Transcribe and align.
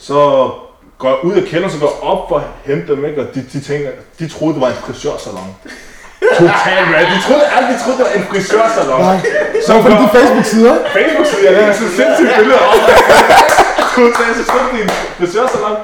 Så 0.00 0.50
går 0.98 1.08
jeg 1.08 1.18
ud 1.24 1.32
af 1.40 1.44
kælderen, 1.50 1.72
så 1.72 1.78
går 1.78 1.86
jeg 1.94 2.02
op 2.12 2.28
for 2.28 2.36
at 2.36 2.42
hente 2.64 2.86
dem, 2.92 3.04
ikke? 3.04 3.20
Og 3.22 3.26
de, 3.34 3.40
de, 3.52 3.60
tænker, 3.60 3.90
de 4.18 4.28
troede, 4.28 4.54
det 4.54 4.60
var 4.62 4.68
en 4.68 4.80
frisørsalon. 4.86 5.54
Total 6.38 6.82
rad. 6.94 7.04
De 7.14 7.18
troede, 7.26 7.44
alle 7.56 7.68
de 7.74 7.76
troede, 7.82 7.98
det 7.98 8.06
var 8.08 8.12
en 8.20 8.26
frisørsalon. 8.32 9.00
Nej. 9.00 9.18
Så 9.60 9.66
Så 9.66 9.82
fordi 9.82 9.94
går- 9.96 10.02
de 10.02 10.08
Facebook-sider. 10.18 10.74
Facebook-side, 10.98 11.42
jeg 11.44 11.52
lægger 11.52 11.72
så 11.72 11.86
sindssygt 11.98 12.30
billeder 12.38 12.58
op. 12.58 12.74
Så 13.94 14.44
troede, 14.50 14.66
det 14.72 14.78
er 14.80 14.84
en 14.84 14.90
frisørsalon. 15.18 15.76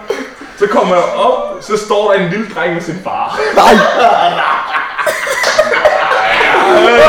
Så 0.58 0.66
kommer 0.66 0.94
jeg 0.94 1.04
op, 1.04 1.38
så 1.60 1.76
står 1.86 2.12
der 2.12 2.18
en 2.20 2.28
lille 2.30 2.46
dreng 2.54 2.74
med 2.74 2.82
sin 2.82 2.98
far. 3.04 3.40
Nej. 3.54 3.74
Og 6.76 6.82
jeg 6.82 7.06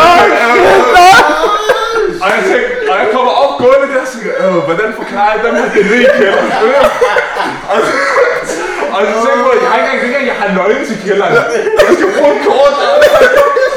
tænker, 2.51 2.69
og 2.91 2.95
jeg 3.01 3.07
kommer 3.15 3.31
op 3.43 3.51
gående 3.61 3.87
der 3.93 3.99
og 4.05 4.09
tænker, 4.13 4.33
øh, 4.43 4.57
hvordan 4.67 4.89
forklarer 4.99 5.31
jeg 5.35 5.41
dem 5.45 5.53
her 5.59 5.67
det 5.75 5.81
nede 5.89 6.01
i 6.05 6.09
kælderen? 6.19 6.49
og, 7.73 7.77
så, 7.85 7.91
og 8.95 9.01
så 9.09 9.15
tænker 9.23 9.37
jeg 9.39 9.45
på, 9.47 9.51
jeg 9.61 9.69
har 9.71 9.77
ikke 9.79 9.89
engang, 9.89 9.95
ikke 9.95 10.07
engang, 10.11 10.25
jeg 10.31 10.37
har 10.41 10.49
nøglen 10.59 10.83
til 10.89 10.97
kælderen. 11.05 11.33
Jeg 11.87 11.91
skal 11.97 12.09
bruge 12.17 12.33
et 12.35 12.41
kort. 12.47 12.73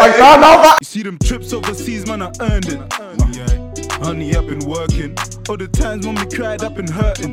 Fuck, 0.00 0.14
nå, 0.22 0.30
nå, 0.44 0.50
hva? 0.62 0.70
You 0.82 0.88
see 0.94 1.02
them 1.08 1.18
trips 1.28 1.52
overseas, 1.58 2.02
man, 2.10 2.20
I 2.26 2.28
earned 2.48 2.68
it. 2.74 2.80
Honey, 4.04 4.28
I've 4.36 4.48
been 4.52 4.64
working. 4.74 5.10
All 5.48 5.58
the 5.62 5.68
times 5.82 6.06
when 6.06 6.16
we 6.20 6.26
cried, 6.36 6.60
I've 6.66 6.74
been 6.80 6.92
hurting. 7.00 7.32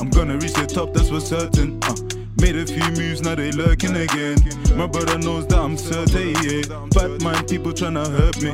I'm 0.00 0.10
gonna 0.10 0.36
reach 0.42 0.52
the 0.52 0.66
top, 0.66 0.88
that's 0.94 1.08
for 1.08 1.20
certain. 1.20 1.68
Uh, 1.88 2.11
made 2.40 2.56
a 2.56 2.66
few 2.66 2.88
moves, 2.92 3.20
now 3.22 3.34
they 3.34 3.52
lurking 3.52 3.96
again. 3.96 4.38
My 4.76 4.86
brother 4.86 5.18
knows 5.18 5.46
that 5.48 5.58
I'm 5.58 5.76
certain, 5.76 6.34
yeah. 6.42 6.62
Bad 6.94 7.22
mind 7.22 7.48
people 7.48 7.72
tryna 7.72 8.06
hurt 8.08 8.40
me. 8.42 8.52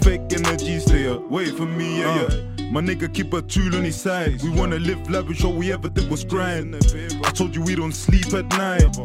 Fake 0.00 0.32
energy, 0.32 0.78
stay 0.80 1.06
away 1.06 1.46
from 1.46 1.76
me, 1.76 2.00
yeah, 2.00 2.28
yeah. 2.28 2.70
My 2.70 2.80
nigga 2.80 3.12
keep 3.12 3.32
a 3.32 3.42
tool 3.42 3.74
on 3.76 3.84
his 3.84 4.00
side. 4.00 4.42
We 4.42 4.50
wanna 4.50 4.78
live 4.78 5.08
lavish, 5.10 5.44
all 5.44 5.52
we 5.52 5.72
ever 5.72 5.88
did 5.88 6.10
was 6.10 6.24
grind. 6.24 6.74
I 6.74 7.30
told 7.30 7.54
you 7.54 7.62
we 7.62 7.74
don't 7.74 7.94
sleep 7.94 8.32
at 8.34 8.46
night. 8.58 8.98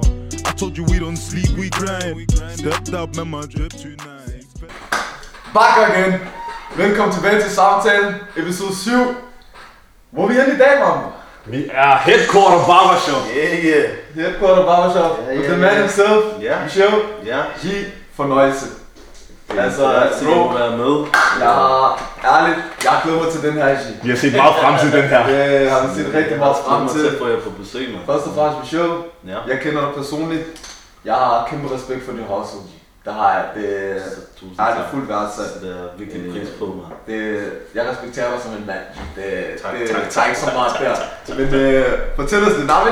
I 0.46 0.52
told 0.54 0.78
you 0.78 0.84
we 0.86 1.00
don't 1.00 1.18
sleep, 1.18 1.50
we 1.58 1.70
grind. 1.70 2.32
Stepped 2.52 2.94
up, 2.94 3.16
man, 3.16 3.30
my 3.30 3.46
drip 3.46 3.72
tonight. 3.74 4.46
Bakker 5.54 5.88
igen. 5.96 6.20
Velkommen 6.78 7.14
tilbage 7.14 7.42
til 7.42 7.52
samtalen, 7.52 8.14
episode 8.38 8.76
7. 8.76 8.92
Hvor 10.12 10.24
er 10.24 10.28
vi 10.28 10.34
henne 10.34 10.54
i 10.54 10.58
dag, 10.58 10.80
mamma? 10.80 11.21
Vi 11.46 11.70
er 11.74 11.96
headquarter 11.98 12.58
barbershop. 12.68 13.22
Yeah, 13.38 13.66
yeah. 13.66 13.90
Headquarter 14.16 14.66
Barbershop. 14.66 15.20
Ja, 15.28 15.34
With 15.36 15.44
ja, 15.50 15.54
the 15.54 15.58
man 15.62 15.74
ja. 15.74 15.80
himself, 15.80 16.24
Ja. 16.42 16.56
Michel. 16.64 16.94
Ja. 17.26 17.40
G. 17.62 17.66
Fornøjelse. 18.16 18.66
Altså, 19.58 19.82
bro. 20.26 20.50
at 20.50 20.60
være 20.60 20.78
med. 20.78 21.06
Jeg 21.40 21.54
ærligt, 22.34 22.60
jeg 22.84 22.94
glæder 23.04 23.24
mig 23.24 23.32
til 23.32 23.42
den 23.44 23.54
her, 23.54 23.76
G. 23.76 24.04
Vi 24.04 24.10
har 24.10 24.18
set 24.18 24.34
meget 24.36 24.56
frem 24.62 24.80
til 24.80 25.02
den 25.02 25.10
her. 25.10 25.28
Det 25.28 25.72
har 25.72 25.88
vi 25.88 26.04
set 26.04 26.14
rigtig 26.14 26.38
meget 26.38 26.56
frem 26.66 26.88
til. 26.88 27.00
til, 27.10 27.18
for 27.18 27.28
jeg 27.28 27.36
er 27.36 27.40
på 27.42 27.50
besøg, 27.50 27.90
man. 27.94 28.02
Først 28.06 28.28
og 28.28 28.34
fremmest, 28.36 28.60
Michel. 28.62 28.92
Ja. 29.28 29.38
Jeg 29.48 29.60
kender 29.64 29.82
dig 29.82 29.90
personligt. 29.96 30.44
Jeg 31.06 31.14
har 31.14 31.48
kæmpe 31.50 31.76
respekt 31.76 32.06
for 32.06 32.12
din 32.12 32.24
hustle, 32.28 32.60
G. 33.02 33.06
Det 33.06 33.14
har 33.14 33.34
jeg. 33.34 33.46
Det 33.56 34.02
Så 34.38 34.62
er 34.62 34.68
det 34.68 34.76
tak. 34.76 34.92
fuldt 34.92 35.10
værdsat. 35.10 35.62
Det 35.62 35.70
er 35.70 35.98
virkelig 35.98 36.32
pris 36.32 36.50
på 36.60 36.66
mig. 36.66 36.86
Det, 37.08 37.52
jeg 37.76 37.84
respekterer 37.92 38.32
dig 38.32 38.42
som 38.42 38.52
en 38.52 38.66
mand. 38.68 38.80
Det, 39.16 39.62
Tak, 39.64 39.74
det, 39.74 39.90
tak, 39.90 40.10
tak, 40.10 40.28
ikke 40.28 40.40
så 40.40 40.50
meget 40.56 40.72
der. 41.28 41.36
Men 41.36 41.54
øh, 41.54 41.86
fortæl 42.16 42.44
os 42.44 42.54
det 42.54 42.66
navn? 42.68 42.88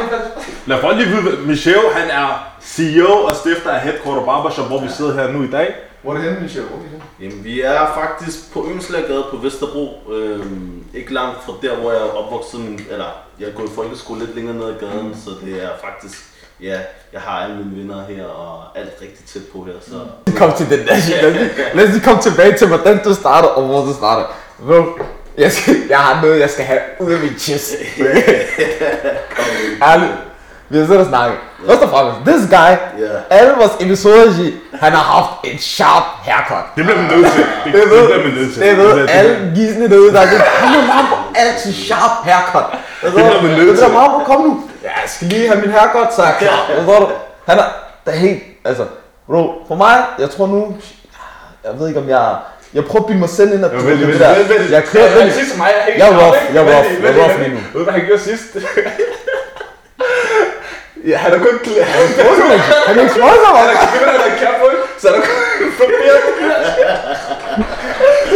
Lad 0.65 0.81
folk 0.81 0.97
lige 0.97 1.09
vide, 1.09 1.37
Michel, 1.47 1.79
han 1.93 2.09
er 2.09 2.53
CEO 2.61 3.13
og 3.13 3.35
stifter 3.35 3.71
af 3.71 3.81
Headquarter 3.81 4.25
Barbershop, 4.25 4.67
hvor 4.67 4.81
vi 4.81 4.89
sidder 4.89 5.13
her 5.13 5.31
nu 5.31 5.43
i 5.43 5.51
dag. 5.51 5.75
Hvor 6.01 6.11
er 6.11 6.17
det 6.17 6.25
henne, 6.25 6.39
Michel? 6.41 6.63
Hvor 6.63 6.77
er 6.77 6.81
det? 6.81 7.01
Jamen, 7.19 7.43
vi 7.43 7.61
er 7.61 7.85
faktisk 8.01 8.53
på 8.53 8.65
Yngslagade 8.71 9.25
på 9.31 9.37
Vesterbro. 9.37 10.11
Øhm, 10.11 10.83
ikke 10.93 11.13
langt 11.13 11.43
fra 11.45 11.53
der, 11.61 11.75
hvor 11.75 11.91
jeg 11.91 12.01
er 12.01 12.11
opvokset. 12.11 12.59
Eller, 12.91 13.05
jeg 13.39 13.47
er 13.49 13.53
gået 13.53 13.69
i 13.69 13.75
folkeskole 13.75 14.19
lidt 14.19 14.35
længere 14.35 14.55
ned 14.55 14.65
ad 14.65 14.79
gaden, 14.79 15.07
mm. 15.07 15.15
så 15.15 15.29
det 15.45 15.63
er 15.63 15.69
faktisk... 15.83 16.25
Ja, 16.61 16.77
jeg 17.13 17.21
har 17.21 17.43
alle 17.43 17.55
mine 17.55 17.77
venner 17.81 18.03
her, 18.09 18.23
og 18.25 18.63
alt 18.79 18.89
rigtig 19.01 19.25
tæt 19.33 19.41
på 19.53 19.63
her, 19.67 19.73
så... 19.81 19.95
Kom 20.37 20.53
til 20.57 20.69
den 20.69 20.87
der 20.87 20.99
shit. 20.99 21.15
Lad 21.21 21.31
os 21.31 21.37
lige- 21.37 21.51
Lad 21.73 21.83
os 21.85 21.89
lige 21.91 22.03
komme 22.03 22.21
tilbage 22.21 22.57
til, 22.57 22.67
hvordan 22.67 23.03
du 23.03 23.13
starter 23.13 23.47
og 23.47 23.63
hvor 23.63 23.81
du 23.85 23.93
starter. 23.93 24.25
Bro, 24.67 24.83
jeg, 25.37 25.51
skal, 25.51 25.75
jeg 25.89 25.97
har 25.97 26.21
noget, 26.21 26.39
jeg 26.39 26.49
skal 26.49 26.65
have 26.65 26.79
ud 26.99 27.11
af 27.11 27.19
min 27.19 27.39
chest. 27.39 27.75
Ærligt. 29.89 30.11
Vi 30.69 30.77
har 30.77 30.85
siddet 30.85 31.01
og 31.01 31.07
snakket. 31.07 31.37
Først 31.67 31.81
og 31.81 31.89
fremmest, 31.89 32.17
this 32.27 32.49
guy, 32.55 32.73
Ja. 33.03 33.09
alle 33.29 33.53
vores 33.57 33.71
episoder, 33.79 34.33
han 34.73 34.91
har 34.91 35.03
haft 35.15 35.29
en 35.53 35.59
sharp 35.59 36.03
haircut. 36.27 36.65
Det 36.75 36.83
bliver 36.85 36.97
man 37.01 37.11
nødt 37.17 37.31
til. 37.33 37.43
Det, 37.65 37.73
Det 37.73 37.81
det 37.81 37.87
bliver 37.89 38.23
man 38.23 38.33
nødt 38.33 38.53
til. 38.53 38.61
det 38.63 38.77
ved 38.77 38.99
det- 39.01 39.09
alle 39.09 39.51
gisne 39.55 39.89
derude, 39.89 40.13
der 40.13 40.19
er 40.21 40.29
det. 40.29 40.39
Han 40.39 40.79
er 40.81 40.85
meget 40.87 41.07
altid 41.35 41.73
sharp 41.73 42.11
haircut. 42.23 42.63
Det 43.03 43.11
bliver 43.13 43.41
man 43.41 43.51
nødt 43.51 43.77
Det 43.77 43.83
er 43.83 43.85
til. 43.87 43.93
meget 43.93 44.25
kom 44.25 44.41
nu. 44.41 44.68
Ja, 44.83 44.89
jeg 45.01 45.09
skal 45.09 45.27
lige 45.27 45.47
have 45.47 45.61
min 45.61 45.69
er 45.69 46.25
jeg 46.27 46.35
klar. 46.39 46.65
Forstår? 46.75 47.11
Han 47.47 47.57
er, 47.57 47.63
der 48.05 48.11
er 48.11 48.15
helt, 48.15 48.43
altså, 48.65 48.85
bro, 49.27 49.53
for 49.67 49.75
mig, 49.75 50.03
jeg 50.19 50.29
tror 50.29 50.47
nu, 50.47 50.77
jeg 51.63 51.79
ved 51.79 51.87
ikke 51.87 51.99
om 51.99 52.09
jeg, 52.09 52.35
jeg 52.73 52.85
prøver 52.85 53.03
at 53.03 53.07
bilde 53.07 53.19
mig 53.19 53.29
selv 53.29 53.53
ind, 53.53 53.65
at 53.65 53.71
du 53.71 53.77
ved 53.77 53.97
det 53.97 54.19
der. 54.19 54.35
Jeg 54.71 54.83
kører 54.83 55.09
den. 55.09 55.17
den. 55.21 55.31
Sidst 55.31 55.57
mig 55.57 55.69
er 55.77 55.83
helt 55.85 55.97
Jeg 55.97 56.07
er 56.09 56.17
rough, 56.21 56.37
jeg 56.53 56.61
er 56.63 56.75
rough, 56.75 57.03
jeg 57.03 57.11
er 57.11 57.23
rough 57.23 57.39
lige, 57.39 57.49
nu. 57.55 57.59
Ved 57.73 57.79
du, 57.79 57.83
hvad 57.83 57.93
han 57.93 58.05
gjorde 58.05 58.21
sidst? 58.21 58.47
ja, 61.09 61.15
han 61.23 61.31
har 61.31 61.39
kun 61.45 61.55
klædt. 61.63 61.85
Han 61.85 62.01
Han 62.87 62.97
er 62.97 63.01
ikke 63.01 63.13
sponsor, 63.19 63.49
har 63.57 63.65
man. 63.67 63.75
kun 63.95 64.07
han 64.13 64.19
har 64.27 64.33
kæft 64.41 64.57
på, 64.61 64.67
så 65.01 65.05
han 65.07 65.15
har 65.19 65.23
kun 65.27 65.37
barberet. 65.79 66.21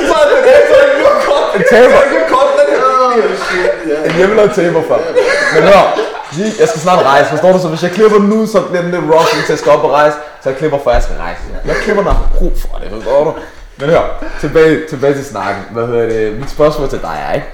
Så 0.10 0.14
er 0.22 0.26
det 0.32 0.40
det, 0.48 0.58
så 0.70 0.76
er 0.82 0.86
det. 0.88 0.94
En 1.58 1.64
taber. 1.70 1.96
Så 1.96 2.00
er 2.04 2.08
det 2.10 2.18
kort, 2.34 2.48
den 2.60 2.60
her. 2.60 2.63
En 4.06 4.16
hjemmelavet 4.16 4.52
taber 4.56 4.82
for. 4.88 5.00
Men 5.54 5.64
hør, 5.64 6.00
jeg 6.60 6.68
skal 6.68 6.82
snart 6.82 7.06
rejse, 7.06 7.30
forstår 7.30 7.52
du? 7.52 7.60
Så 7.60 7.68
hvis 7.68 7.84
jeg 7.84 7.92
klipper 7.92 8.20
nu, 8.20 8.46
så 8.48 8.62
bliver 8.62 8.82
den 8.82 8.92
lidt 8.92 9.04
rough, 9.04 9.28
indtil 9.36 9.50
jeg 9.54 9.60
skal 9.60 9.72
op 9.72 9.84
og 9.84 9.92
rejse. 9.92 10.18
Så 10.42 10.50
jeg 10.50 10.58
klipper 10.58 10.80
før 10.84 10.92
jeg 10.92 11.04
skal 11.04 11.16
rejse. 11.18 11.42
Jeg 11.66 11.76
klipper, 11.76 12.04
når 12.04 12.12
jeg 12.12 12.18
har 12.18 12.30
brug 12.38 12.52
for 12.62 12.78
det, 12.78 12.92
forstår 12.92 13.24
du? 13.24 13.34
Men 13.80 13.90
hør, 13.90 14.24
tilbage, 14.42 14.88
tilbage 14.90 15.14
til 15.14 15.26
snakken. 15.26 15.64
Hvad 15.72 15.88
hedder 15.88 16.06
det? 16.10 16.40
Mit 16.40 16.50
spørgsmål 16.50 16.90
til 16.90 17.02
dig 17.02 17.26
er, 17.30 17.34
ikke? 17.34 17.48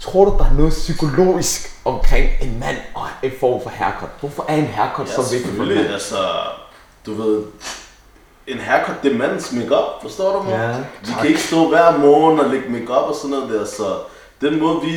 Tror 0.00 0.24
du, 0.24 0.34
der 0.38 0.44
er 0.44 0.54
noget 0.58 0.72
psykologisk 0.72 1.70
omkring 1.84 2.28
en 2.42 2.56
mand 2.60 2.76
og 2.94 3.06
en 3.22 3.32
form 3.40 3.60
for 3.62 3.70
haircut? 3.70 4.08
Hvorfor 4.20 4.44
er 4.48 4.54
en 4.54 4.66
haircut 4.66 5.06
Ja, 5.06 5.12
så 5.12 5.20
vigtig 5.20 5.40
for 5.40 5.46
selvfølgelig. 5.46 5.84
dig? 5.84 5.92
Altså, 5.92 6.16
du 7.06 7.14
ved, 7.22 7.42
en 8.46 8.58
haircut, 8.58 8.94
det 9.02 9.12
er 9.12 9.18
mandens 9.18 9.52
makeup, 9.52 9.84
forstår 10.02 10.32
du 10.36 10.42
mig? 10.42 10.52
Ja, 10.52 10.68
vi 11.00 11.12
tak. 11.12 11.20
kan 11.20 11.28
ikke 11.28 11.40
stå 11.42 11.68
hver 11.68 11.98
morgen 11.98 12.40
og 12.40 12.46
lægge 12.50 12.68
makeup 12.68 13.08
og 13.08 13.14
sådan 13.14 13.30
noget 13.30 13.50
der, 13.60 13.64
så 13.66 13.84
den 14.40 14.60
måde 14.62 14.76
vi, 14.86 14.94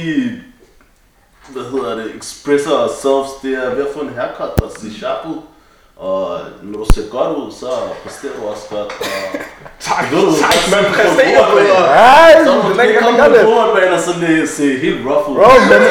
hvad 1.54 1.64
hedder 1.72 1.96
det, 1.96 2.08
expresser 2.20 2.72
ourselves, 2.84 3.30
det 3.44 3.52
er 3.64 3.76
ved 3.76 3.84
at 3.88 3.94
få 3.96 4.00
en 4.08 4.14
haircut 4.18 4.54
og 4.66 4.72
se 4.80 4.88
sharp 5.00 5.22
ud. 5.34 5.40
Og 6.10 6.24
når 6.70 6.78
du 6.84 6.88
ser 6.96 7.06
godt 7.18 7.32
ud, 7.42 7.48
så 7.62 7.70
præsterer 8.04 8.34
du 8.40 8.44
også 8.52 8.66
godt. 8.76 8.92
Og 9.02 9.40
Tak, 9.90 10.04
ved 10.12 10.22
du, 10.30 10.34
tak, 10.46 10.58
man 10.74 10.84
på 10.90 10.94
præsterer 10.98 11.44
fodboldbanen. 11.46 11.68
bedre. 11.68 11.88
Ej, 12.22 12.32
Så 12.46 12.52
må 12.56 12.62
du 12.70 12.80
ikke 12.84 12.94
kan 12.94 13.04
komme 13.04 13.20
på 13.30 13.42
fodboldbanen 13.50 13.94
og 13.98 14.02
så 14.08 14.12
le- 14.24 14.48
se 14.58 14.68
helt 14.86 15.00
rough 15.08 15.26
ud. 15.30 15.36
Bro, 15.40 15.50
men, 15.72 15.82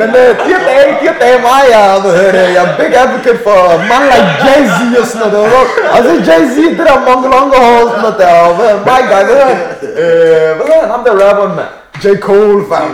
men 0.00 0.08
uh, 0.22 0.30
de 0.44 0.46
her 0.54 0.62
dage, 0.70 0.86
de 1.00 1.04
her 1.08 1.16
dage 1.24 1.38
mig, 1.48 1.60
jeg, 1.74 1.82
hvad 2.02 2.12
hedder 2.18 2.32
det, 2.38 2.44
jeg 2.56 2.62
er 2.68 2.72
big 2.80 2.92
advocate 3.02 3.40
for 3.46 3.58
man 3.90 4.02
like 4.12 4.30
Jay-Z 4.46 4.78
og 5.00 5.06
sådan 5.12 5.20
noget. 5.32 5.50
bro. 5.52 5.60
Og 5.94 5.98
så 6.06 6.10
Jay-Z, 6.28 6.56
det 6.78 6.84
der 6.88 6.96
Mongo 7.06 7.28
Longo 7.36 7.56
hår 7.66 7.78
og 7.84 7.88
sådan 7.90 8.02
noget 8.06 8.18
der, 8.22 8.32
og 8.46 8.50
my 8.90 9.00
guy, 9.10 9.22
hvad 9.28 9.34
hedder 9.40 9.48
han? 9.54 9.58
Øh, 10.02 10.48
hvad 10.56 10.64
hedder 10.68 10.80
han, 10.84 10.90
ham 10.94 11.02
der 11.06 11.14
rapperen, 11.24 11.54
mand? 11.58 11.72
J. 12.04 12.06
Cole, 12.20 12.64
fam. 12.68 12.90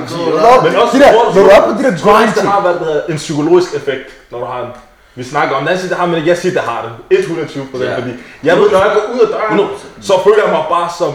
Men 0.65 0.77
også, 0.77 0.97
de 0.97 1.03
der, 1.03 1.13
når 1.35 1.43
du 1.43 1.49
er 1.49 1.61
på 1.67 1.83
de 1.83 1.85
der 1.85 1.97
tror 1.97 2.11
du 2.11 2.17
grind 2.17 2.29
ikke, 2.29 2.41
det 2.41 2.49
har 2.49 2.63
været 2.63 3.05
en 3.09 3.17
psykologisk 3.17 3.75
effekt, 3.75 4.07
når 4.31 4.39
du 4.39 4.45
har 4.45 4.61
en 4.63 4.71
vi 5.17 5.25
snakker 5.25 5.57
om, 5.57 5.69
side, 5.77 5.89
det 5.89 5.97
har, 5.97 6.07
men 6.07 6.27
jeg 6.27 6.39
siger, 6.39 6.53
det 6.53 6.63
har 6.63 6.83
det. 7.11 7.19
120 7.19 7.67
procent, 7.71 7.95
fordi 7.95 8.11
jeg 8.43 8.57
ved, 8.57 8.71
når 8.71 8.79
jeg 8.79 8.93
går 8.95 9.15
ud 9.15 9.21
af 9.21 9.29
døren, 9.29 9.61
100%. 9.61 9.63
så 10.01 10.13
føler 10.25 10.43
jeg 10.45 10.53
mig 10.53 10.65
bare 10.71 10.91
som, 10.99 11.13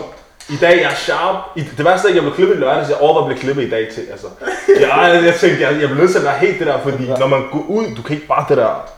i 0.49 0.55
dag 0.55 0.81
jeg 0.81 0.91
er 0.91 0.95
sharp. 0.95 1.35
I, 1.55 1.63
det 1.77 1.85
værste 1.85 2.07
er, 2.07 2.09
at 2.09 2.15
jeg 2.15 2.23
blev 2.23 2.35
klippet 2.35 2.55
i 2.55 2.59
lørdags, 2.59 2.89
jeg 2.89 2.97
overvejer 2.97 3.25
at 3.25 3.29
blive 3.29 3.41
klippet 3.43 3.63
i 3.63 3.69
dag 3.69 3.87
til, 3.93 4.03
altså. 4.11 4.27
Jeg, 4.81 5.21
jeg, 5.25 5.35
tænkte, 5.35 5.61
jeg, 5.61 5.71
jeg 5.81 5.89
bliver 5.89 6.01
nødt 6.01 6.11
til 6.11 6.17
at 6.17 6.23
være 6.23 6.37
helt 6.37 6.59
det 6.59 6.67
der, 6.67 6.79
fordi 6.83 7.07
når 7.19 7.27
man 7.27 7.41
går 7.51 7.65
ud, 7.67 7.85
du 7.97 8.01
kan 8.01 8.15
ikke 8.15 8.27
bare 8.27 8.45
det 8.49 8.57
der, 8.57 8.89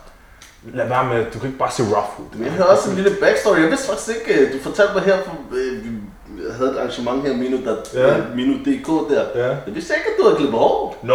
lad 0.74 0.88
være 0.88 1.06
med, 1.06 1.26
du 1.34 1.40
kan 1.40 1.48
ikke 1.48 1.60
bare 1.60 1.72
se 1.72 1.84
rough 1.84 2.20
ud. 2.20 2.26
Men 2.34 2.46
jeg 2.46 2.54
havde 2.54 2.70
også 2.70 2.90
en 2.90 2.96
lille 2.96 3.12
backstory. 3.22 3.58
Jeg 3.60 3.70
vidste 3.70 3.88
faktisk 3.88 4.10
ikke, 4.18 4.42
øh, 4.42 4.54
du 4.54 4.58
fortalte 4.64 4.94
mig 4.94 5.04
her, 5.04 5.18
for, 5.26 5.34
øh, 5.52 5.86
havde 6.58 6.72
et 6.72 6.78
arrangement 6.78 7.28
her, 7.28 7.34
Minu, 7.38 7.58
der, 7.66 7.76
Ja. 7.94 8.08
ja. 8.08 8.14
Minu 8.36 8.54
DK 8.54 8.88
der. 9.12 9.24
Ja. 9.36 9.48
Jeg 9.48 9.74
vidste 9.78 9.94
ikke, 9.98 10.08
at 10.12 10.16
du 10.20 10.24
havde 10.24 10.36
klippet 10.38 10.60
hår. 10.60 10.98
Nå, 11.04 11.14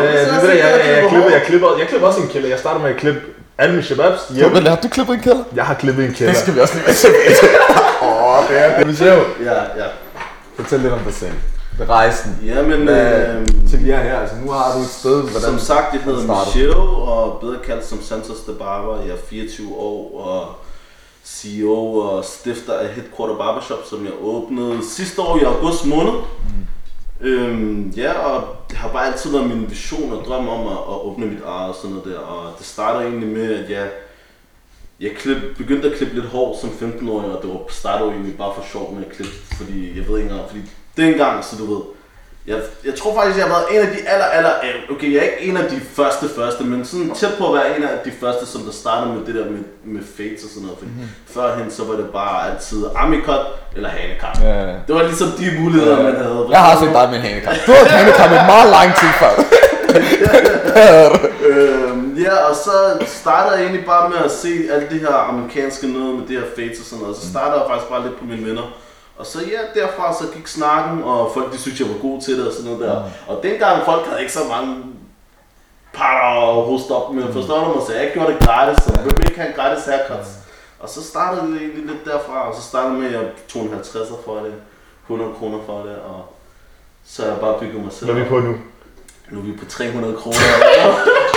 ja, 0.00 0.12
Det 0.12 0.20
er 0.20 0.24
det, 0.24 0.42
det, 0.42 0.50
det, 0.50 0.58
jeg, 0.58 0.58
jeg, 0.58 0.80
at 0.80 1.02
jeg, 1.02 1.08
klippe 1.08 1.08
klipper, 1.10 1.30
jeg, 1.30 1.42
klipper, 1.46 1.68
jeg 1.78 1.86
klipper 1.88 2.06
også 2.08 2.20
en 2.20 2.28
kælder. 2.28 2.48
Jeg 2.48 2.58
starter 2.58 2.80
med 2.80 2.90
at 2.90 2.96
klippe 2.96 3.20
alle 3.58 3.72
mine 3.74 3.84
shababs 3.84 4.20
hjemme. 4.34 4.54
Men 4.54 4.66
har 4.66 4.76
du 4.76 4.88
klippet 4.88 5.14
en 5.14 5.20
kælder? 5.20 5.44
Jeg 5.56 5.64
har 5.64 5.74
klippet 5.74 6.04
en 6.04 6.12
kælder. 6.14 6.32
Det 6.32 6.42
skal 6.42 6.54
vi 6.54 6.60
også 6.60 6.74
lige 6.74 6.86
være 6.86 6.94
tilbage 6.94 7.34
til. 7.40 7.48
Åh, 8.02 8.48
det 8.48 8.56
er 8.64 8.78
det. 8.78 8.86
Michelle, 8.86 9.22
Ja, 9.44 9.54
ja. 9.80 9.86
fortæl 10.56 10.80
lidt 10.80 10.92
om 10.92 10.98
dig 10.98 11.14
selv. 11.14 11.32
Rejsen. 11.88 12.38
Jamen, 12.46 12.82
Hvad, 12.84 13.12
øh, 13.28 13.46
til 13.70 13.84
vi 13.84 13.90
er 13.90 14.02
her, 14.02 14.20
altså 14.20 14.36
nu 14.44 14.50
har 14.50 14.72
du 14.76 14.80
et 14.82 14.88
sted, 14.88 15.20
hvordan... 15.22 15.40
som 15.40 15.58
sagt, 15.58 15.94
jeg 15.94 16.02
hedder? 16.02 16.44
Michelle, 16.46 16.76
og 16.76 17.38
bedre 17.40 17.56
kaldt 17.66 17.86
som 17.86 18.02
Santos 18.02 18.36
de 18.46 18.52
Barber. 18.58 18.96
Jeg 19.02 19.10
er 19.12 19.18
24 19.30 19.68
år, 19.78 20.20
og 20.26 20.46
CEO 21.24 21.94
og 21.94 22.24
stifter 22.24 22.74
af 22.74 22.88
Headquarter 22.88 23.36
Barbershop, 23.36 23.78
som 23.90 24.04
jeg 24.04 24.12
åbnede 24.20 24.84
sidste 24.84 25.22
år 25.22 25.38
i 25.38 25.44
august 25.44 25.86
måned. 25.86 26.12
Øhm, 27.20 27.90
ja, 27.96 28.12
og 28.12 28.56
det 28.70 28.78
har 28.78 28.88
bare 28.88 29.06
altid 29.06 29.32
været 29.32 29.48
min 29.48 29.70
vision 29.70 30.12
og 30.12 30.24
drøm 30.24 30.48
om 30.48 30.66
at, 30.66 30.72
at 30.72 31.00
åbne 31.02 31.26
mit 31.26 31.42
eget 31.44 31.68
og 31.68 31.74
sådan 31.74 31.90
noget 31.90 32.04
der. 32.04 32.18
Og 32.18 32.58
det 32.58 32.66
startede 32.66 33.04
egentlig 33.04 33.28
med, 33.28 33.54
at 33.64 33.70
jeg, 33.70 33.90
jeg 35.00 35.10
klip, 35.16 35.56
begyndte 35.56 35.90
at 35.90 35.96
klippe 35.96 36.14
lidt 36.14 36.26
hår 36.26 36.58
som 36.60 36.70
15-årig, 36.70 37.30
og 37.30 37.42
det 37.42 37.50
var 37.50 37.60
startede 37.68 38.10
egentlig 38.10 38.36
bare 38.36 38.54
for 38.54 38.64
sjov 38.72 38.94
med 38.94 39.04
at 39.06 39.12
klippe, 39.12 39.34
fordi 39.56 39.98
jeg 39.98 40.08
ved 40.08 40.18
ikke 40.18 40.30
engang, 40.30 40.48
fordi 40.48 40.62
dengang, 40.96 41.44
så 41.44 41.56
du 41.56 41.74
ved, 41.74 41.82
jeg, 42.46 42.56
jeg 42.84 42.94
tror 42.94 43.14
faktisk, 43.14 43.38
jeg 43.38 43.46
har 43.46 43.54
været 43.56 43.66
en 43.74 43.88
af 43.88 43.96
de 43.96 44.08
aller, 44.08 44.24
aller, 44.24 44.52
okay, 44.90 45.12
jeg 45.14 45.18
er 45.18 45.22
ikke 45.22 45.42
en 45.50 45.56
af 45.56 45.70
de 45.70 45.80
første 45.96 46.26
første, 46.36 46.64
men 46.64 46.84
sådan 46.84 47.10
tæt 47.14 47.34
på 47.38 47.44
at 47.48 47.54
være 47.54 47.76
en 47.76 47.82
af 47.82 47.98
de 48.04 48.12
første, 48.20 48.46
som 48.46 48.60
der 48.62 48.72
startede 48.72 49.14
med 49.14 49.26
det 49.26 49.34
der 49.34 49.44
med, 49.44 49.64
med 49.84 50.02
fates 50.16 50.44
og 50.44 50.50
sådan 50.50 50.62
noget. 50.62 50.78
Fordi 50.78 50.90
mm-hmm. 50.90 51.08
førhen, 51.34 51.70
så 51.70 51.84
var 51.84 51.96
det 51.96 52.08
bare 52.20 52.50
altid 52.50 52.84
amikot 52.96 53.46
eller 53.76 53.88
hanekat. 53.88 54.36
Ja, 54.42 54.54
ja. 54.70 54.76
Det 54.86 54.94
var 54.94 55.02
ligesom 55.02 55.28
de 55.40 55.46
muligheder, 55.60 56.02
man 56.02 56.16
havde. 56.16 56.46
Jeg 56.50 56.60
har 56.60 56.78
set 56.80 56.92
dig 56.98 57.06
med 57.10 57.18
en 57.18 57.24
hanekam. 57.28 57.54
Du 57.66 57.72
har 57.72 57.84
hanekam 57.98 58.30
i 58.40 58.42
meget 58.52 58.68
lang 58.76 58.88
tid 59.00 59.10
før. 59.20 59.32
øhm, 61.50 62.16
ja, 62.24 62.34
og 62.48 62.54
så 62.56 62.74
startede 63.06 63.54
jeg 63.56 63.62
egentlig 63.64 63.86
bare 63.86 64.08
med 64.08 64.18
at 64.24 64.30
se 64.30 64.52
alt 64.72 64.90
det 64.90 65.00
her 65.00 65.14
amerikanske 65.30 65.86
noget 65.86 66.14
med 66.18 66.24
det 66.28 66.36
her 66.40 66.46
fates 66.56 66.78
og 66.80 66.86
sådan 66.86 67.02
noget. 67.02 67.16
Så 67.16 67.30
startede 67.30 67.60
jeg 67.60 67.66
faktisk 67.70 67.90
bare 67.90 68.02
lidt 68.02 68.18
på 68.18 68.24
mine 68.24 68.46
venner. 68.48 68.66
Og 69.20 69.26
så 69.26 69.38
ja, 69.40 69.80
derfra 69.80 70.14
så 70.14 70.24
gik 70.34 70.46
snakken, 70.46 71.02
og 71.04 71.30
folk 71.34 71.52
de 71.52 71.58
synes, 71.58 71.80
jeg 71.80 71.88
var 71.88 71.98
god 72.02 72.20
til 72.20 72.38
det 72.38 72.46
og 72.46 72.52
sådan 72.52 72.70
noget 72.70 72.80
der. 72.88 73.02
Og 73.26 73.42
dengang 73.42 73.84
folk 73.84 74.06
havde 74.06 74.20
ikke 74.20 74.32
så 74.32 74.44
mange 74.48 74.84
patter 75.92 76.40
og 76.40 76.64
hoste 76.64 76.90
op 76.90 77.14
med, 77.14 77.32
forstår 77.32 77.64
du 77.64 77.74
mig? 77.74 77.86
Så 77.86 77.94
jeg 77.94 78.10
gjorde 78.14 78.32
det 78.32 78.40
gratis, 78.40 78.84
så 78.84 78.92
jeg 78.96 79.28
ikke 79.28 79.40
have 79.40 79.50
en 79.50 79.56
gratis 79.56 79.84
haircuts. 79.84 80.30
Og 80.80 80.88
så 80.88 81.04
startede 81.04 81.52
det 81.52 81.60
egentlig 81.62 81.84
lidt 81.86 82.04
derfra, 82.04 82.48
og 82.48 82.54
så 82.56 82.62
startede 82.62 82.94
med, 82.94 83.06
at 83.06 83.12
jeg 83.12 83.30
tog 83.48 83.62
en 83.62 83.68
50'er 83.68 84.24
for 84.24 84.34
det, 84.34 84.54
100 85.02 85.30
kroner 85.38 85.58
for 85.66 85.78
det, 85.78 85.96
og 85.96 86.20
så 87.04 87.26
jeg 87.26 87.36
bare 87.40 87.60
bygget 87.60 87.84
mig 87.84 87.92
selv. 87.92 88.10
Hvad 88.10 88.20
er 88.20 88.24
vi 88.24 88.28
på 88.28 88.38
nu? 88.38 88.54
Nu 89.30 89.38
er 89.38 89.44
vi 89.44 89.52
på 89.56 89.64
300 89.64 90.16
kroner. 90.16 90.36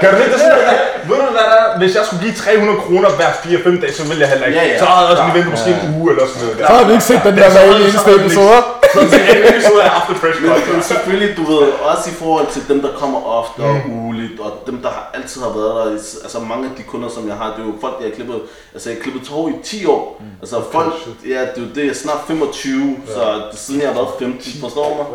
Kan 0.00 0.08
du 0.10 0.16
ikke 0.22 0.32
det 0.32 0.40
sådan, 0.40 0.64
at, 0.72 0.78
ved 1.08 1.16
du 1.16 1.30
hvad 1.36 1.46
der 1.52 1.58
er? 1.62 1.78
Hvis 1.78 1.92
jeg 1.98 2.02
skulle 2.06 2.22
give 2.26 2.34
300 2.34 2.80
kroner 2.84 3.08
hver 3.18 3.30
4-5 3.44 3.80
dage, 3.82 3.94
så 3.98 4.02
ville 4.08 4.20
jeg 4.24 4.30
heller 4.32 4.46
ikke. 4.46 4.58
Ja, 4.60 4.66
ja. 4.66 4.78
Så 4.78 4.84
havde 4.84 5.00
jeg 5.00 5.10
også 5.12 5.24
lige 5.26 5.34
ventet 5.38 5.52
måske 5.56 5.70
en 5.70 5.82
uge 5.96 6.06
eller 6.12 6.24
sådan 6.26 6.42
noget. 6.42 6.58
Så 6.68 6.72
har 6.78 6.84
vi 6.88 6.92
ikke 6.96 7.08
set 7.10 7.20
den 7.28 7.36
der 7.40 7.48
hver 7.54 7.64
eneste 7.76 8.10
episode. 8.20 8.60
Så 8.94 9.00
til 9.12 9.20
en 9.36 9.42
episode 9.52 9.80
af 9.86 9.90
After 9.98 10.14
Fresh 10.20 10.38
Men, 10.42 10.82
selvfølgelig, 10.92 11.30
du 11.36 11.44
ved, 11.52 11.62
også 11.90 12.04
i 12.10 12.16
forhold 12.22 12.46
til 12.54 12.62
dem, 12.70 12.78
der 12.86 12.92
kommer 13.00 13.18
ofte 13.40 13.60
og 13.60 13.76
ugeligt, 13.98 14.40
og 14.40 14.50
dem, 14.66 14.76
der 14.84 14.90
har, 14.96 15.04
altid 15.14 15.38
har 15.46 15.52
været 15.58 15.72
der. 15.76 15.82
Altså 16.24 16.38
mange 16.52 16.64
af 16.70 16.72
de 16.78 16.82
kunder, 16.82 17.08
som 17.16 17.28
jeg 17.28 17.36
har, 17.40 17.48
det 17.54 17.60
er 17.64 17.66
jo 17.66 17.74
folk, 17.80 17.94
jeg 18.00 18.08
har 18.08 18.14
klippet, 18.14 18.38
altså 18.74 18.90
jeg 18.90 18.96
har 18.96 19.02
klippet 19.02 19.22
tår 19.28 19.48
i 19.48 19.52
10 19.64 19.86
år. 19.86 20.22
Altså 20.42 20.56
folk, 20.72 20.92
ja, 21.34 21.40
det 21.40 21.56
er 21.56 21.66
jo 21.66 21.70
det, 21.74 21.82
jeg 21.88 21.94
er 21.96 22.00
snart 22.04 22.20
25, 22.26 22.96
så 23.06 23.12
det, 23.12 23.52
er 23.52 23.56
siden 23.66 23.80
jeg 23.80 23.88
har 23.88 23.94
været 24.00 24.08
15, 24.18 24.52
forstår 24.60 24.86
du 24.90 24.94
mig? 24.96 25.06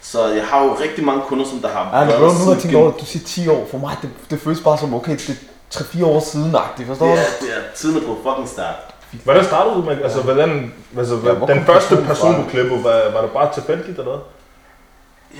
Ja. 0.00 0.06
Så 0.10 0.26
jeg 0.26 0.44
har 0.46 0.64
jo 0.64 0.76
rigtig 0.82 1.04
mange 1.04 1.22
kunder, 1.28 1.44
som 1.44 1.58
der 1.58 1.68
har 1.68 1.98
Ja, 1.98 2.04
men 2.04 2.14
bro, 2.14 2.26
nu 2.38 2.44
har 2.44 2.52
jeg 2.52 2.62
tænkt 2.62 2.76
over, 2.76 2.92
at 2.92 3.00
du 3.00 3.04
siger 3.06 3.24
10 3.26 3.48
år. 3.48 3.68
For 3.70 3.78
mig, 3.78 3.96
det, 4.02 4.10
det 4.30 4.40
føles 4.40 4.60
bare 4.60 4.78
som, 4.78 4.94
okay, 4.94 5.12
det 5.12 5.28
er 5.30 5.78
3-4 5.80 6.04
år 6.04 6.20
siden-agtigt, 6.20 6.88
forstår 6.88 7.06
Det 7.06 7.14
du? 7.16 7.20
er, 7.20 7.46
det 7.46 7.56
er 7.56 7.60
tiden 7.76 7.96
er 7.96 8.00
på 8.00 8.18
fucking 8.24 8.48
start. 8.48 8.74
Hvordan 9.24 9.44
startede 9.44 9.74
du 9.74 9.82
med, 9.82 9.96
altså 10.04 10.20
hvordan, 10.20 10.72
altså, 10.98 11.14
Ja, 11.24 11.32
hvor 11.32 11.46
den 11.46 11.64
første 11.64 11.96
person 11.96 12.34
du 12.34 12.44
klippede, 12.50 12.84
var, 12.84 13.10
var 13.12 13.20
det 13.20 13.30
bare 13.30 13.54
tilfældigt 13.54 13.98
eller 13.98 14.10
hvad? 14.10 14.20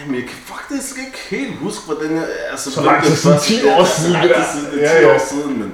Jamen, 0.01 0.15
jeg 0.15 0.23
kan 0.23 0.39
faktisk 0.55 0.97
ikke 0.99 1.19
helt 1.31 1.57
huske, 1.57 1.83
hvordan 1.87 2.17
jeg... 2.17 2.25
Altså, 2.51 2.71
Så 2.71 2.81
hvem 2.81 2.93
lang 2.93 3.05
det 3.05 3.19
siden, 3.19 3.35
første- 3.37 3.55
10 3.55 3.67
år 3.69 3.71
ja, 3.79 3.85
så 3.85 4.01
siden, 4.01 4.15
det 4.23 4.23
tid 4.23 4.35
der. 4.35 4.45
siden, 4.53 4.73
det 4.73 4.85
er 4.85 4.93
Ja, 4.95 5.01
10 5.01 5.07
ja. 5.07 5.15
år 5.15 5.19
siden, 5.31 5.59
men, 5.59 5.73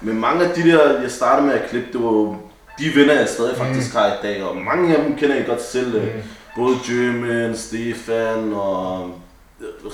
men 0.00 0.20
mange 0.20 0.44
af 0.44 0.54
de 0.54 0.62
der, 0.70 1.00
jeg 1.02 1.10
startede 1.10 1.46
med 1.46 1.54
at 1.54 1.68
klippe, 1.70 1.88
det 1.92 2.02
var 2.02 2.36
de 2.78 2.86
venner, 2.94 3.14
jeg 3.14 3.28
stadig 3.28 3.56
faktisk 3.56 3.94
har 3.94 4.06
i 4.06 4.16
dag, 4.22 4.44
og 4.44 4.56
mange 4.56 4.96
af 4.96 5.02
dem 5.04 5.16
kender 5.16 5.36
jeg 5.36 5.46
godt 5.46 5.62
selv. 5.62 6.02
Mm. 6.02 6.22
Både 6.56 6.76
German, 6.86 7.56
Stefan 7.56 8.52
og 8.54 9.10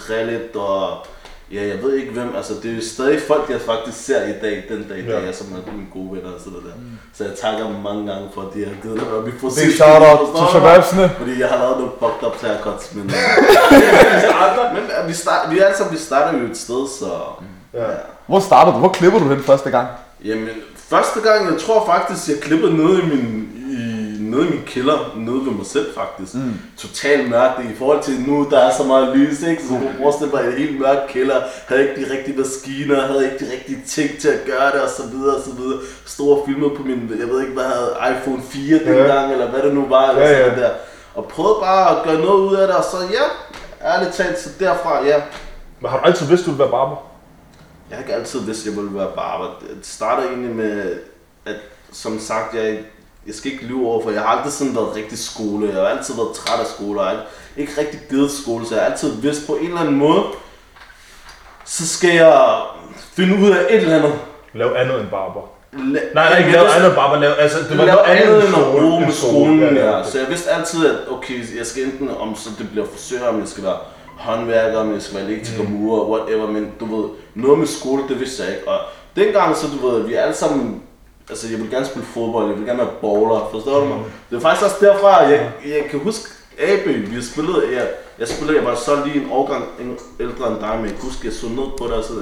Khaled 0.07 0.57
og 0.57 1.07
ja, 1.53 1.63
jeg 1.67 1.83
ved 1.83 1.95
ikke 1.97 2.13
hvem, 2.13 2.33
altså 2.37 2.53
det 2.63 2.71
er 2.71 2.75
jo 2.75 2.83
stadig 2.83 3.21
folk, 3.27 3.51
jeg 3.51 3.61
faktisk 3.61 4.05
ser 4.07 4.23
i 4.25 4.33
dag, 4.43 4.65
den 4.69 4.87
dag 4.89 4.99
i 4.99 5.07
dag, 5.07 5.25
Ja. 5.27 5.33
som 5.33 5.47
er 5.53 5.73
mine 5.73 5.87
gode 5.93 6.11
venner 6.17 6.33
og 6.35 6.41
sådan 6.41 6.53
noget 6.53 6.67
der. 6.67 6.73
Så 7.15 7.25
jeg 7.25 7.33
takker 7.43 7.65
dem 7.67 7.77
mange 7.83 8.13
gange 8.13 8.29
for, 8.35 8.41
at 8.41 8.49
de 8.55 8.65
har 8.65 8.73
givet 8.83 8.97
mig 8.97 9.23
mit 9.25 9.35
Big 9.41 9.73
shout 9.77 10.03
out 10.11 10.37
til 10.37 10.47
Shababsene. 10.51 11.11
fordi 11.19 11.41
jeg 11.41 11.49
har 11.49 11.59
lavet 11.59 11.77
nogle 11.79 11.93
fucked 12.01 12.23
up 12.29 12.37
haircuts, 12.43 12.95
men... 12.95 13.05
men 14.77 14.85
øh, 15.03 15.09
vi, 15.09 15.13
start, 15.13 15.51
vi 15.51 15.59
er 15.59 15.75
sammen, 15.77 15.93
vi 15.95 15.99
starter 15.99 16.39
jo 16.39 16.45
et 16.47 16.57
sted, 16.57 16.89
så... 16.99 17.11
Ja. 17.75 17.85
Hvor 18.27 18.41
startede 18.41 18.75
du? 18.75 18.79
Hvor 18.79 18.89
klipper 18.89 19.19
du 19.19 19.31
den 19.31 19.43
første 19.43 19.71
gang? 19.71 19.89
Jamen, 20.25 20.49
første 20.77 21.21
gang, 21.21 21.53
jeg 21.53 21.61
tror 21.61 21.87
faktisk, 21.87 22.29
jeg 22.29 22.39
klippede 22.43 22.77
nede 22.77 23.03
i 23.03 23.07
min, 23.07 23.49
nede 24.33 24.47
i 24.47 24.51
min 24.51 24.63
kælder, 24.67 24.99
nede 25.17 25.37
ved 25.47 25.53
mig 25.53 25.67
selv 25.67 25.95
faktisk. 25.95 26.35
Mm. 26.35 26.53
Totalt 26.79 27.31
mørkt 27.31 27.59
i 27.73 27.75
forhold 27.79 28.03
til 28.03 28.21
nu, 28.21 28.47
der 28.51 28.59
er 28.59 28.73
så 28.77 28.85
meget 28.85 29.17
lys, 29.17 29.43
ikke? 29.43 29.63
Så 29.63 29.69
kan 29.69 29.95
forestille 30.03 30.33
dig 30.33 30.47
en 30.47 30.53
helt 30.53 30.81
mørk 30.81 30.99
kælder, 31.09 31.41
havde 31.69 31.89
ikke 31.89 32.05
de 32.05 32.13
rigtige 32.17 32.39
maskiner, 32.39 33.01
havde 33.07 33.25
ikke 33.25 33.45
de 33.45 33.53
rigtige 33.53 33.83
ting 33.87 34.11
til 34.21 34.29
at 34.29 34.41
gøre 34.47 34.73
det, 34.73 34.81
og 34.81 34.91
så 34.91 35.03
videre, 35.13 35.37
og 35.37 35.43
så 35.43 35.51
videre. 35.53 35.79
Stod 36.07 36.39
og 36.39 36.43
filmede 36.47 36.71
på 36.77 36.83
min, 36.83 37.11
jeg 37.21 37.29
ved 37.29 37.41
ikke 37.41 37.53
hvad, 37.53 37.65
havde 37.65 37.97
iPhone 38.17 38.43
4 38.43 38.79
dengang, 38.79 39.33
eller 39.33 39.51
hvad 39.51 39.63
det 39.63 39.75
nu 39.75 39.87
var, 39.89 40.09
eller 40.11 40.23
Ja, 40.29 40.39
ja. 40.49 40.61
der. 40.61 40.71
Og 41.15 41.25
prøvede 41.25 41.57
bare 41.61 41.97
at 41.99 42.05
gøre 42.05 42.19
noget 42.21 42.41
ud 42.51 42.55
af 42.57 42.67
det, 42.67 42.77
og 42.77 42.85
så 42.85 42.97
ja, 43.13 43.25
ærligt 43.95 44.15
talt, 44.15 44.39
så 44.41 44.49
derfra, 44.61 45.05
ja, 45.07 45.23
Men 45.81 45.91
har 45.91 45.99
du 45.99 46.05
altid 46.05 46.27
vidst, 46.27 46.47
du 46.47 46.51
ville 46.51 46.59
være 46.63 46.71
barber? 46.71 46.97
jeg 47.91 47.99
har 47.99 48.03
ikke 48.05 48.15
altid 48.15 48.41
vidst, 48.41 48.61
at 48.67 48.67
jeg 48.73 48.83
ville 48.83 48.99
være 48.99 49.11
barber. 49.17 49.45
Det 49.61 49.87
startede 49.87 50.29
egentlig 50.29 50.57
med, 50.57 50.97
at 51.47 51.57
som 51.93 52.19
sagt, 52.21 52.55
jeg, 52.55 52.79
jeg 53.27 53.35
skal 53.35 53.53
ikke 53.53 53.65
lyve 53.65 53.87
over, 53.89 54.03
for 54.03 54.11
jeg 54.11 54.21
har 54.21 54.29
aldrig 54.29 54.53
sådan 54.53 54.75
været 54.75 54.97
rigtig 54.97 55.19
skole. 55.19 55.67
Jeg 55.67 55.75
har 55.75 55.87
altid 55.89 56.15
været 56.15 56.33
træt 56.35 56.61
af 56.61 56.67
skole, 56.67 57.01
og 57.01 57.07
jeg 57.07 57.15
har 57.17 57.25
ikke 57.57 57.73
rigtig 57.79 58.01
givet 58.11 58.31
skole, 58.31 58.67
så 58.67 58.75
jeg 58.75 58.85
har 58.85 58.91
altid 58.91 59.21
vidst 59.21 59.47
på 59.47 59.55
en 59.55 59.67
eller 59.67 59.81
anden 59.81 59.97
måde, 59.97 60.23
så 61.65 61.89
skal 61.89 62.11
jeg 62.15 62.61
finde 63.17 63.37
ud 63.47 63.51
af 63.51 63.61
et 63.71 63.83
eller 63.83 63.97
andet. 63.97 64.13
Lav 64.55 64.75
andet 64.77 65.01
end 65.01 65.09
barber. 65.09 65.41
La- 65.73 66.15
Nej, 66.15 66.29
nej, 66.31 66.39
ikke 66.39 66.53
lave 66.53 66.69
andet 66.69 66.95
barber. 66.95 67.21
Lave, 67.21 67.35
altså, 67.35 67.59
det 67.71 67.79
var 67.79 67.87
noget 67.87 67.99
andet 68.07 68.47
end 68.49 68.57
at 68.57 68.63
bruge 68.73 69.01
med 69.01 69.13
skolen, 69.13 69.61
Ja, 69.61 69.75
ja. 69.75 69.97
ja. 69.99 70.05
Så 70.05 70.19
jeg 70.19 70.29
vidste 70.29 70.51
altid, 70.51 70.87
at 70.87 70.97
okay, 71.11 71.57
jeg 71.59 71.67
skal 71.67 71.83
enten, 71.85 72.11
om 72.21 72.37
så 72.37 72.51
det 72.59 72.71
bliver 72.71 72.87
frisør, 72.93 73.29
om 73.29 73.41
jeg 73.41 73.49
skal 73.49 73.65
være 73.65 73.77
håndværker, 74.19 74.79
om 74.79 74.93
jeg 74.93 75.03
skal 75.03 75.17
være 75.19 75.27
elektriker, 75.31 75.63
Mm. 75.63 75.71
murer, 75.71 76.05
whatever, 76.19 76.47
men 76.47 76.73
du 76.81 76.97
ved, 76.97 77.09
noget 77.35 77.59
med 77.59 77.67
skole, 77.67 78.03
det 78.09 78.21
vidste 78.21 78.43
jeg 78.43 78.53
ikke. 78.55 78.69
Og 78.69 78.79
dengang, 79.17 79.57
så 79.57 79.67
du 79.81 79.89
ved, 79.89 80.03
vi 80.03 80.15
alle 80.15 80.35
sammen, 80.35 80.83
altså 81.31 81.49
jeg 81.51 81.59
vil 81.59 81.71
gerne 81.71 81.87
spille 81.87 82.07
fodbold, 82.15 82.47
jeg 82.49 82.57
vil 82.59 82.67
gerne 82.67 82.79
være 82.79 82.95
baller, 83.03 83.49
forstår 83.53 83.81
du 83.81 83.87
mig? 83.87 83.97
Mm. 83.99 84.05
Det 84.31 84.37
er 84.37 84.41
faktisk 84.41 84.65
også 84.65 84.77
derfra, 84.81 85.17
jeg, 85.19 85.51
jeg 85.67 85.85
kan 85.91 85.99
huske, 86.01 86.25
AB, 86.59 86.87
vi 87.11 87.15
har 87.15 87.23
spillet, 87.33 87.57
jeg, 87.77 87.87
jeg 88.19 88.29
spillede, 88.29 88.59
jeg 88.59 88.67
var 88.67 88.75
så 88.75 88.93
lige 89.05 89.17
en 89.25 89.29
årgang 89.33 89.65
en- 89.81 89.99
ældre 90.21 90.49
end 90.51 90.59
dig, 90.61 90.73
men 90.77 90.85
jeg 90.85 90.95
kan 90.95 91.03
huske, 91.09 91.21
jeg 91.27 91.33
så 91.33 91.47
ned 91.47 91.69
på 91.79 91.85
dig, 91.93 92.05
så 92.05 92.15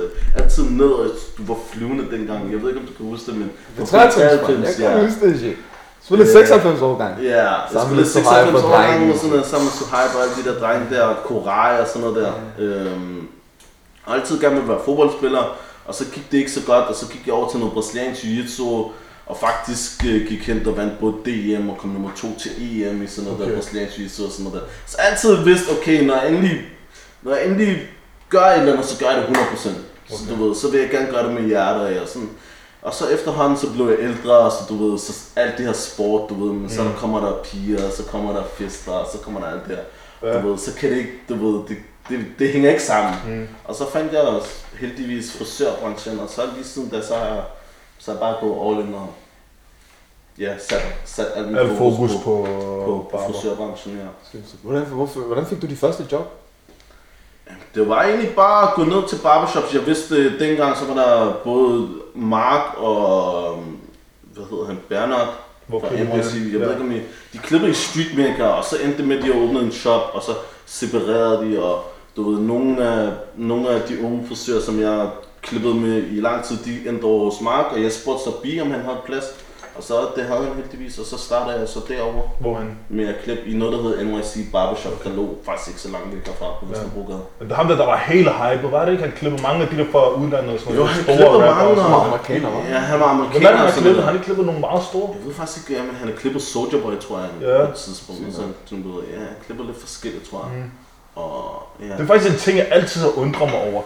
altid 0.43 0.65
ned, 0.71 0.87
og 1.01 1.07
du 1.39 1.43
var 1.51 1.57
flyvende 1.73 2.05
dengang. 2.17 2.53
Jeg 2.53 2.63
ved 2.63 2.69
ikke, 2.69 2.81
om 2.81 2.87
du 2.87 2.93
kan 2.99 3.07
huske 3.07 3.27
det, 3.31 3.35
men... 3.41 3.51
Det 3.77 3.83
er 3.83 3.87
93, 3.87 4.49
man. 4.49 4.87
Jeg 4.87 4.93
kan 4.97 5.05
huske 5.09 5.27
det, 5.29 5.39
shit. 5.41 5.57
Spillede 6.05 6.33
96 6.33 6.83
år 6.83 6.99
gang. 6.99 7.15
Ja, 7.23 7.29
jeg 7.43 7.59
Sammen 7.73 7.87
spillede 7.89 8.07
med 8.07 8.25
Suhaib 8.25 8.47
96 8.47 8.65
og 8.65 8.71
år 8.71 8.75
drengene. 8.75 8.93
gange 8.99 9.13
og 9.13 9.19
sådan 9.19 9.31
noget, 9.35 9.47
sammen 9.47 9.67
med 9.69 9.75
Suhaib 9.81 10.11
og 10.17 10.21
alle 10.25 10.35
de 10.39 10.45
der 10.49 10.55
drenge 10.63 10.85
der, 10.95 11.03
og 11.13 11.17
Korai 11.29 11.81
og 11.83 11.87
sådan 11.89 12.03
noget 12.07 12.17
der. 12.23 12.33
Øhm, 12.65 13.27
og 14.07 14.15
altid 14.17 14.41
gerne 14.41 14.55
ville 14.55 14.69
være 14.69 14.81
fodboldspiller, 14.85 15.45
og 15.91 15.97
så 15.97 16.05
gik 16.15 16.33
det 16.33 16.39
ikke 16.39 16.51
så 16.51 16.63
godt, 16.67 16.85
og 16.85 16.95
så 16.95 17.09
gik 17.09 17.27
jeg 17.27 17.35
over 17.35 17.51
til 17.51 17.59
noget 17.59 17.75
brasiliansk 17.75 18.25
jiu-jitsu, 18.25 18.91
og 19.27 19.37
faktisk 19.41 20.05
øh, 20.07 20.29
gik 20.29 20.47
hen 20.47 20.67
og 20.67 20.77
vandt 20.77 20.99
både 21.01 21.15
DM 21.25 21.69
og 21.69 21.79
kom 21.79 21.91
nummer 21.91 22.11
to 22.17 22.29
til 22.39 22.51
EM 22.59 23.03
i 23.03 23.07
sådan 23.07 23.25
noget 23.25 23.41
okay. 23.41 23.45
der 23.45 23.45
Okay. 23.45 23.55
brasiliansk 23.55 23.99
jiu-jitsu 23.99 24.27
og 24.27 24.33
sådan 24.33 24.45
noget 24.45 24.61
der. 24.61 24.67
Så 24.87 24.97
altid 24.97 25.45
vidst, 25.45 25.65
okay, 25.71 26.07
når 26.07 26.15
jeg 26.15 26.29
endelig, 26.29 26.61
når 27.23 27.35
jeg 27.35 27.47
endelig 27.47 27.89
gør 28.29 28.45
et 28.45 28.59
eller 28.59 28.73
andet, 28.73 28.87
så 28.87 28.99
gør 29.05 29.11
jeg 29.11 29.29
det 29.29 29.37
100%. 29.37 29.71
Så 30.09 30.25
du 30.31 30.45
ved, 30.45 30.55
så 30.55 30.71
vil 30.71 30.81
jeg 30.81 30.91
gerne 30.91 31.11
gøre 31.11 31.27
det 31.27 31.35
med 31.35 31.43
hjertet 31.43 32.01
og 32.01 32.09
sådan. 32.09 32.31
Og 32.83 32.95
så 32.95 33.09
efterhånden 33.09 33.59
så 33.59 33.73
blev 33.73 33.89
jeg 33.89 33.97
ældre, 34.01 34.51
så 34.51 34.59
du 34.69 34.91
ved, 34.91 34.99
så 34.99 35.13
alt 35.37 35.59
det 35.59 35.67
her 35.67 35.73
sport, 35.73 36.31
du 36.31 36.45
ved, 36.45 36.53
men 36.53 36.71
så 36.71 36.85
der 36.85 36.93
kommer 36.93 37.21
der 37.21 37.33
piger, 37.45 37.91
så 37.91 38.03
kommer 38.05 38.33
der 38.33 38.43
fester, 38.55 39.09
så 39.13 39.19
kommer 39.19 39.41
der 39.41 39.47
alt 39.47 39.63
det 39.69 39.77
her. 39.77 39.85
Ja. 40.29 40.43
Du 40.43 40.49
ved, 40.49 40.59
så 40.59 40.75
kan 40.75 40.91
det 40.91 40.99
ikke, 40.99 41.13
du 41.29 41.35
ved, 41.35 41.69
det, 41.69 41.77
det, 42.11 42.27
det 42.39 42.53
hænger 42.53 42.71
ikke 42.71 42.83
sammen. 42.83 43.15
Mm. 43.27 43.49
Og 43.65 43.75
så 43.75 43.91
fandt 43.91 44.13
jeg 44.13 44.21
også 44.21 44.49
heldigvis 44.81 45.37
frisørbranchen, 45.39 46.21
og 46.21 46.29
så 46.29 46.43
lige 46.55 46.65
siden 46.65 46.89
da, 46.89 47.03
så 47.03 47.15
har 47.15 47.27
jeg, 47.27 47.43
så 47.99 48.15
bare 48.15 48.37
gået 48.41 48.79
all 48.79 48.89
in 48.89 48.95
og 48.95 49.09
ja, 50.39 50.59
sat, 50.59 50.83
sat 51.05 51.27
alt 51.35 51.53
mit 51.53 51.79
fokus 51.79 52.11
på, 52.13 52.21
på, 52.25 52.83
på 52.85 53.09
barber. 53.13 53.33
frisørbranchen, 53.33 53.97
ja. 53.97 54.39
Hvordan, 54.63 54.87
hvorfor, 54.87 55.21
hvordan 55.21 55.47
fik 55.47 55.63
du 55.63 55.67
de 55.67 55.77
første 55.77 56.07
job? 56.13 56.37
Det 57.75 57.89
var 57.89 58.03
egentlig 58.03 58.35
bare 58.35 58.69
at 58.69 58.75
gå 58.75 58.85
ned 58.85 59.09
til 59.09 59.19
barbershops. 59.23 59.75
Jeg 59.75 59.87
vidste, 59.87 60.39
dengang 60.39 60.77
så 60.77 60.85
var 60.85 60.95
der 60.95 61.35
både 61.45 61.89
Mark 62.15 62.75
og, 62.77 63.53
øhm, 63.53 63.79
hvad 64.23 64.45
hedder 64.51 64.67
han, 64.67 64.79
Bernard 64.89 65.29
Hvor 65.67 65.81
fra 65.81 65.91
man? 65.91 65.99
Jeg 66.53 66.61
ved 66.61 66.71
ikke 66.71 66.81
om 66.81 66.93
I, 66.93 67.01
de 67.33 67.39
klippede 67.39 67.71
i 67.71 67.75
Streetmaker, 67.75 68.45
og 68.45 68.65
så 68.65 68.77
endte 68.77 68.99
det 68.99 69.09
med, 69.09 69.19
at 69.19 69.25
de 69.25 69.35
åbnede 69.35 69.65
en 69.65 69.73
shop, 69.73 70.11
og 70.13 70.23
så 70.23 70.33
separerede 70.67 71.51
de, 71.51 71.63
og 71.63 71.85
du 72.17 72.31
ved, 72.31 72.41
nogle 72.41 72.85
af, 72.85 73.09
nogle 73.37 73.69
af 73.69 73.81
de 73.89 74.05
unge 74.05 74.25
frisører, 74.29 74.61
som 74.61 74.81
jeg 74.81 75.09
klippede 75.43 75.75
med 75.75 76.03
i 76.13 76.21
lang 76.21 76.45
tid, 76.45 76.57
de 76.57 76.89
endte 76.89 77.05
over 77.05 77.25
hos 77.25 77.41
Mark, 77.41 77.67
og 77.73 77.83
jeg 77.83 77.93
spurgte 77.93 78.25
så 78.25 78.31
Bi, 78.43 78.61
om 78.61 78.71
han 78.71 78.81
havde 78.81 78.97
plads. 79.07 79.25
Og 79.77 79.83
så 79.83 79.95
det 80.17 80.25
havde 80.25 80.41
han 80.45 80.55
heldigvis, 80.61 80.99
og 80.99 81.07
så 81.07 81.19
startede 81.19 81.59
jeg 81.61 81.69
så 81.69 81.81
derovre 81.89 82.23
Hvor 82.41 82.55
han... 82.55 82.69
med 82.89 83.07
at 83.09 83.15
klippe 83.25 83.45
i 83.51 83.55
noget, 83.61 83.73
der 83.75 83.83
hedder 83.83 84.05
NYC 84.05 84.53
Barbershop, 84.53 85.05
der 85.05 85.11
lå 85.17 85.25
faktisk 85.47 85.69
ikke 85.69 85.81
så 85.81 85.89
langt 85.95 86.09
væk 86.15 86.27
herfra 86.27 86.47
på 86.61 86.67
Vesterbrogade. 86.71 87.23
Men 87.39 87.45
det 87.49 87.53
er 87.55 87.57
ham 87.57 87.69
der, 87.69 87.77
der 87.77 87.87
var 87.87 87.97
helt 88.13 88.29
hyped, 88.41 88.71
var 88.71 88.85
det 88.85 88.93
ikke? 88.93 89.05
Han 89.05 89.13
klippede 89.21 89.43
mange 89.43 89.61
af 89.65 89.69
de 89.73 89.77
der 89.81 89.87
fra 89.93 90.03
udlandet 90.23 90.51
og 90.55 90.61
sådan 90.61 90.73
Jo, 90.75 90.79
noget. 90.81 90.95
han 90.95 91.03
store 91.05 91.17
klippede 91.17 91.41
mange, 91.55 91.75
Som 91.83 91.91
noget. 91.91 92.07
amerikaner, 92.09 92.49
hva'? 92.55 92.69
Ja, 92.75 92.79
han 92.91 93.01
var 93.01 93.09
Hvem 93.15 93.21
amerikaner. 93.21 93.49
er 93.49 93.53
det, 93.67 93.73
han 93.75 93.83
klippet? 93.83 94.05
Han 94.11 94.19
klippet 94.27 94.45
nogle 94.51 94.61
meget 94.69 94.83
store. 94.91 95.09
Jeg 95.17 95.23
ved 95.27 95.35
faktisk 95.43 95.71
ikke, 95.71 95.83
men 95.89 95.95
han 96.01 96.07
har 96.11 96.17
klippet 96.23 96.43
Soldier 96.53 96.81
Boy, 96.85 96.95
tror 97.07 97.17
jeg, 97.23 97.29
Ja. 97.49 97.57
på 97.65 97.71
et 97.73 97.79
tidspunkt. 97.87 98.21
Så, 98.37 98.43
sådan, 98.69 98.83
du 98.85 98.89
ved, 98.95 99.03
ja, 99.13 99.19
han 99.33 99.37
klipper 99.47 99.65
lidt 99.71 99.81
forskelligt, 99.87 100.25
tror 100.31 100.41
jeg. 100.47 100.51
Mm. 100.59 100.71
Og 101.15 101.63
ja. 101.81 101.85
Det 101.85 102.01
er 102.01 102.07
faktisk 102.07 102.31
en 102.31 102.39
ting, 102.39 102.59
jeg 102.59 102.69
altid 102.71 103.03
har 103.03 103.19
undret 103.19 103.51
mig 103.51 103.73
over. 103.73 103.83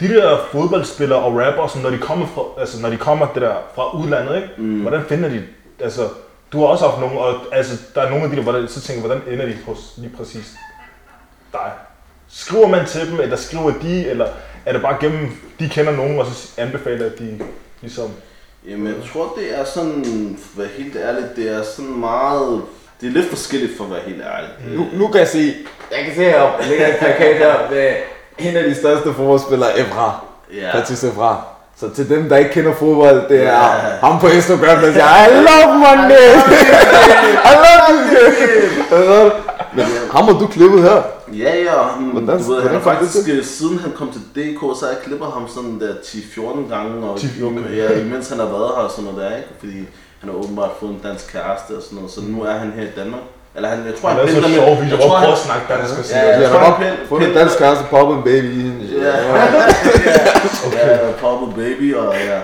De 0.00 0.08
der 0.08 0.38
fodboldspillere 0.52 1.18
og 1.18 1.32
rapper, 1.32 1.66
sådan, 1.66 1.82
når 1.82 1.90
de 1.90 1.98
kommer 1.98 2.26
fra, 2.26 2.42
altså, 2.60 2.82
når 2.82 2.90
de 2.90 2.96
kommer 2.96 3.26
det 3.32 3.42
der 3.42 3.54
fra 3.74 3.96
udlandet, 3.98 4.36
ikke? 4.36 4.48
Mm. 4.58 4.80
hvordan 4.80 5.04
finder 5.08 5.28
de, 5.28 5.42
altså, 5.80 6.08
du 6.52 6.60
har 6.60 6.66
også 6.66 6.88
haft 6.88 7.00
nogle, 7.00 7.20
og 7.20 7.34
altså, 7.52 7.82
der 7.94 8.00
er 8.00 8.10
nogle 8.10 8.24
af 8.24 8.30
de 8.30 8.36
der, 8.36 8.42
hvordan, 8.42 8.68
så 8.68 8.80
tænker 8.80 9.06
hvordan 9.06 9.22
ender 9.28 9.46
de 9.46 9.56
hos 9.66 9.94
lige 9.96 10.16
præcis 10.16 10.54
dig? 11.52 11.72
Skriver 12.28 12.68
man 12.68 12.86
til 12.86 13.10
dem, 13.10 13.20
eller 13.20 13.36
skriver 13.36 13.72
de, 13.82 14.08
eller 14.08 14.26
er 14.66 14.72
det 14.72 14.82
bare 14.82 14.96
gennem, 15.00 15.28
de 15.58 15.68
kender 15.68 15.92
nogen, 15.92 16.18
og 16.18 16.26
så 16.26 16.60
anbefaler 16.60 17.08
de 17.08 17.40
ligesom, 17.80 18.10
Jamen, 18.68 18.86
jeg 18.86 18.96
tror, 19.12 19.34
det 19.38 19.58
er 19.58 19.64
sådan, 19.64 20.38
være 20.56 20.68
helt 20.76 20.96
ærlig, 20.96 21.24
det 21.36 21.48
er 21.48 21.62
sådan 21.62 22.00
meget... 22.00 22.62
Det 23.00 23.06
er 23.06 23.10
lidt 23.12 23.28
forskelligt 23.28 23.76
for 23.76 23.84
at 23.84 23.90
være 23.90 24.00
helt 24.06 24.22
ærlig. 24.36 24.76
Nu, 24.78 24.86
nu 24.98 25.08
kan 25.08 25.20
jeg 25.20 25.28
se, 25.28 25.54
jeg 25.96 26.04
kan 26.04 26.14
se 26.14 26.20
heroppe, 26.24 26.62
der 26.62 26.68
ligger 26.70 26.86
en 26.86 26.94
plakat 26.98 27.36
her 27.36 27.54
med 27.70 27.92
en 28.38 28.56
af 28.56 28.64
de 28.64 28.74
største 28.74 29.14
fodboldspillere, 29.14 29.78
Evra. 29.78 30.20
Ja. 30.54 30.70
Patrice 30.72 31.08
Evra. 31.08 31.44
Så 31.80 31.90
til 31.94 32.08
dem, 32.08 32.28
der 32.28 32.36
ikke 32.36 32.50
kender 32.50 32.74
fodbold, 32.74 33.28
det 33.28 33.38
er 33.42 33.42
Ja. 33.42 33.66
ham 34.06 34.20
på 34.20 34.26
Instagram, 34.28 34.78
der 34.82 34.92
siger, 34.92 35.26
I 35.26 35.30
love 35.48 35.72
Monday! 35.78 36.28
I 37.50 37.54
love 37.66 37.98
you! 38.12 38.30
kid." 38.90 39.30
Men 39.76 39.84
ham 40.12 40.24
har 40.24 40.38
du 40.38 40.46
klippet 40.46 40.82
her. 40.82 41.02
Ja, 41.32 41.56
ja, 41.56 41.82
han, 41.82 42.04
Hvordan- 42.04 42.38
du 42.38 42.52
ved, 42.52 42.62
han 42.62 42.70
hvordan 42.70 42.80
har 42.80 42.80
kom 42.80 43.04
det 43.04 43.10
faktisk, 43.12 43.28
øh, 43.28 43.44
siden 43.44 43.78
han 43.78 43.92
kom 43.92 44.10
til 44.12 44.20
DK, 44.36 44.60
så 44.78 44.84
har 44.84 44.92
jeg 44.92 44.98
klippet 45.04 45.28
ham 45.34 45.48
sådan 45.54 45.80
der 45.80 45.94
10-14 46.02 46.68
gange, 46.74 47.06
og 47.08 47.18
10, 47.20 47.26
okay. 47.42 47.76
ja, 47.76 48.00
imens 48.00 48.28
han 48.28 48.38
har 48.38 48.46
været 48.46 48.70
her 48.76 48.82
og 48.86 48.90
sådan 48.90 49.04
noget 49.04 49.20
der, 49.30 49.36
ikke? 49.36 49.48
Fordi 49.58 49.78
han 50.20 50.28
har 50.30 50.36
åbenbart 50.36 50.70
fået 50.80 50.90
en 50.90 51.00
dansk 51.04 51.32
kæreste 51.32 51.70
og 51.78 51.82
sådan 51.82 51.96
noget, 51.96 52.10
så 52.10 52.20
nu 52.20 52.42
er 52.44 52.52
han 52.62 52.72
her 52.76 52.82
i 52.82 52.92
Danmark. 52.96 53.20
Eller 53.56 53.68
han, 53.68 53.86
jeg 53.86 53.94
tror, 54.00 54.08
han 54.08 54.18
han 54.18 54.28
er 54.28 54.32
pendler 54.32 54.48
med- 54.48 54.56
sjov 54.56 54.68
jeg 54.90 54.98
tror, 55.08 55.16
han- 55.16 55.30
at 55.32 55.38
snakke 55.38 55.64
dansk 55.74 55.98
og 55.98 56.04
sige, 56.04 56.18
Ja, 56.18 56.26
Ja, 56.26 56.40
jeg 56.40 56.48
han 56.50 56.60
har 56.60 56.96
fundet 57.08 57.28
en 57.28 57.34
dansk 57.34 57.58
kæreste, 57.58 57.84
poppet 57.90 58.16
en 58.16 58.22
baby 58.22 58.44
i 58.58 58.60
hende. 58.62 58.80
Ja, 59.02 59.16
ja, 60.72 61.06
ja, 61.06 61.12
Purple 61.20 61.62
Baby, 61.64 61.94
og 61.94 62.14
ja. 62.14 62.40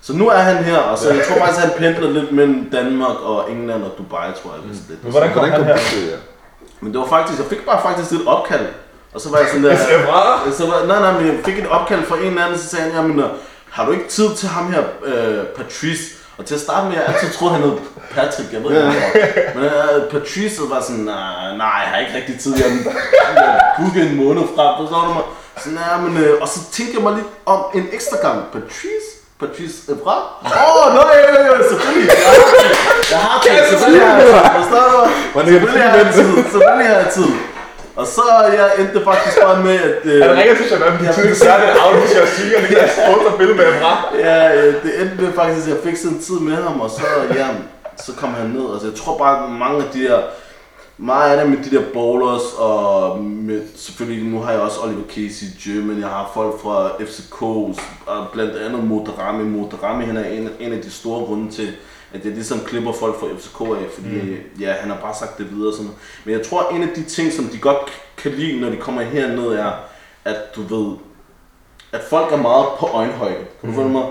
Så 0.00 0.12
nu 0.12 0.28
er 0.28 0.36
han 0.36 0.64
her, 0.64 0.76
og 0.78 0.98
så 0.98 1.12
jeg 1.14 1.24
tror 1.28 1.36
faktisk, 1.46 1.60
han 1.66 1.70
pendler 1.78 2.10
lidt 2.10 2.32
mellem 2.32 2.68
Danmark 2.72 3.16
og 3.22 3.50
England 3.50 3.82
og 3.84 3.90
Dubai, 3.98 4.26
tror 4.42 4.50
jeg 4.54 4.70
vist 4.70 4.82
lidt. 4.88 5.02
Men 5.04 5.10
hvordan 5.12 5.32
kom 5.32 5.38
Hvordan 5.40 5.54
han 5.54 5.68
her? 5.68 6.16
Men 6.80 6.92
det 6.92 7.00
var 7.00 7.06
faktisk, 7.06 7.38
jeg 7.38 7.46
fik 7.46 7.66
bare 7.66 7.82
faktisk 7.82 8.12
et 8.20 8.26
opkald. 8.26 8.66
Og 9.14 9.20
så 9.20 9.30
var 9.30 9.38
jeg 9.38 9.46
sådan 9.48 9.64
der... 9.64 9.76
Så 10.58 10.66
var, 10.66 10.86
nej, 10.86 11.00
nej, 11.00 11.12
men 11.20 11.26
jeg 11.26 11.36
fik 11.44 11.58
et 11.58 11.66
opkald 11.68 12.02
fra 12.04 12.16
en 12.16 12.22
eller 12.22 12.44
anden, 12.44 12.58
så 12.58 12.68
sagde 12.68 12.84
han, 12.84 12.92
jamen, 12.94 13.18
øh, 13.20 13.26
har 13.70 13.86
du 13.86 13.92
ikke 13.92 14.08
tid 14.08 14.34
til 14.36 14.48
ham 14.48 14.72
her, 14.72 14.82
øh, 15.04 15.44
Patrice? 15.56 16.02
Og 16.38 16.46
til 16.46 16.54
at 16.54 16.60
starte 16.60 16.84
med, 16.88 16.94
jeg 16.96 17.04
altid 17.06 17.30
troede, 17.38 17.54
han 17.54 17.62
hed 17.62 17.76
Patrick, 18.14 18.52
jeg 18.52 18.62
ved 18.64 18.70
ikke 18.70 18.82
hvorfor. 18.82 19.58
Men 19.58 19.64
øh, 19.64 20.10
Patrice 20.12 20.60
var 20.72 20.80
sådan, 20.80 21.04
nej, 21.04 21.56
nej, 21.56 21.78
jeg 21.82 21.90
har 21.92 21.98
ikke 22.04 22.14
rigtig 22.18 22.40
tid, 22.40 22.52
jeg 22.56 22.66
har 23.26 24.02
en 24.10 24.16
måned 24.24 24.42
frem, 24.54 24.70
forstår 24.80 25.02
du 25.08 25.12
mig? 25.18 25.26
Sådan, 25.62 25.78
ja, 25.78 25.96
men, 26.04 26.24
øh, 26.24 26.42
og 26.42 26.48
så 26.48 26.58
tænkte 26.72 26.94
jeg 26.96 27.02
mig 27.02 27.14
lidt 27.14 27.30
om 27.46 27.60
en 27.74 27.88
ekstra 27.92 28.16
gang, 28.26 28.38
Patrice? 28.52 29.08
Patrice 29.40 29.76
Evra? 29.92 30.16
Åh, 30.44 30.86
oh, 30.86 30.94
nej, 30.94 31.18
selvfølgelig. 31.70 32.08
Jeg 32.10 32.28
har 32.28 32.38
tid. 32.52 32.70
Jeg 33.12 33.20
har 33.24 33.38
tid, 33.42 33.68
selvfølgelig 33.70 34.02
har 34.06 34.16
jeg 34.18 34.26
tid, 34.26 34.32
forstår 34.58 34.84
du 34.90 34.98
mig? 35.34 35.44
Selvfølgelig 35.46 35.84
har 35.90 35.96
jeg 36.02 36.08
tid, 36.14 36.30
selvfølgelig 36.52 36.86
har 36.92 36.98
jeg 37.02 37.10
tid. 37.18 37.30
Og 37.96 38.06
så 38.06 38.22
jeg 38.52 38.70
endte 38.78 39.04
faktisk 39.04 39.40
bare 39.42 39.62
med, 39.62 39.74
at... 39.74 39.94
Øh, 40.10 40.22
Han 40.22 40.36
ringer 40.36 40.56
til 40.56 40.66
Shabab, 40.68 40.92
de 41.00 41.12
tydeligt 41.12 41.42
gør 41.42 41.56
det, 41.56 41.80
aflyser 41.80 42.22
og 42.22 42.28
siger, 42.28 42.58
at 42.58 42.68
det 42.68 42.82
er 42.82 42.86
et 42.86 43.26
og 43.26 43.38
billede 43.38 43.56
med 43.56 43.64
Evra. 43.64 44.14
Ja, 44.18 44.56
øh, 44.56 44.74
det 44.82 45.00
endte 45.00 45.24
med 45.24 45.32
faktisk, 45.32 45.68
at 45.68 45.74
jeg 45.74 45.82
fik 45.84 45.96
sådan 45.96 46.16
en 46.16 46.22
tid 46.22 46.38
med 46.40 46.56
ham, 46.56 46.80
og 46.80 46.90
så, 46.90 47.02
ja, 47.34 47.48
så 47.96 48.12
kom 48.16 48.34
han 48.34 48.46
ned. 48.46 48.72
Altså, 48.72 48.88
jeg 48.88 48.96
tror 48.96 49.18
bare, 49.18 49.44
at 49.44 49.50
mange 49.50 49.84
af 49.84 49.90
de 49.92 50.04
der, 50.04 50.20
meget 50.98 51.30
af 51.30 51.36
det 51.40 51.58
med 51.58 51.64
de 51.64 51.76
der 51.76 51.82
bowlers, 51.92 52.42
og 52.58 53.18
med, 53.24 53.62
selvfølgelig, 53.76 54.24
nu 54.32 54.40
har 54.40 54.52
jeg 54.52 54.60
også 54.60 54.80
Oliver 54.84 55.06
Casey 55.08 55.46
i 55.46 55.70
German, 55.70 56.00
jeg 56.00 56.08
har 56.08 56.30
folk 56.34 56.60
fra 56.62 56.90
FCK, 57.00 57.42
og 57.42 58.26
blandt 58.32 58.56
andet 58.56 58.84
Motorami. 58.84 59.44
Motorami, 59.44 60.04
han 60.04 60.16
er 60.16 60.24
en, 60.24 60.50
en 60.60 60.72
af 60.72 60.82
de 60.82 60.90
store 60.90 61.24
grunde 61.26 61.50
til, 61.52 61.68
at 62.14 62.24
jeg 62.24 62.32
ligesom 62.32 62.60
klipper 62.60 62.92
folk 62.92 63.20
fra 63.20 63.26
FCK 63.38 63.60
af, 63.60 63.90
fordi 63.94 64.08
mm. 64.08 64.60
ja, 64.60 64.72
han 64.72 64.90
har 64.90 65.00
bare 65.00 65.14
sagt 65.14 65.38
det 65.38 65.56
videre 65.56 65.72
sådan. 65.72 65.90
Men 66.24 66.34
jeg 66.34 66.46
tror, 66.46 66.68
en 66.68 66.82
af 66.82 66.88
de 66.94 67.04
ting, 67.04 67.32
som 67.32 67.44
de 67.44 67.58
godt 67.58 67.78
kan 68.16 68.32
lide, 68.32 68.60
når 68.60 68.70
de 68.70 68.76
kommer 68.76 69.02
herned, 69.02 69.46
er, 69.46 69.72
at 70.24 70.36
du 70.56 70.62
ved, 70.62 70.96
at 71.92 72.00
folk 72.10 72.32
er 72.32 72.36
meget 72.36 72.66
på 72.78 72.86
øjenhøjde. 72.86 73.44
Kan 73.60 73.70
du 73.70 73.76
følge 73.76 73.88
mig? 73.88 74.04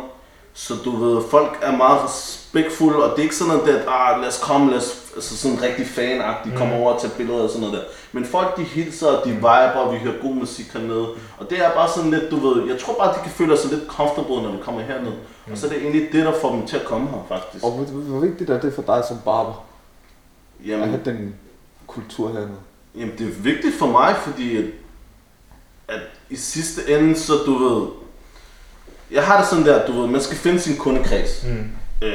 Så 0.54 0.74
du 0.86 0.96
ved, 0.96 1.24
folk 1.30 1.60
er 1.62 1.78
meget 1.78 2.04
respektfulde, 2.04 3.04
og 3.04 3.10
det 3.12 3.20
er 3.20 3.24
ikke 3.24 3.36
sådan 3.36 3.54
noget, 3.54 3.76
at 3.76 3.86
ah, 3.88 4.22
lad 4.22 4.28
os 4.28 4.40
komme, 4.44 4.70
lad 4.70 4.78
os, 4.78 5.12
altså 5.16 5.38
sådan 5.38 5.62
rigtig 5.62 5.88
fanagtigt, 5.88 6.56
komme 6.56 6.76
over 6.76 6.94
og 6.94 7.02
tage 7.02 7.14
billeder 7.18 7.44
og 7.44 7.50
sådan 7.50 7.62
noget 7.62 7.78
der. 7.78 7.84
Men 8.12 8.26
folk 8.26 8.58
de 8.58 8.64
hilser, 8.64 9.08
og 9.08 9.26
de 9.26 9.32
viber, 9.32 9.80
og 9.80 9.94
vi 9.94 10.00
hører 10.00 10.22
god 10.22 10.36
musik 10.36 10.74
hernede. 10.74 11.08
Og 11.38 11.50
det 11.50 11.66
er 11.66 11.74
bare 11.74 11.90
sådan 11.96 12.12
lidt, 12.12 12.32
du 12.32 12.36
ved, 12.36 12.68
jeg 12.68 12.80
tror 12.80 12.94
bare, 12.94 13.14
de 13.14 13.20
kan 13.24 13.32
føle 13.32 13.58
sig 13.58 13.72
lidt 13.72 13.88
comfortable, 13.88 14.44
når 14.44 14.52
de 14.52 14.60
kommer 14.64 14.82
herned. 14.82 15.14
Og 15.52 15.58
så 15.58 15.66
er 15.66 15.70
det 15.70 15.82
egentlig 15.82 16.10
det, 16.12 16.26
der 16.26 16.34
får 16.42 16.52
dem 16.52 16.68
til 16.68 16.78
at 16.78 16.86
komme 16.86 17.08
her, 17.08 17.26
faktisk. 17.28 17.66
Og 17.66 17.72
hvor, 17.72 18.20
vigtigt 18.20 18.50
er 18.50 18.60
det 18.60 18.74
for 18.74 18.82
dig 18.82 19.04
som 19.08 19.18
barber? 19.26 19.66
At 20.60 20.68
Jamen, 20.68 20.90
have 20.90 21.02
den 21.06 21.36
kultur 21.88 22.28
hernede? 22.28 22.58
Jamen, 22.96 23.18
det 23.18 23.28
er 23.28 23.32
vigtigt 23.32 23.76
for 23.76 23.88
mig, 23.88 24.16
fordi 24.16 24.58
at, 24.58 24.66
at 25.88 26.02
i 26.30 26.36
sidste 26.36 26.98
ende, 26.98 27.16
så 27.16 27.34
du 27.46 27.58
ved, 27.58 27.88
jeg 29.12 29.24
har 29.24 29.40
det 29.40 29.48
sådan 29.48 29.66
der, 29.66 29.86
du 29.86 30.02
ved, 30.02 30.08
man 30.08 30.22
skal 30.22 30.38
finde 30.38 30.60
sin 30.60 30.78
kundekreds. 30.78 31.44
Mm. 31.44 31.72
Øh, 32.08 32.14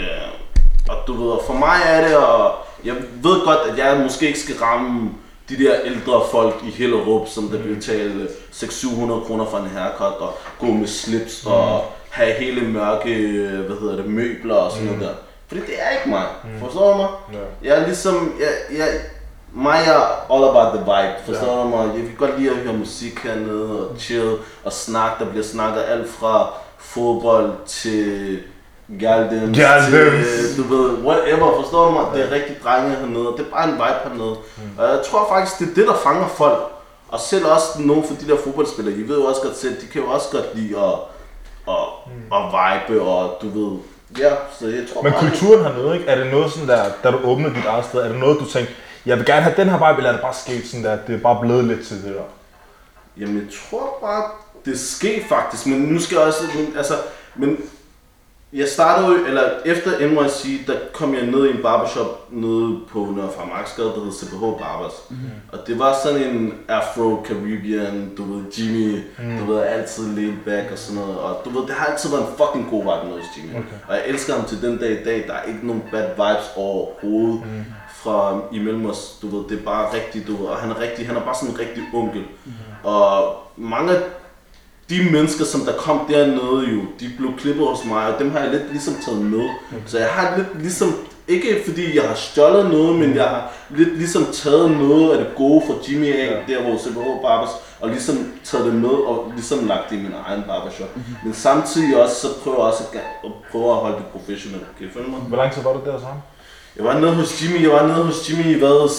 og 0.89 0.97
du 1.07 1.23
ved, 1.23 1.31
og 1.31 1.43
for 1.47 1.55
mig 1.55 1.77
er 1.87 2.09
det, 2.09 2.17
og 2.17 2.55
jeg 2.85 2.95
ved 3.23 3.45
godt, 3.45 3.59
at 3.71 3.79
jeg 3.79 4.01
måske 4.03 4.27
ikke 4.27 4.41
skal 4.41 4.57
ramme 4.57 5.11
de 5.49 5.59
der 5.65 5.75
ældre 5.85 6.23
folk 6.31 6.55
i 6.67 6.71
Hellerup, 6.71 7.29
som 7.29 7.49
der 7.49 7.59
vil 7.59 7.75
betale 7.75 8.29
600-700 8.53 9.27
kroner 9.27 9.47
for 9.47 9.59
en 9.59 9.67
haircut, 9.67 10.21
og 10.21 10.35
gå 10.59 10.67
med 10.67 10.87
slips, 10.87 11.45
mm. 11.45 11.53
og 11.53 11.85
have 12.11 12.33
hele 12.33 12.61
mørke, 12.61 13.15
hvad 13.67 13.77
hedder 13.81 13.97
det, 13.97 14.07
møbler 14.07 14.55
og 14.55 14.71
sådan 14.71 14.87
noget 14.87 15.01
der. 15.01 15.15
Fordi 15.49 15.61
det 15.61 15.75
er 15.79 15.91
ikke 15.91 16.09
mig, 16.09 16.27
forstår 16.61 16.93
du 16.93 16.97
mig? 16.97 17.09
Ja. 17.33 17.69
Jeg 17.69 17.83
er 17.83 17.87
ligesom, 17.87 18.35
jeg, 18.41 18.79
jeg, 18.79 18.89
mig 19.53 19.79
er 19.87 20.33
all 20.35 20.45
about 20.45 20.75
the 20.75 20.81
vibe, 20.81 21.15
forstår 21.27 21.63
du 21.63 21.69
mig? 21.69 21.87
Jeg 21.87 22.07
kan 22.07 22.15
godt 22.19 22.41
lide 22.41 22.51
at 22.51 22.57
høre 22.57 22.73
musik 22.73 23.19
hernede, 23.19 23.89
og 23.89 23.97
chill, 23.99 24.37
og 24.65 24.73
snakke. 24.73 25.25
Der 25.25 25.31
bliver 25.31 25.45
snakket 25.45 25.83
alt 25.89 26.09
fra 26.09 26.53
fodbold 26.79 27.53
til 27.67 28.39
Galdens, 29.01 29.59
Galdens. 29.59 30.27
til, 30.27 30.65
du 30.65 30.75
ved, 30.75 30.91
whatever, 30.91 31.63
forstår 31.63 31.87
du 31.87 31.91
mig? 31.91 32.05
Det 32.15 32.27
er 32.27 32.31
rigtig 32.31 32.57
drenge 32.65 32.97
hernede, 32.97 33.29
og 33.29 33.39
det 33.39 33.47
er 33.47 33.51
bare 33.51 33.65
en 33.69 33.75
vibe 33.75 34.09
hernede. 34.09 34.37
Og 34.79 34.89
jeg 34.89 35.01
tror 35.11 35.29
faktisk, 35.29 35.59
det 35.59 35.71
er 35.71 35.75
det, 35.75 35.87
der 35.87 35.97
fanger 36.03 36.29
folk. 36.29 36.73
Og 37.09 37.21
selv 37.21 37.47
også 37.47 37.67
nogle 37.79 38.03
for 38.09 38.15
de 38.15 38.29
der 38.29 38.37
fodboldspillere, 38.45 38.97
de 38.97 39.09
ved 39.09 39.19
jo 39.19 39.25
også 39.25 39.41
godt 39.43 39.57
selv, 39.57 39.81
de 39.81 39.87
kan 39.87 40.03
jo 40.03 40.09
også 40.09 40.29
godt 40.33 40.55
lide 40.55 40.79
at, 40.79 40.95
at, 41.69 41.87
at 42.33 42.43
vibe, 42.57 43.03
og 43.03 43.39
du 43.43 43.49
ved, 43.59 43.79
ja, 44.19 44.31
så 44.59 44.67
jeg 44.67 44.85
tror 44.93 45.03
Men 45.03 45.13
bare, 45.13 45.21
kulturen 45.21 45.63
hernede, 45.65 45.95
ikke? 45.95 46.07
Er 46.07 46.17
det 46.23 46.33
noget 46.33 46.53
sådan 46.53 46.69
der, 46.69 46.85
da 47.03 47.11
du 47.11 47.19
åbnede 47.25 47.55
dit 47.55 47.65
eget 47.65 47.85
sted, 47.85 48.01
er 48.01 48.09
det 48.09 48.19
noget, 48.19 48.41
du 48.41 48.45
tænkte, 48.45 48.75
jeg 49.07 49.17
vil 49.17 49.27
gerne 49.27 49.43
have 49.43 49.55
den 49.57 49.69
her 49.69 49.77
vibe, 49.77 49.97
eller 49.97 50.11
er 50.11 50.13
det 50.13 50.23
bare 50.23 50.35
sket 50.35 50.67
sådan 50.67 50.85
der, 50.85 50.97
det 51.07 51.15
er 51.15 51.21
bare 51.21 51.39
blevet 51.41 51.65
lidt 51.65 51.87
til 51.87 51.97
det 51.97 52.15
der? 52.15 52.23
Jamen, 53.21 53.37
jeg 53.37 53.47
tror 53.71 53.99
bare, 54.01 54.23
det 54.67 54.81
sker 54.81 55.25
faktisk, 55.29 55.67
men 55.67 55.81
nu 55.81 56.01
skal 56.01 56.17
jeg 56.17 56.27
også, 56.27 56.43
altså, 56.77 56.95
men 57.37 57.59
jeg 58.53 58.69
startede 58.69 59.09
jo, 59.09 59.27
eller 59.27 59.43
efter 59.65 59.91
NYC, 60.09 60.67
der 60.67 60.75
kom 60.93 61.15
jeg 61.15 61.27
ned 61.27 61.47
i 61.47 61.51
en 61.51 61.63
barbershop 61.63 62.29
nede 62.31 62.81
på 62.91 63.09
Nørre 63.17 63.33
Farmarksgade, 63.37 63.89
der 63.89 64.05
hed 64.05 64.13
CPH 64.13 64.41
Barbers. 64.41 64.93
Mm-hmm. 65.11 65.31
Og 65.53 65.59
det 65.67 65.79
var 65.79 65.97
sådan 66.03 66.23
en 66.23 66.55
Afro-Caribbean, 66.69 68.17
du 68.17 68.25
ved, 68.33 68.43
Jimmy, 68.59 69.03
mm. 69.19 69.39
du 69.39 69.53
ved, 69.53 69.63
altid 69.63 70.17
laid 70.17 70.33
back 70.45 70.73
og 70.73 70.79
sådan 70.79 71.03
noget. 71.03 71.19
Og 71.19 71.43
du 71.45 71.51
ved, 71.51 71.67
det 71.67 71.75
har 71.75 71.87
altid 71.87 72.11
været 72.11 72.23
en 72.23 72.35
fucking 72.37 72.71
god 72.71 72.83
vibe 72.83 73.15
med 73.15 73.23
hos 73.23 73.37
Jimmy. 73.37 73.51
Okay. 73.51 73.79
Og 73.89 73.95
jeg 73.97 74.03
elsker 74.07 74.35
ham 74.35 74.45
til 74.45 74.63
den 74.63 74.79
dag 74.79 75.01
i 75.01 75.05
dag, 75.05 75.25
der 75.27 75.35
er 75.35 75.43
ikke 75.43 75.67
nogen 75.67 75.83
bad 75.93 76.09
vibes 76.09 76.51
overhovedet. 76.57 77.41
Mm 77.41 77.65
fra 78.07 78.41
imellem 78.53 78.87
os, 78.87 79.19
du 79.23 79.37
ved, 79.37 79.49
det 79.49 79.59
er 79.59 79.65
bare 79.65 79.95
rigtigt, 79.95 80.27
du 80.27 80.37
ved, 80.37 80.47
og 80.47 80.57
han 80.57 80.71
er 80.71 80.81
rigtig, 80.81 81.07
han 81.07 81.17
er 81.17 81.21
bare 81.21 81.35
sådan 81.35 81.55
en 81.55 81.61
rigtig 81.61 81.83
onkel. 81.95 82.25
Mm. 82.45 82.53
Og 82.83 83.35
mange 83.57 83.93
af 83.93 84.03
de 84.91 85.09
mennesker, 85.13 85.45
som 85.45 85.61
der 85.61 85.73
kom 85.73 86.01
dernede 86.09 86.71
jo, 86.73 86.81
de 87.01 87.11
blev 87.19 87.31
klippet 87.39 87.67
hos 87.67 87.85
mig, 87.85 88.15
og 88.15 88.19
dem 88.19 88.31
har 88.31 88.39
jeg 88.39 88.51
lidt 88.51 88.71
ligesom 88.71 88.95
taget 89.05 89.21
med. 89.21 89.49
Mm. 89.71 89.77
Så 89.87 89.99
jeg 89.99 90.09
har 90.09 90.37
lidt 90.37 90.63
ligesom, 90.63 90.95
ikke 91.29 91.63
fordi 91.65 91.97
jeg 91.97 92.09
har 92.09 92.15
stjålet 92.15 92.71
noget, 92.71 92.99
men 92.99 93.15
jeg 93.15 93.25
har 93.25 93.53
lidt 93.71 93.97
ligesom 93.97 94.27
taget 94.33 94.71
noget 94.71 95.13
af 95.13 95.19
det 95.19 95.37
gode 95.37 95.63
fra 95.67 95.75
Jimmy 95.89 96.15
af, 96.15 96.45
ja. 96.49 96.55
der 96.55 96.63
hvor 96.63 96.79
CBH 96.79 97.23
Barbers 97.23 97.51
og 97.81 97.89
ligesom 97.89 98.33
taget 98.45 98.67
det 98.67 98.75
med 98.75 98.89
og 98.89 99.33
ligesom 99.35 99.67
lagt 99.67 99.91
det 99.91 99.97
i 99.97 100.03
min 100.03 100.15
egen 100.27 100.43
barbershop. 100.47 100.97
Men 101.25 101.35
samtidig 101.35 102.03
også, 102.03 102.15
så 102.15 102.29
prøver 102.43 102.57
jeg 102.57 102.67
også 102.67 102.85
at, 102.93 103.01
at, 103.25 103.31
prøve 103.53 103.71
at 103.71 103.77
holde 103.77 103.97
det 103.97 104.07
professionelt. 104.07 104.67
Kan 104.79 104.87
I 104.87 104.91
følge 104.91 105.11
mig? 105.11 105.21
Hvor 105.21 105.37
lang 105.37 105.53
tid 105.53 105.63
var 105.63 105.73
du 105.73 105.81
der 105.85 106.01
sammen? 106.01 106.23
Jeg 106.77 106.85
var 106.85 107.01
nede 107.01 107.15
hos 107.15 107.43
Jimmy, 107.43 107.63
jeg 107.63 107.71
var 107.71 107.87
nede 107.87 108.03
hos 108.05 108.31
Jimmy 108.31 108.57
i 108.57 108.59
hvad? 108.59 108.91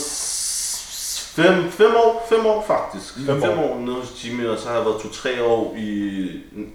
Fem, 1.44 1.72
fem 1.72 1.92
år, 1.96 2.26
fem 2.30 2.46
år 2.46 2.64
faktisk. 2.68 3.14
Fem 3.16 3.26
Fem, 3.26 3.42
fem 3.42 3.60
år. 3.60 3.64
år. 3.64 3.78
nede 3.80 3.96
hos 3.96 4.26
Jimmy, 4.26 4.46
og 4.48 4.58
så 4.60 4.68
har 4.70 4.76
jeg 4.76 4.86
været 4.86 5.02
to-tre 5.02 5.44
år 5.44 5.74
i 5.78 5.92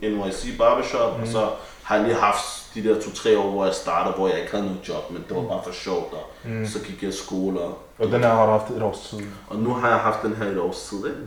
NYC 0.02 0.58
Barbershop, 0.58 1.16
mm. 1.16 1.22
og 1.22 1.28
så 1.28 1.46
har 1.82 1.96
jeg 1.96 2.04
lige 2.04 2.16
haft 2.16 2.44
de 2.74 2.84
der 2.84 3.00
to-tre 3.00 3.38
år, 3.38 3.50
hvor 3.50 3.64
jeg 3.64 3.74
startede, 3.74 4.14
hvor 4.14 4.28
jeg 4.28 4.38
ikke 4.38 4.50
havde 4.50 4.64
noget 4.64 4.88
job, 4.88 5.10
men 5.10 5.24
det 5.28 5.36
var 5.36 5.42
bare 5.42 5.60
for 5.64 5.72
sjovt, 5.72 6.12
og 6.12 6.24
mm. 6.44 6.66
så 6.66 6.78
gik 6.78 7.02
jeg 7.02 7.10
i 7.10 7.16
skole, 7.16 7.60
og, 7.60 7.78
Og 7.98 8.06
den 8.12 8.20
her 8.24 8.28
har 8.34 8.46
du 8.46 8.52
haft 8.52 8.70
et 8.70 8.82
års 8.82 9.00
tid. 9.10 9.18
og 9.50 9.56
nu 9.56 9.74
har 9.74 9.88
jeg 9.88 9.98
haft 9.98 10.22
den 10.22 10.34
her 10.36 10.46
i 10.46 10.52
et 10.52 10.58
års 10.60 10.80
tid, 10.88 10.98
ikke? 11.06 11.18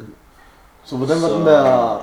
Så 0.85 0.95
hvordan 0.97 1.21
var 1.21 1.27
Så- 1.27 1.35
den 1.37 1.45
der... 1.45 1.97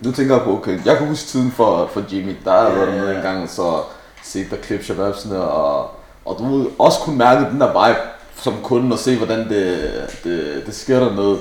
Nu 0.00 0.12
tænker 0.12 0.34
jeg 0.34 0.44
på, 0.44 0.52
okay, 0.52 0.78
jeg 0.86 0.96
kan 0.98 1.06
huske 1.08 1.26
tiden 1.26 1.50
for, 1.52 1.86
for 1.86 2.02
Jimmy. 2.12 2.36
Der 2.44 2.50
har 2.50 2.62
Ja, 2.68 2.74
været 2.74 3.10
ja. 3.10 3.16
en 3.16 3.22
gang, 3.22 3.42
og 3.42 3.48
så 3.48 3.80
set 4.22 4.50
der 4.50 4.56
klip 4.56 4.84
shababsene, 4.84 5.42
og, 5.42 5.90
og 6.24 6.36
du 6.38 6.70
også 6.78 6.98
kunne 7.00 7.18
mærke 7.18 7.44
den 7.50 7.60
der 7.60 7.66
vibe 7.88 7.98
som 8.36 8.54
kunde, 8.62 8.92
og 8.92 8.98
se 8.98 9.16
hvordan 9.16 9.48
det, 9.48 9.92
det, 10.24 10.62
det 10.66 10.74
sker 10.74 11.00
dernede. 11.00 11.38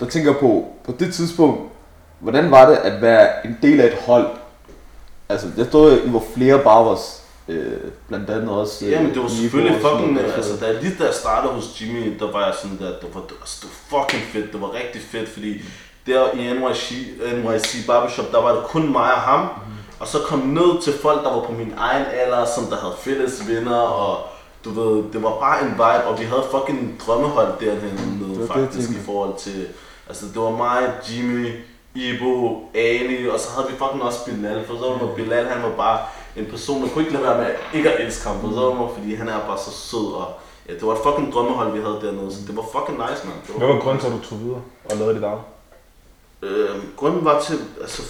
Der 0.00 0.06
tænker 0.06 0.30
jeg 0.30 0.40
på, 0.40 0.66
på 0.84 0.92
det 0.98 1.14
tidspunkt, 1.14 1.60
hvordan 2.20 2.50
var 2.50 2.68
det 2.70 2.76
at 2.76 3.02
være 3.02 3.46
en 3.46 3.58
del 3.62 3.80
af 3.80 3.86
et 3.86 3.98
hold? 4.06 4.26
Altså, 5.28 5.46
jeg 5.56 5.70
tror, 5.70 5.90
I 5.90 6.12
var 6.12 6.22
flere 6.36 6.58
barbers, 6.58 7.22
øh, 7.48 7.72
blandt 8.08 8.30
andet 8.30 8.50
også. 8.50 8.84
øh, 8.86 8.92
Ja, 8.92 9.02
men 9.02 9.14
det 9.14 9.22
var 9.22 9.28
selvfølgelig 9.28 9.80
fucking, 9.80 10.12
noget, 10.12 10.32
altså 10.36 10.56
da 10.60 10.66
jeg 10.66 10.74
lige 10.82 10.96
da 10.98 11.04
jeg 11.04 11.14
startede 11.14 11.52
hos 11.52 11.80
Jimmy, 11.80 12.18
der 12.18 12.32
var 12.32 12.44
jeg 12.46 12.54
sådan 12.62 12.78
der, 12.78 12.86
det 12.86 13.08
var, 13.14 13.20
altså, 13.40 13.56
det 13.62 13.70
var 13.90 13.98
fucking 14.00 14.22
fedt, 14.32 14.52
det 14.52 14.60
var 14.60 14.74
rigtig 14.74 15.02
fedt, 15.12 15.28
fordi 15.28 15.62
der 16.06 16.30
i 16.34 16.52
NYC, 16.52 16.92
NYC 17.44 17.86
Barbershop, 17.86 18.32
der 18.32 18.42
var 18.42 18.52
det 18.54 18.64
kun 18.64 18.92
mig 18.92 19.14
og 19.14 19.20
ham, 19.20 19.48
og 20.00 20.08
så 20.08 20.18
kom 20.18 20.38
ned 20.38 20.82
til 20.82 20.92
folk, 21.02 21.24
der 21.24 21.30
var 21.34 21.40
på 21.46 21.52
min 21.52 21.74
egen 21.76 22.04
alder, 22.24 22.44
som 22.56 22.64
der 22.64 22.76
havde 22.76 22.94
fælles 23.00 23.48
venner, 23.48 23.76
og 23.78 24.26
du 24.64 24.70
ved, 24.70 25.12
det 25.12 25.22
var 25.22 25.38
bare 25.40 25.62
en 25.62 25.70
vibe, 25.70 26.04
og 26.08 26.20
vi 26.20 26.24
havde 26.24 26.44
fucking 26.50 27.00
drømmehold 27.06 27.52
derhenne 27.60 27.98
det, 27.98 28.28
nede, 28.28 28.40
jeg 28.40 28.48
faktisk, 28.48 28.88
tænkte. 28.88 29.02
i 29.02 29.04
forhold 29.04 29.34
til, 29.38 29.66
altså 30.08 30.26
det 30.26 30.40
var 30.42 30.50
mig, 30.50 30.92
Jimmy, 31.08 31.52
Ibo, 31.94 32.62
Ali, 32.74 33.28
og 33.28 33.40
så 33.40 33.48
havde 33.54 33.66
vi 33.70 33.76
fucking 33.78 34.02
også 34.02 34.24
Bilal, 34.24 34.66
for 34.66 34.74
så 34.74 35.06
var 35.06 35.14
Bilal, 35.14 35.46
han 35.46 35.62
var 35.62 35.76
bare 35.76 35.98
en 36.36 36.46
person, 36.46 36.80
man 36.80 36.90
kunne 36.90 37.04
ikke 37.04 37.14
lade 37.14 37.24
være 37.24 37.38
med 37.38 37.50
ikke 37.74 37.92
at 37.92 38.06
elske 38.06 38.28
ham, 38.28 38.40
for 38.40 38.48
så 38.48 38.74
var 38.74 38.88
fordi 38.96 39.14
han 39.14 39.28
er 39.28 39.38
bare 39.38 39.58
så 39.58 39.70
sød, 39.70 40.12
og 40.12 40.26
ja, 40.68 40.74
det 40.74 40.86
var 40.86 40.92
et 40.92 41.00
fucking 41.04 41.32
drømmehold, 41.32 41.72
vi 41.72 41.80
havde 41.80 41.98
dernede, 42.02 42.34
så 42.34 42.38
det 42.46 42.56
var 42.56 42.64
fucking 42.72 42.98
nice, 42.98 43.26
man. 43.26 43.36
Det 43.46 43.54
Hvad 43.56 43.68
var 43.68 43.80
grunden 43.80 44.00
til, 44.00 44.06
at 44.06 44.12
du 44.12 44.28
tog 44.28 44.40
videre 44.40 44.60
og 44.90 44.96
lavede 44.96 45.14
dit 45.14 45.24
eget? 45.24 45.40
Øh, 46.42 46.76
grunden 46.96 47.24
var 47.24 47.40
til, 47.40 47.58
altså, 47.80 48.02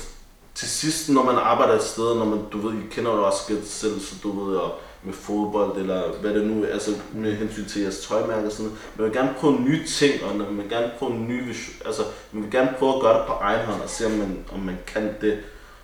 til 0.55 0.69
sidst, 0.69 1.09
når 1.09 1.23
man 1.23 1.37
arbejder 1.37 1.75
et 1.75 1.83
sted, 1.83 2.15
når 2.15 2.25
man, 2.25 2.41
du 2.53 2.59
ved, 2.59 2.75
I 2.75 2.87
kender 2.91 3.13
jo 3.13 3.27
også 3.27 3.53
selv, 3.65 4.01
så 4.01 4.15
du 4.23 4.41
ved, 4.41 4.57
og 4.57 4.73
med 5.05 5.15
fodbold, 5.15 5.77
eller 5.81 6.03
hvad 6.21 6.35
det 6.35 6.47
nu 6.47 6.65
er, 6.65 6.69
altså 6.73 6.91
med 7.15 7.35
hensyn 7.37 7.65
til 7.65 7.83
jeres 7.83 8.07
tøjmærke 8.07 8.47
og 8.47 8.53
sådan 8.53 8.65
noget. 8.67 8.79
Man 8.97 9.05
vil 9.07 9.15
gerne 9.15 9.35
prøve 9.41 9.61
nye 9.61 9.87
ting, 9.87 10.25
og 10.25 10.37
man 10.37 10.47
vil 10.59 10.69
gerne 10.69 10.91
prøve 10.99 11.13
nye 11.15 11.45
vision, 11.45 11.75
altså 11.87 12.03
man 12.33 12.43
vil 12.43 12.51
gerne 12.53 12.75
prøve 12.79 12.95
at 12.95 13.01
gøre 13.01 13.19
det 13.19 13.27
på 13.27 13.33
egen 13.33 13.67
hånd, 13.67 13.83
og 13.83 13.89
se 13.91 14.07
om 14.07 14.13
man, 14.13 14.39
om 14.53 14.61
man 14.61 14.79
kan 14.87 15.15
det. 15.21 15.39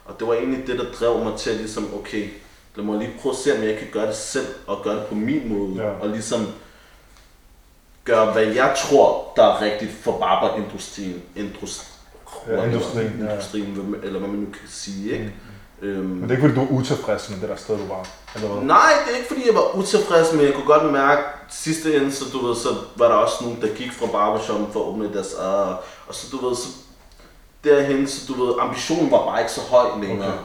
Og 0.04 0.20
det 0.20 0.28
var 0.28 0.34
egentlig 0.34 0.66
det, 0.66 0.78
der 0.78 0.84
drev 1.00 1.24
mig 1.24 1.38
til 1.38 1.50
at 1.50 1.56
ligesom, 1.56 1.94
okay, 1.94 2.28
lad 2.76 2.84
mig 2.84 2.98
lige 2.98 3.14
prøve 3.20 3.32
at 3.32 3.38
se, 3.38 3.56
om 3.58 3.62
jeg 3.64 3.78
kan 3.78 3.88
gøre 3.92 4.06
det 4.06 4.16
selv, 4.16 4.46
og 4.66 4.80
gøre 4.84 4.94
det 4.96 5.06
på 5.06 5.14
min 5.14 5.48
måde, 5.48 5.82
Ja. 5.84 5.90
og 5.90 6.08
ligesom 6.08 6.46
gøre, 8.04 8.32
hvad 8.32 8.42
jeg 8.46 8.74
tror, 8.78 9.32
der 9.36 9.42
er 9.44 9.60
rigtigt 9.62 9.92
for 9.92 10.18
barberindustrien. 10.18 11.22
Industri, 11.36 11.86
Ja, 12.48 12.64
industrien, 12.64 13.16
ja. 13.20 13.30
industrien, 13.32 13.66
hvad- 13.66 14.00
eller 14.02 14.18
hvad 14.18 14.28
man 14.28 14.38
nu 14.40 14.46
kan 14.46 14.68
sige, 14.68 15.12
ikke? 15.12 15.32
Øhm, 15.82 16.04
Men 16.04 16.22
det 16.22 16.30
er 16.30 16.36
ikke 16.36 16.42
fordi, 16.48 16.54
du 16.54 16.74
er 16.74 16.78
utilfreds 16.80 17.30
med 17.30 17.40
det 17.40 17.48
der 17.48 17.56
sted, 17.56 17.74
du 17.76 17.86
var. 17.88 18.06
Eller 18.34 18.48
hvad? 18.48 18.62
Nej, 18.66 18.90
det 19.06 19.12
er 19.12 19.16
ikke 19.16 19.28
fordi, 19.28 19.46
jeg 19.46 19.54
var 19.54 19.76
utilfreds, 19.78 20.32
men 20.32 20.44
jeg 20.46 20.54
kunne 20.54 20.66
godt 20.66 20.92
mærke, 20.92 21.22
sidste 21.50 21.96
ende, 21.96 22.12
så 22.12 22.24
du 22.32 22.46
ved, 22.46 22.56
så 22.56 22.68
var 22.96 23.08
der 23.08 23.14
også 23.14 23.34
nogen, 23.40 23.58
der 23.62 23.68
gik 23.68 23.92
fra 23.92 24.06
barbershoppen 24.06 24.66
for 24.72 24.80
at 24.80 24.86
åbne 24.86 25.12
deres 25.14 25.34
eget, 25.40 25.76
og 26.08 26.14
så 26.14 26.26
du 26.32 26.48
ved, 26.48 26.56
så 26.56 26.68
derhen, 27.64 28.06
så 28.08 28.20
du 28.28 28.44
ved, 28.44 28.54
ambitionen 28.60 29.10
var 29.10 29.18
bare 29.26 29.40
ikke 29.40 29.52
så 29.52 29.60
høj 29.70 29.84
længere. 30.02 30.28
Okay. 30.28 30.38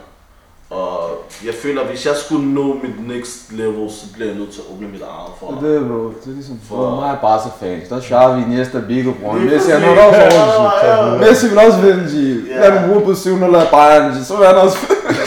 Og 0.70 1.10
jeg 1.46 1.54
føler, 1.63 1.82
at 1.82 1.88
hvis 1.88 2.06
jeg 2.06 2.15
skulle 2.15 2.54
nå 2.54 2.74
mit 2.84 3.07
next 3.07 3.51
level, 3.51 3.90
så 3.92 4.05
bliver 4.14 4.29
jeg 4.29 4.38
nødt 4.40 4.51
til 4.53 4.62
at 4.62 4.66
åbne 4.75 4.88
mit 4.88 5.01
eget 5.01 5.31
for. 5.40 5.48
Det 5.62 5.75
er 5.75 5.88
bro. 5.88 6.03
Det 6.07 6.27
er 6.31 6.36
ligesom 6.42 6.60
for 6.68 6.75
For- 6.75 6.96
mig 6.96 7.10
er 7.12 7.20
Barca-fans. 7.22 7.90
Der 7.90 7.96
er 7.96 8.01
Xavi, 8.01 8.42
Iniesta, 8.42 8.79
Bigo. 8.88 9.12
Lige 9.33 9.50
Messi, 9.50 9.72
han 9.72 9.81
har 9.81 9.90
også. 9.90 11.18
Messi 11.27 11.48
vil 11.50 11.57
også 11.60 11.79
vinde, 11.79 12.03
G. 12.12 12.14
Lad 12.62 12.72
dem 12.72 12.90
bruge 12.90 13.05
på 13.05 13.14
700 13.16 13.66
af 13.66 13.72
Bayern, 13.72 14.12
G. 14.12 14.25
Så 14.25 14.38
vil 14.38 14.48
han 14.48 14.55
også 14.55 14.77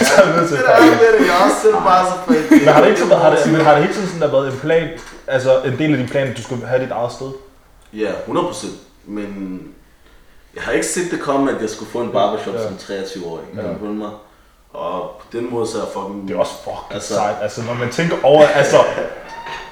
Så 0.05 0.21
er 0.21 0.35
nødt 0.35 0.49
til 0.49 0.57
Det 0.57 0.63
at 0.63 0.79
er 0.81 1.17
det, 1.19 1.27
jeg 1.27 1.35
også 1.45 1.57
selv 1.61 1.73
bare 1.73 2.05
så 2.05 2.13
fan. 2.27 2.59
Men 2.59 2.67
har 2.67 2.81
det 2.81 2.87
ikke 2.89 2.99
sådan, 2.99 3.17
har 3.17 3.29
det, 3.35 3.51
men 3.51 3.61
har 3.61 3.73
det 3.73 3.81
hele 3.83 3.93
tiden 3.93 4.07
sådan 4.07 4.21
der 4.21 4.31
været 4.31 4.53
en 4.53 4.59
plan, 4.59 4.89
altså 5.27 5.61
en 5.61 5.77
del 5.77 5.91
af 5.91 5.97
din 5.97 6.07
plan, 6.07 6.27
at 6.27 6.37
du 6.37 6.41
skulle 6.43 6.67
have 6.67 6.81
dit 6.83 6.91
eget 6.91 7.11
sted? 7.11 7.31
Ja, 7.93 8.11
100%. 8.27 8.67
Men 9.05 9.61
jeg 10.55 10.63
har 10.63 10.71
ikke 10.71 10.85
set 10.85 11.11
det 11.11 11.19
komme, 11.19 11.51
at 11.55 11.61
jeg 11.61 11.69
skulle 11.69 11.91
få 11.91 11.99
en 12.01 12.09
barbershop 12.11 12.53
Ja. 12.53 12.63
som 12.63 12.73
23-årig. 12.73 13.43
Ja. 13.55 13.61
Kan 13.61 13.79
du 13.79 13.85
mig? 13.85 14.09
Og 14.73 15.01
på 15.19 15.25
den 15.37 15.51
måde 15.51 15.67
så 15.67 15.77
er 15.77 15.81
jeg 15.81 15.89
fucking... 15.93 16.27
Det 16.27 16.35
er 16.35 16.39
også 16.39 16.53
fucking 16.63 16.85
Altså- 16.91 17.13
sejt, 17.13 17.35
altså 17.41 17.61
når 17.63 17.73
man 17.73 17.89
tænker 17.89 18.15
over, 18.23 18.47
altså 18.47 18.77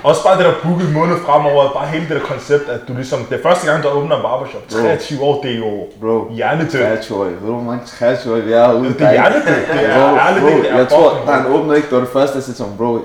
også 0.03 0.23
bare 0.23 0.37
det 0.37 0.45
der 0.45 0.53
booket 0.63 0.93
måned 0.93 1.15
fremover, 1.25 1.73
bare 1.73 1.87
hele 1.87 2.05
det 2.09 2.21
der 2.21 2.27
koncept, 2.27 2.69
at 2.69 2.79
du 2.87 2.93
ligesom, 2.93 3.19
det 3.29 3.37
er 3.39 3.43
første 3.43 3.71
gang, 3.71 3.83
du 3.83 3.87
åbner 3.89 4.15
en 4.15 4.21
barbershop, 4.21 4.61
23 4.69 5.21
år, 5.21 5.41
det 5.41 5.51
er 5.51 5.57
jo 5.57 5.71
Bro, 6.01 6.31
hjernedødt. 6.33 6.71
23 6.71 7.25
Ved 7.25 7.33
du, 7.33 7.53
hvor 7.53 7.61
mange 7.61 7.81
23 7.85 8.43
vi 8.43 8.51
er 8.53 8.67
herude? 8.67 8.93
Det 8.93 9.01
er 9.01 9.11
hjernedødt, 9.11 9.67
det 9.73 9.85
er 9.89 10.09
Bro, 10.09 10.17
ærligt, 10.17 10.45
bro, 10.45 10.57
det 10.57 10.71
er 10.71 10.77
jeg 10.77 10.87
tror, 10.89 11.17
da 11.27 11.31
han 11.31 11.45
åbnede 11.53 11.75
ikke, 11.75 11.89
det 11.89 11.95
var 11.95 12.03
det 12.03 12.13
første, 12.13 12.35
jeg 12.35 12.43
sagde 12.43 12.69
ham, 12.69 12.77
bro, 12.77 12.99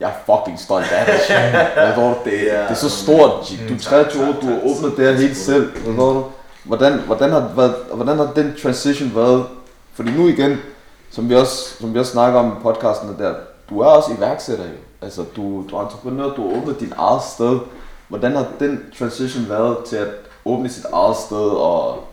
jeg 0.00 0.08
er 0.08 0.34
fucking 0.34 0.60
stolt 0.60 0.92
af 0.92 1.06
det. 1.06 1.34
Jeg 1.76 1.92
tror, 1.94 2.18
det, 2.24 2.54
er, 2.54 2.62
det 2.62 2.70
er 2.70 2.74
så 2.74 2.90
stort. 2.90 3.52
Du 3.68 3.74
er 3.74 3.78
23 3.78 4.28
år, 4.28 4.32
du 4.42 4.46
har 4.46 4.56
åbnet 4.62 4.96
det 4.96 5.06
her 5.06 5.12
helt 5.12 5.36
selv. 5.36 5.70
Hvordan, 6.64 6.92
hvordan, 7.06 7.30
har, 7.30 7.50
været, 7.56 7.74
hvordan 7.94 8.16
har 8.16 8.32
den 8.36 8.54
transition 8.62 9.12
været? 9.14 9.44
Fordi 9.94 10.10
nu 10.10 10.28
igen, 10.28 10.58
som 11.10 11.28
vi 11.28 11.34
også, 11.34 11.76
som 11.80 11.94
vi 11.94 11.98
også 11.98 12.12
snakker 12.12 12.38
om 12.40 12.48
i 12.48 12.62
podcasten 12.62 13.16
der, 13.18 13.34
du 13.70 13.80
er 13.80 13.86
også 13.86 14.10
iværksætter 14.18 14.64
jo. 14.64 14.70
Altså, 15.04 15.24
du, 15.36 15.64
du 15.70 15.76
er 15.76 15.84
entreprenør, 15.84 16.34
du 16.34 16.48
har 16.48 16.56
åbnet 16.60 16.80
din 16.80 16.92
eget 16.96 17.22
sted. 17.22 17.58
Hvordan 18.08 18.36
har 18.36 18.46
den 18.58 18.92
transition 18.98 19.48
været 19.48 19.84
til 19.84 19.96
at 19.96 20.08
åbne 20.44 20.68
sit 20.68 20.84
eget 20.92 21.16
sted 21.16 21.48
og, 21.50 22.04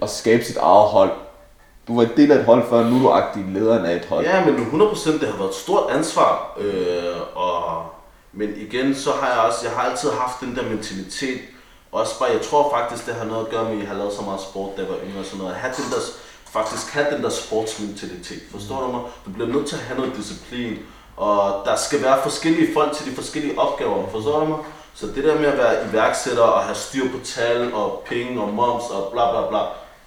og 0.00 0.08
skabe 0.08 0.44
sit 0.44 0.56
eget 0.56 0.88
hold? 0.88 1.10
Du 1.88 1.96
var 1.96 2.02
en 2.02 2.16
del 2.16 2.32
af 2.32 2.38
et 2.38 2.44
hold 2.44 2.68
før, 2.70 2.84
nu 2.84 2.96
er 2.96 3.02
du 3.02 3.10
aktiv 3.10 3.42
lederen 3.48 3.84
af 3.84 3.96
et 3.96 4.04
hold. 4.04 4.24
Ja, 4.24 4.44
men 4.44 4.54
100% 4.56 5.12
det 5.12 5.28
har 5.28 5.36
været 5.36 5.48
et 5.48 5.54
stort 5.54 5.90
ansvar. 5.90 6.58
Øh, 6.60 7.16
og, 7.34 7.84
men 8.32 8.48
igen, 8.56 8.94
så 8.94 9.10
har 9.10 9.28
jeg 9.32 9.38
også, 9.38 9.58
jeg 9.62 9.72
har 9.76 9.90
altid 9.90 10.10
haft 10.10 10.40
den 10.40 10.56
der 10.56 10.62
mentalitet. 10.62 11.40
Også 11.92 12.18
bare, 12.18 12.30
jeg 12.30 12.40
tror 12.40 12.76
faktisk, 12.76 13.06
det 13.06 13.14
har 13.14 13.24
noget 13.24 13.44
at 13.44 13.50
gøre 13.50 13.64
med, 13.64 13.72
at 13.72 13.78
jeg 13.78 13.88
har 13.88 13.96
lavet 13.96 14.12
så 14.12 14.22
meget 14.22 14.40
sport, 14.40 14.76
da 14.76 14.82
jeg 14.82 14.90
var 14.90 14.96
yngre 15.06 15.20
og 15.20 15.24
sådan 15.24 15.38
noget. 15.38 15.52
At 15.52 15.58
have 15.58 15.74
den 15.76 15.84
der, 15.92 16.00
faktisk 16.50 16.92
have 16.92 17.06
den 17.14 17.22
der 17.22 17.28
sportsmentalitet. 17.28 18.42
Forstår 18.50 18.80
du 18.86 18.92
mig? 18.92 19.00
Du 19.24 19.30
bliver 19.30 19.48
nødt 19.48 19.66
til 19.66 19.76
at 19.76 19.82
have 19.82 19.98
noget 20.00 20.16
disciplin. 20.16 20.78
Og 21.20 21.62
der 21.64 21.76
skal 21.76 22.02
være 22.02 22.22
forskellige 22.22 22.74
folk 22.74 22.92
til 22.96 23.10
de 23.10 23.16
forskellige 23.16 23.58
opgaver. 23.58 24.08
Forstår 24.12 24.40
du 24.40 24.46
mig? 24.46 24.58
Så 24.94 25.06
det 25.06 25.24
der 25.24 25.34
med 25.34 25.44
at 25.44 25.58
være 25.58 25.88
iværksætter 25.90 26.42
og 26.42 26.62
have 26.62 26.74
styr 26.74 27.10
på 27.12 27.18
tal 27.24 27.74
og 27.74 28.02
penge 28.06 28.42
og 28.42 28.48
moms 28.48 28.84
og 28.90 29.12
bla 29.12 29.30
bla 29.30 29.48
bla. 29.48 29.58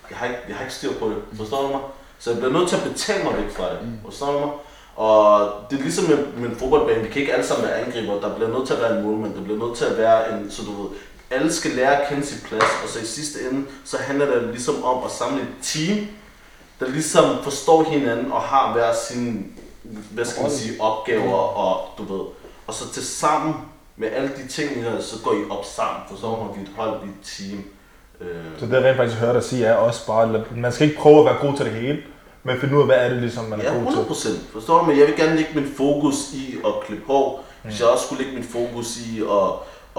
Jeg 0.09 0.17
har 0.17 0.25
ikke, 0.25 0.39
jeg 0.47 0.55
har 0.55 0.63
ikke 0.63 0.75
styr 0.75 0.93
på 0.99 1.09
det. 1.09 1.17
Forstår 1.37 1.61
du 1.61 1.67
mig? 1.67 1.81
Så 2.19 2.29
jeg 2.31 2.39
bliver 2.39 2.53
nødt 2.53 2.69
til 2.69 2.75
at 2.75 2.83
betale 2.83 3.23
mig 3.23 3.37
væk 3.37 3.51
fra 3.51 3.63
det. 3.63 3.79
Forstår 4.05 4.31
du 4.33 4.39
mig? 4.39 4.49
Og 4.95 5.51
det 5.69 5.79
er 5.79 5.83
ligesom 5.83 6.05
med, 6.05 6.17
med 6.37 6.49
en 6.49 6.55
fodboldbane. 6.55 7.03
Vi 7.03 7.09
kan 7.09 7.21
ikke 7.21 7.33
alle 7.33 7.45
sammen 7.45 7.67
være 7.67 7.79
angriber. 7.79 8.19
Der 8.19 8.35
bliver 8.35 8.49
nødt 8.49 8.67
til 8.67 8.73
at 8.73 8.81
være 8.81 8.97
en 8.97 9.03
målmand. 9.03 9.35
Der 9.35 9.41
bliver 9.41 9.59
nødt 9.65 9.77
til 9.77 9.85
at 9.85 9.97
være 9.97 10.31
en, 10.31 10.51
så 10.51 10.61
du 10.63 10.81
ved, 10.81 10.89
alle 11.31 11.53
skal 11.53 11.71
lære 11.71 12.01
at 12.01 12.09
kende 12.09 12.25
sit 12.25 12.43
plads. 12.43 12.71
Og 12.83 12.89
så 12.89 12.99
i 12.99 13.05
sidste 13.05 13.39
ende, 13.51 13.65
så 13.85 13.97
handler 13.97 14.25
det 14.25 14.43
ligesom 14.43 14.83
om 14.83 15.03
at 15.03 15.11
samle 15.11 15.41
et 15.41 15.55
team, 15.61 16.07
der 16.79 16.87
ligesom 16.87 17.43
forstår 17.43 17.83
hinanden 17.83 18.31
og 18.31 18.41
har 18.41 18.73
hver 18.73 18.93
sin, 18.93 19.53
hvad 20.11 20.25
skal 20.25 20.41
man 20.41 20.51
sige, 20.51 20.81
opgaver 20.81 21.33
og 21.33 21.81
du 21.97 22.13
ved. 22.13 22.25
Og 22.67 22.73
så 22.73 22.93
til 22.93 23.05
sammen 23.07 23.53
med 23.97 24.07
alle 24.11 24.29
de 24.37 24.47
ting, 24.47 24.83
her, 24.83 25.01
så 25.01 25.15
går 25.23 25.31
I 25.33 25.49
op 25.49 25.65
sammen. 25.65 26.01
For 26.09 26.17
så 26.17 26.27
har 26.27 26.51
vi 26.55 26.61
et 26.61 26.69
hold, 26.77 26.99
vi 27.03 27.07
er 27.07 27.11
et 27.21 27.49
team. 27.49 27.63
Øh, 28.21 28.59
Så 28.59 28.65
det 28.65 28.71
jeg 28.73 28.83
rent 28.83 28.97
faktisk 28.97 29.19
hører 29.19 29.33
dig 29.33 29.43
sige 29.43 29.65
er 29.65 29.73
også 29.75 30.05
bare, 30.07 30.43
man 30.55 30.71
skal 30.71 30.87
ikke 30.87 30.99
prøve 30.99 31.19
at 31.19 31.25
være 31.25 31.37
god 31.47 31.57
til 31.57 31.65
det 31.65 31.73
hele, 31.73 31.97
men 32.43 32.59
finde 32.59 32.75
ud 32.75 32.79
af, 32.79 32.85
hvad 32.87 32.95
er 32.97 33.09
det 33.09 33.17
ligesom, 33.21 33.45
man 33.45 33.59
er 33.59 33.63
Ja, 33.63 33.69
god 33.69 33.77
100 33.77 34.03
til. 34.03 34.07
procent. 34.07 34.39
Forstår 34.53 34.79
du? 34.79 34.85
Men 34.85 34.99
jeg 34.99 35.07
vil 35.07 35.15
gerne 35.15 35.35
lægge 35.35 35.51
min 35.55 35.73
fokus 35.77 36.15
i 36.33 36.55
at 36.65 36.73
klippe 36.87 37.03
hår. 37.07 37.43
Hvis 37.63 37.79
jeg 37.79 37.87
også 37.87 38.05
skulle 38.05 38.23
lægge 38.23 38.37
min 38.39 38.47
fokus 38.49 38.97
i 38.97 39.21
at, 39.21 39.49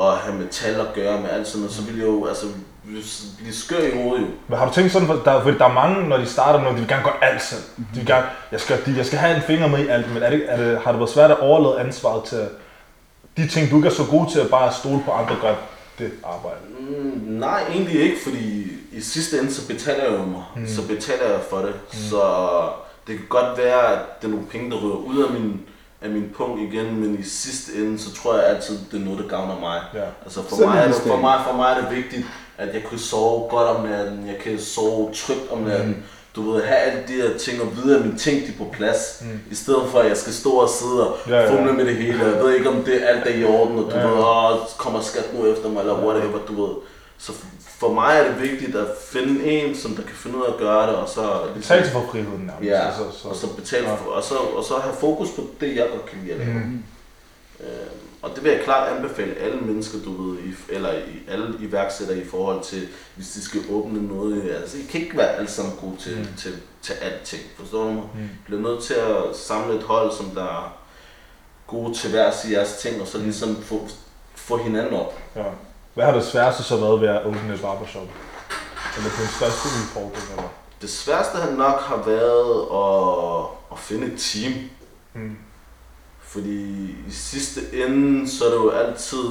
at 0.04 0.16
have 0.16 0.36
metal 0.36 0.74
at 0.80 0.86
gøre 0.94 1.20
med 1.20 1.30
alt 1.30 1.46
sådan 1.46 1.60
noget, 1.60 1.74
så 1.76 1.82
ville 1.82 2.00
jeg 2.00 2.08
jo 2.08 2.26
altså, 2.26 2.46
blive 2.84 3.52
skør 3.52 3.78
i 3.78 3.96
hovedet 3.96 4.22
jo. 4.22 4.28
Men 4.48 4.58
har 4.58 4.66
du 4.68 4.72
tænkt 4.74 4.92
sådan, 4.92 5.08
for 5.08 5.14
der, 5.14 5.42
fordi 5.42 5.58
der 5.58 5.64
er 5.64 5.72
mange, 5.72 6.08
når 6.08 6.16
de 6.16 6.26
starter 6.26 6.60
noget, 6.60 6.74
de 6.74 6.80
vil 6.80 6.88
gerne 6.88 7.04
gøre 7.04 7.24
alt 7.24 7.42
selv. 7.42 7.62
De 7.76 7.98
vil 7.98 8.06
gerne, 8.06 8.26
jeg 8.52 8.60
skal, 8.60 8.86
de, 8.86 8.94
jeg 8.96 9.06
skal 9.06 9.18
have 9.18 9.36
en 9.36 9.42
finger 9.42 9.68
med 9.68 9.84
i 9.84 9.88
alt, 9.88 10.14
men 10.14 10.22
er 10.22 10.30
det, 10.30 10.42
er 10.48 10.56
det, 10.56 10.80
har 10.84 10.92
det 10.92 11.00
været 11.00 11.10
svært 11.10 11.30
at 11.30 11.40
overlade 11.40 11.86
ansvaret 11.86 12.24
til 12.24 12.48
de 13.36 13.48
ting, 13.48 13.70
du 13.70 13.76
ikke 13.76 13.88
er 13.88 13.92
så 13.92 14.04
god 14.10 14.30
til 14.32 14.40
at 14.40 14.50
bare 14.50 14.72
stole 14.72 15.02
på 15.04 15.12
andre 15.12 15.36
gør 15.40 15.54
det 15.98 16.12
arbejde? 16.24 16.58
Mm, 16.80 17.22
nej, 17.24 17.62
egentlig 17.70 18.00
ikke, 18.00 18.16
fordi 18.24 18.66
i 18.92 19.00
sidste 19.00 19.38
ende, 19.38 19.54
så 19.54 19.66
betaler 19.68 20.04
jeg 20.04 20.12
jo 20.12 20.24
mig. 20.24 20.42
Mm. 20.56 20.68
Så 20.68 20.88
betaler 20.88 21.30
jeg 21.30 21.40
for 21.50 21.56
det. 21.56 21.74
Mm. 21.74 21.98
Så 21.98 22.22
det 23.06 23.16
kan 23.16 23.26
godt 23.28 23.58
være, 23.58 23.92
at 23.92 23.98
det 24.20 24.26
er 24.26 24.30
nogle 24.30 24.46
penge, 24.46 24.70
der 24.70 24.76
ryger 24.76 24.96
ud 24.96 25.24
af 25.24 25.32
min, 25.32 25.60
af 26.02 26.10
min 26.10 26.30
punkt 26.36 26.60
igen, 26.60 27.00
men 27.00 27.18
i 27.18 27.22
sidste 27.22 27.72
ende, 27.74 27.98
så 27.98 28.14
tror 28.14 28.34
jeg 28.36 28.46
altid, 28.46 28.78
det 28.92 29.00
er 29.00 29.04
noget, 29.04 29.18
der 29.18 29.28
gavner 29.28 29.60
mig. 29.60 29.80
Ja. 29.94 30.04
Altså 30.24 30.42
for 30.48 30.66
mig, 30.66 30.78
er 30.78 30.86
det, 30.86 30.94
for, 30.94 31.16
mig, 31.16 31.40
for 31.46 31.56
mig 31.56 31.72
er 31.72 31.80
det 31.80 31.96
vigtigt, 31.96 32.26
at 32.58 32.74
jeg 32.74 32.82
kan 32.90 32.98
sove 32.98 33.48
godt 33.50 33.68
om 33.68 33.86
natten, 33.86 34.26
jeg 34.26 34.36
kan 34.44 34.58
sove 34.58 35.10
trygt 35.14 35.50
om 35.50 35.58
natten. 35.58 35.88
Mm. 35.88 36.02
Du 36.36 36.50
ved, 36.50 36.62
have 36.62 36.76
alle 36.78 37.02
de 37.08 37.12
her 37.12 37.38
ting 37.38 37.62
og 37.62 37.68
vide, 37.76 37.96
at 37.98 38.04
mine 38.04 38.18
ting 38.18 38.40
de 38.46 38.46
er 38.52 38.58
på 38.58 38.66
plads. 38.72 39.22
Mm. 39.22 39.40
I 39.50 39.54
stedet 39.54 39.82
for, 39.90 39.98
at 39.98 40.08
jeg 40.08 40.16
skal 40.16 40.32
stå 40.32 40.50
og 40.50 40.68
sidde 40.68 41.08
og 41.08 41.16
Ja, 41.28 41.40
ja, 41.40 41.50
fumle 41.56 41.72
med 41.72 41.84
det 41.84 41.96
hele. 41.96 42.24
Jeg 42.24 42.42
ved 42.44 42.54
ikke, 42.54 42.68
om 42.68 42.82
det 42.84 43.02
alt 43.02 43.26
er 43.26 43.34
i 43.34 43.44
orden, 43.44 43.78
og 43.78 43.84
du 43.92 43.96
Ja, 43.98 44.06
ved, 44.06 44.18
åh, 44.18 44.58
kommer 44.78 45.00
skat 45.00 45.34
nu 45.34 45.46
efter 45.52 45.68
mig, 45.68 45.80
eller 45.80 46.04
whatever, 46.06 46.38
du 46.48 46.66
ved. 46.66 46.74
Så 47.18 47.32
for 47.78 47.92
mig 47.92 48.16
er 48.16 48.24
det 48.32 48.42
vigtigt 48.50 48.76
at 48.76 48.86
finde 49.10 49.44
en, 49.44 49.76
som 49.76 49.90
der 49.96 50.02
kan 50.02 50.14
finde 50.16 50.36
ud 50.38 50.42
af 50.44 50.48
at 50.52 50.56
gøre 50.58 50.86
det, 50.86 50.96
og 50.96 51.08
så... 51.08 51.40
Betale 51.56 51.84
sig 51.84 51.92
for 51.92 52.04
friheden 52.10 52.40
nærmest. 52.46 52.70
Ja, 52.70 52.86
Altså, 52.86 53.28
og 53.28 53.36
så 53.36 53.46
betale 53.46 53.86
for, 53.86 54.10
og 54.10 54.22
så, 54.24 54.34
og 54.34 54.64
så 54.64 54.74
have 54.74 54.94
fokus 55.00 55.28
på 55.36 55.42
det, 55.60 55.76
jeg 55.76 55.86
godt 55.92 56.06
kan 56.06 56.18
lide 56.22 56.32
at 56.32 56.38
lave. 56.38 56.52
Mm. 56.52 56.82
Øh, 57.60 57.66
og 58.24 58.30
det 58.34 58.44
vil 58.44 58.52
jeg 58.52 58.60
klart 58.64 58.96
anbefale 58.96 59.34
alle 59.34 59.60
mennesker, 59.60 59.98
du 60.04 60.22
ved, 60.22 60.38
i, 60.38 60.54
eller 60.68 60.92
i, 60.92 61.22
alle 61.28 61.56
iværksættere 61.60 62.18
i 62.18 62.24
forhold 62.24 62.64
til, 62.64 62.88
hvis 63.14 63.28
de 63.28 63.42
skal 63.42 63.60
åbne 63.70 64.08
noget. 64.08 64.50
Altså, 64.50 64.78
I 64.78 64.82
kan 64.90 65.00
ikke 65.00 65.16
være 65.16 65.28
alle 65.28 65.50
sammen 65.50 65.76
gode 65.80 65.96
til, 65.96 66.18
mm. 66.18 66.36
til, 66.36 66.52
til 66.82 66.92
alting, 66.92 67.42
forstår 67.58 67.84
du 67.84 67.90
mig? 67.92 68.02
Mm. 68.14 68.28
Bliver 68.44 68.60
nødt 68.60 68.82
til 68.82 68.94
at 68.94 69.36
samle 69.36 69.74
et 69.76 69.82
hold, 69.82 70.12
som 70.12 70.26
der 70.26 70.44
er 70.44 70.76
gode 71.66 71.94
til 71.94 72.10
hver 72.10 72.26
af 72.26 72.50
jeres 72.50 72.76
ting, 72.76 73.00
og 73.00 73.06
så 73.06 73.18
ligesom 73.18 73.62
få, 73.62 73.88
få 74.34 74.56
hinanden 74.56 74.94
op. 74.94 75.18
Ja. 75.36 75.44
Hvad 75.94 76.04
har 76.04 76.12
det 76.12 76.24
sværeste 76.24 76.62
så 76.62 76.76
været 76.76 77.00
ved 77.00 77.08
at 77.08 77.26
åbne 77.26 77.54
et 77.54 77.60
barbershop? 77.60 78.08
Eller 78.96 79.10
den 79.18 79.28
største 79.36 79.68
udfordring, 79.80 80.30
eller? 80.30 80.48
Det 80.80 80.90
sværeste 80.90 81.36
har 81.36 81.50
nok 81.50 81.80
har 81.80 82.02
været 82.06 82.66
at, 82.82 83.46
at 83.72 83.78
finde 83.78 84.06
et 84.06 84.20
team. 84.20 84.52
Mm. 85.14 85.36
Fordi 86.34 86.60
i 87.08 87.10
sidste 87.10 87.60
ende, 87.72 88.30
så 88.30 88.44
er 88.44 88.48
det 88.48 88.56
jo 88.56 88.70
altid... 88.70 89.24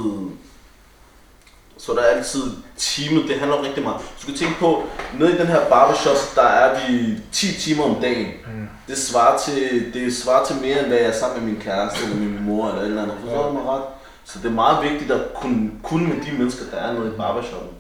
Så 1.78 1.92
er 1.92 1.96
der 1.96 2.04
altid 2.04 2.44
teamet, 2.78 3.28
det 3.28 3.40
handler 3.40 3.64
rigtig 3.64 3.84
meget. 3.84 4.00
Du 4.00 4.22
skal 4.22 4.38
tænke 4.38 4.60
på, 4.60 4.84
nede 5.20 5.36
i 5.36 5.38
den 5.38 5.48
her 5.48 5.70
barbershop, 5.70 6.16
der 6.36 6.44
er 6.44 6.80
vi 6.80 7.18
10 7.32 7.60
timer 7.60 7.84
om 7.84 8.02
dagen. 8.02 8.28
Mm. 8.28 8.68
Det, 8.88 8.98
svarer 8.98 9.38
til, 9.38 9.94
det 9.94 10.16
svarer 10.16 10.46
til 10.46 10.56
mere, 10.56 10.80
end 10.80 10.88
hvad 10.88 10.98
jeg 10.98 11.08
er 11.08 11.14
sammen 11.14 11.44
med 11.44 11.54
min 11.54 11.62
kæreste, 11.62 12.04
eller 12.04 12.18
min 12.18 12.44
mor, 12.44 12.68
eller 12.68 12.82
et 12.82 12.88
eller 12.88 13.04
andet. 13.04 13.18
Forstår 13.22 13.48
du 13.48 13.54
mig 13.54 13.64
ret? 13.64 13.84
Så 14.26 14.40
det 14.40 14.46
er 14.46 14.52
meget 14.52 14.92
vigtigt 14.92 15.12
at 15.12 15.22
kunne, 15.34 15.72
kunne 15.84 16.08
med 16.08 16.26
de 16.26 16.38
mennesker, 16.38 16.66
der 16.72 16.78
er 16.78 16.94
nede 16.94 17.08
i 17.08 17.18
barbershoppen. 17.18 17.72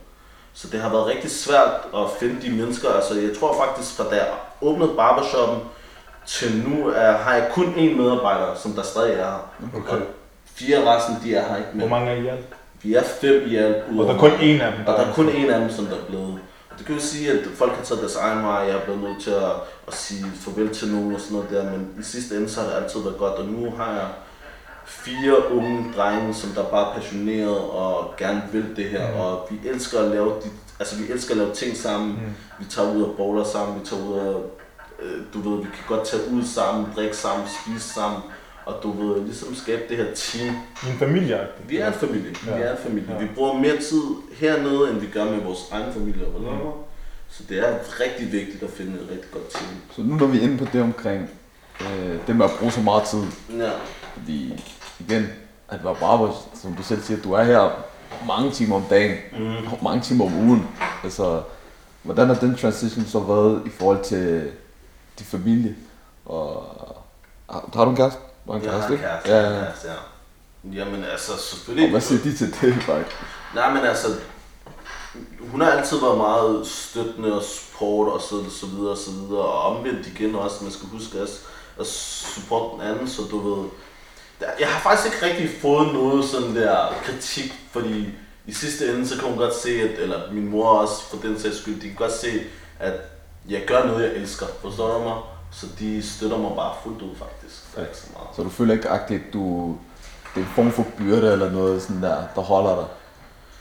Så 0.53 0.67
det 0.67 0.79
har 0.79 0.89
været 0.89 1.05
rigtig 1.05 1.31
svært 1.31 1.71
at 1.95 2.05
finde 2.19 2.41
de 2.41 2.51
mennesker. 2.51 2.89
Altså, 2.89 3.19
jeg 3.19 3.37
tror 3.39 3.65
faktisk, 3.65 3.95
fra 3.95 4.03
da 4.09 4.15
jeg 4.15 4.27
åbnede 4.61 4.93
barbershoppen 4.95 5.59
til 6.25 6.63
nu, 6.67 6.87
er, 6.87 7.11
har 7.11 7.33
jeg 7.33 7.49
kun 7.53 7.65
én 7.65 7.95
medarbejder, 7.97 8.55
som 8.55 8.71
der 8.71 8.81
stadig 8.83 9.13
er 9.13 9.17
her. 9.17 9.51
Okay. 9.75 9.91
Og 9.91 10.01
fire 10.45 10.95
resten, 10.95 11.15
de 11.23 11.35
er 11.35 11.47
her 11.49 11.57
ikke 11.57 11.69
Hvor 11.73 11.79
med. 11.79 11.89
mange 11.89 12.11
er 12.11 12.15
I 12.15 12.27
alt? 12.27 12.45
Vi 12.83 12.93
er 12.93 13.03
fem 13.21 13.43
i 13.47 13.55
alt. 13.55 13.75
Og 13.99 14.05
der 14.07 14.13
er 14.13 14.17
kun 14.17 14.31
én 14.31 14.61
af 14.61 14.71
dem, 14.71 14.87
Og 14.87 14.93
der 14.99 15.05
er 15.05 15.13
kun 15.13 15.29
en 15.29 15.49
af 15.49 15.59
dem, 15.59 15.71
som 15.71 15.85
der 15.85 15.95
er 15.95 16.05
blevet. 16.07 16.39
Det 16.77 16.85
kan 16.85 16.95
jo 16.95 17.01
sige, 17.01 17.31
at 17.31 17.39
folk 17.55 17.71
har 17.75 17.83
taget 17.83 18.01
deres 18.01 18.15
egen 18.15 18.43
vej, 18.43 18.55
jeg 18.55 18.69
er 18.75 18.79
blevet 18.79 19.01
nødt 19.01 19.23
til 19.23 19.31
at, 19.31 19.51
at 19.87 19.93
sige 19.93 20.25
farvel 20.35 20.69
til 20.69 20.87
nogen 20.87 21.15
og 21.15 21.21
sådan 21.21 21.35
noget 21.35 21.49
der, 21.49 21.71
men 21.71 21.87
i 21.99 22.03
sidste 22.03 22.35
ende 22.37 22.49
så 22.49 22.61
har 22.61 22.67
det 22.67 22.75
altid 22.75 22.99
været 23.01 23.17
godt, 23.17 23.33
og 23.33 23.45
nu 23.45 23.71
har 23.77 23.91
jeg 23.93 24.07
fire 24.85 25.51
unge 25.51 25.85
drenge, 25.97 26.33
som 26.33 26.49
der 26.49 26.63
bare 26.63 26.89
er 26.89 26.99
passionerede 26.99 27.71
og 27.71 28.13
gerne 28.17 28.41
vil 28.51 28.65
det 28.75 28.85
her, 28.85 29.11
mm. 29.11 29.19
og 29.19 29.47
vi 29.49 29.69
elsker 29.69 29.99
at 29.99 30.11
lave 30.11 30.29
de, 30.29 30.49
altså 30.79 30.95
vi 30.95 31.11
elsker 31.11 31.31
at 31.31 31.37
lave 31.37 31.53
ting 31.53 31.77
sammen. 31.77 32.09
Mm. 32.09 32.33
Vi 32.59 32.65
tager 32.69 32.93
ud 32.95 33.01
og 33.03 33.13
bowler 33.17 33.43
sammen, 33.43 33.79
vi 33.81 33.85
tager 33.85 34.03
ud 34.03 34.13
og, 34.17 34.59
øh, 35.03 35.19
du 35.33 35.49
ved, 35.49 35.57
vi 35.57 35.63
kan 35.75 35.83
godt 35.87 36.07
tage 36.07 36.23
ud 36.31 36.43
sammen, 36.43 36.85
drikke 36.95 37.17
sammen, 37.17 37.47
spise 37.63 37.89
sammen, 37.93 38.21
og 38.65 38.75
du 38.83 38.91
ved, 38.91 39.23
ligesom 39.23 39.55
skabe 39.55 39.81
det 39.89 39.97
her 39.97 40.13
team. 40.15 40.55
En 40.93 40.97
familie 40.99 41.39
Vi 41.67 41.77
er 41.77 41.87
en 41.87 41.93
familie. 41.93 42.35
Ja. 42.47 42.55
Vi 42.55 42.61
er 42.61 42.71
en 42.71 42.77
familie. 42.83 43.13
Ja. 43.13 43.19
Vi 43.19 43.27
bruger 43.35 43.53
mere 43.53 43.77
tid 43.77 44.03
hernede, 44.33 44.89
end 44.89 44.99
vi 44.99 45.07
gør 45.07 45.25
med 45.25 45.41
vores 45.41 45.59
egen 45.71 45.93
familie. 45.93 46.25
Mm. 46.37 46.45
Så 47.29 47.43
det 47.49 47.59
er 47.59 47.73
rigtig 47.99 48.31
vigtigt 48.31 48.63
at 48.63 48.69
finde 48.69 48.93
et 48.93 49.07
rigtig 49.11 49.31
godt 49.31 49.49
team. 49.49 49.69
Så 49.95 50.01
nu 50.01 50.15
når 50.15 50.25
vi 50.27 50.37
er 50.37 50.41
inde 50.41 50.57
på 50.57 50.65
det 50.73 50.81
omkring, 50.81 51.29
øh, 51.81 52.17
det 52.27 52.35
med 52.35 52.45
at 52.45 52.51
bruge 52.59 52.71
så 52.71 52.81
meget 52.81 53.03
tid, 53.03 53.23
Ja. 53.59 53.71
fordi 54.13 54.63
igen, 54.99 55.27
at 55.69 55.83
være 55.83 55.95
barber, 55.95 56.31
som 56.61 56.75
du 56.75 56.83
selv 56.83 57.01
siger, 57.01 57.21
du 57.21 57.33
er 57.33 57.43
her 57.43 57.83
mange 58.27 58.51
timer 58.51 58.75
om 58.75 58.83
dagen, 58.89 59.17
mm. 59.39 59.67
og 59.71 59.79
mange 59.83 60.01
timer 60.01 60.25
om 60.25 60.33
ugen. 60.37 60.67
Altså, 61.03 61.41
hvordan 62.03 62.27
har 62.27 62.35
den 62.35 62.55
transition 62.55 63.05
så 63.05 63.19
været 63.19 63.61
i 63.65 63.69
forhold 63.69 64.03
til 64.03 64.51
din 65.19 65.25
familie? 65.25 65.75
Og, 66.25 66.65
har, 67.49 67.69
har 67.73 67.83
du 67.85 67.89
en 67.91 67.95
kæreste? 67.97 68.19
Har 68.47 68.53
en 68.55 68.63
Jeg 68.63 68.71
har 68.71 68.87
en 68.87 68.97
kæreste. 68.97 69.31
Ja, 69.31 69.39
Ja, 69.39 69.49
ja. 69.53 69.59
kæreste, 69.65 69.87
ja. 69.87 69.93
Jamen 70.73 71.03
altså, 71.03 71.33
Og 71.33 71.39
selvfølgelig. 71.39 71.91
hvad 71.91 72.01
siger 72.01 72.21
de 72.23 72.37
til 72.37 72.55
det, 72.61 72.83
faktisk? 72.83 73.17
Nej, 73.55 73.73
men 73.73 73.83
altså, 73.83 74.07
hun 75.51 75.61
har 75.61 75.71
altid 75.71 75.99
været 75.99 76.17
meget 76.17 76.67
støttende 76.67 77.33
og 77.37 77.43
support 77.43 78.07
og 78.13 78.21
så, 78.21 78.49
så 78.59 78.65
videre 78.65 78.91
og 78.91 78.97
så 78.97 79.11
videre. 79.11 79.41
Og 79.41 79.61
omvendt 79.75 80.07
igen 80.07 80.35
også, 80.35 80.63
man 80.63 80.71
skal 80.73 80.87
huske 80.89 81.19
at, 81.19 81.29
at 81.79 81.87
supporte 81.87 82.73
den 82.83 82.91
anden, 82.93 83.07
så 83.07 83.21
du 83.31 83.39
ved. 83.39 83.69
Jeg 84.59 84.67
har 84.67 84.79
faktisk 84.79 85.13
ikke 85.13 85.25
rigtig 85.25 85.61
fået 85.61 85.93
noget 85.93 86.25
sådan 86.25 86.55
der 86.55 86.93
kritik, 87.03 87.53
fordi 87.71 88.07
i 88.45 88.53
sidste 88.53 88.89
ende, 88.89 89.07
så 89.07 89.15
kan 89.19 89.27
hun 89.29 89.37
godt 89.37 89.55
se, 89.55 89.69
at, 89.69 89.99
eller 89.99 90.31
min 90.31 90.49
mor 90.49 90.69
også 90.69 91.03
for 91.09 91.17
den 91.17 91.39
sags 91.39 91.57
skyld, 91.61 91.75
de 91.81 91.87
kan 91.87 91.95
godt 91.95 92.13
se, 92.13 92.41
at 92.79 92.93
jeg 93.49 93.61
gør 93.67 93.85
noget, 93.87 94.03
jeg 94.03 94.11
elsker. 94.21 94.45
Forstår 94.61 94.97
du 94.97 95.03
mig? 95.03 95.13
Så 95.51 95.65
de 95.79 96.03
støtter 96.07 96.37
mig 96.37 96.51
bare 96.55 96.71
fuldt 96.83 97.01
ud 97.01 97.15
faktisk. 97.17 97.75
Der 97.75 97.81
er 97.81 97.85
ikke 97.85 97.97
så 97.97 98.07
meget. 98.13 98.27
Så 98.35 98.43
du 98.43 98.49
føler 98.49 98.73
ikke 98.73 98.89
agtigt, 98.89 99.23
at 99.27 99.33
du, 99.33 99.75
det 100.35 100.41
er 100.41 100.45
en 100.45 100.51
form 100.55 100.71
for 100.71 100.85
byrde 100.97 101.31
eller 101.31 101.51
noget 101.51 101.81
sådan 101.81 102.01
der, 102.03 102.15
der 102.35 102.41
holder 102.41 102.75
dig? 102.75 102.85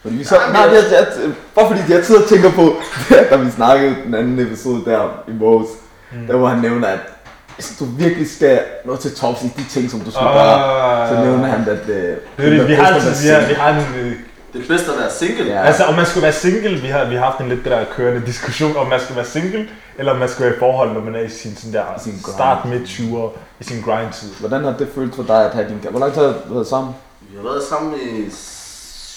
Fordi 0.03 0.14
vi 0.16 0.25
så, 0.25 0.35
Nej, 0.37 0.53
nej, 0.53 0.75
jeg- 0.75 0.92
jeg, 0.92 1.07
bare 1.55 1.66
fordi 1.77 1.92
jeg 1.92 2.05
sidder 2.05 2.23
og 2.23 2.29
tænker 2.29 2.51
på, 2.53 2.75
da 3.31 3.37
vi 3.37 3.51
snakkede 3.51 3.97
den 4.05 4.14
anden 4.14 4.38
episode 4.38 4.85
der 4.85 5.09
i 5.29 5.33
Mås, 5.33 5.66
mm. 6.12 6.27
der 6.27 6.37
hvor 6.37 6.49
han 6.49 6.59
nævner, 6.59 6.88
at 6.88 6.99
hvis 7.55 7.77
du 7.79 7.85
virkelig 7.85 8.31
skal 8.31 8.61
nå 8.85 8.97
til 8.97 9.14
tops 9.16 9.42
i 9.42 9.47
de 9.57 9.64
ting, 9.71 9.90
som 9.90 10.01
du 10.01 10.11
skal 10.11 10.27
Ah, 10.27 10.35
gøre, 10.35 11.09
så 11.09 11.14
ja. 11.14 11.25
nævner 11.25 11.47
han, 11.47 11.61
at 11.68 11.88
øh, 11.88 11.97
Det 11.97 12.18
er 12.38 12.51
det, 12.51 12.68
vi 12.68 12.75
har 12.75 12.87
altid, 12.87 13.23
vi 13.23 13.29
har, 13.35 13.49
vi 13.49 13.55
har 13.55 13.68
en, 13.71 14.14
Det 14.53 14.62
er 14.62 14.69
bedst 14.69 14.88
at 14.88 14.99
være 14.99 15.11
single. 15.11 15.45
Ja. 15.53 15.62
altså 15.62 15.85
om 15.85 15.95
man 15.95 16.07
skulle 16.07 16.23
være 16.23 16.33
single, 16.33 16.81
vi 16.81 16.87
har, 16.87 17.05
vi 17.05 17.15
har 17.15 17.25
haft 17.25 17.41
en 17.41 17.49
lidt 17.49 17.65
det 17.65 17.73
der 17.73 17.85
kørende 17.97 18.27
diskussion, 18.27 18.77
om 18.77 18.87
man 18.88 19.01
skal 19.01 19.17
være 19.17 19.25
single, 19.25 19.69
eller 19.99 20.12
om 20.12 20.19
man 20.19 20.29
skal 20.29 20.45
være 20.45 20.55
i 20.55 20.59
forhold, 20.59 20.93
når 20.93 21.01
man 21.01 21.15
er 21.15 21.21
i 21.21 21.29
sin, 21.29 21.57
sådan 21.57 21.73
der 21.73 21.85
Sin 21.99 22.19
start 22.35 22.65
midt 22.69 22.83
20'er, 22.83 23.29
i 23.61 23.65
sin 23.65 23.83
grind-tid. 23.83 24.29
Hvordan 24.41 24.65
har 24.65 24.73
det 24.79 24.88
følt 24.95 25.15
for 25.15 25.23
dig 25.23 25.45
at 25.45 25.55
have 25.55 25.69
din 25.69 25.79
Hvor 25.91 26.01
lang 26.01 26.12
tid 26.12 26.23
har 26.23 26.31
I 26.31 26.55
været 26.55 26.67
sammen? 26.67 26.95
Vi 27.31 27.37
har 27.37 27.43
været 27.43 27.62
sammen 27.62 27.95
i 27.95 28.31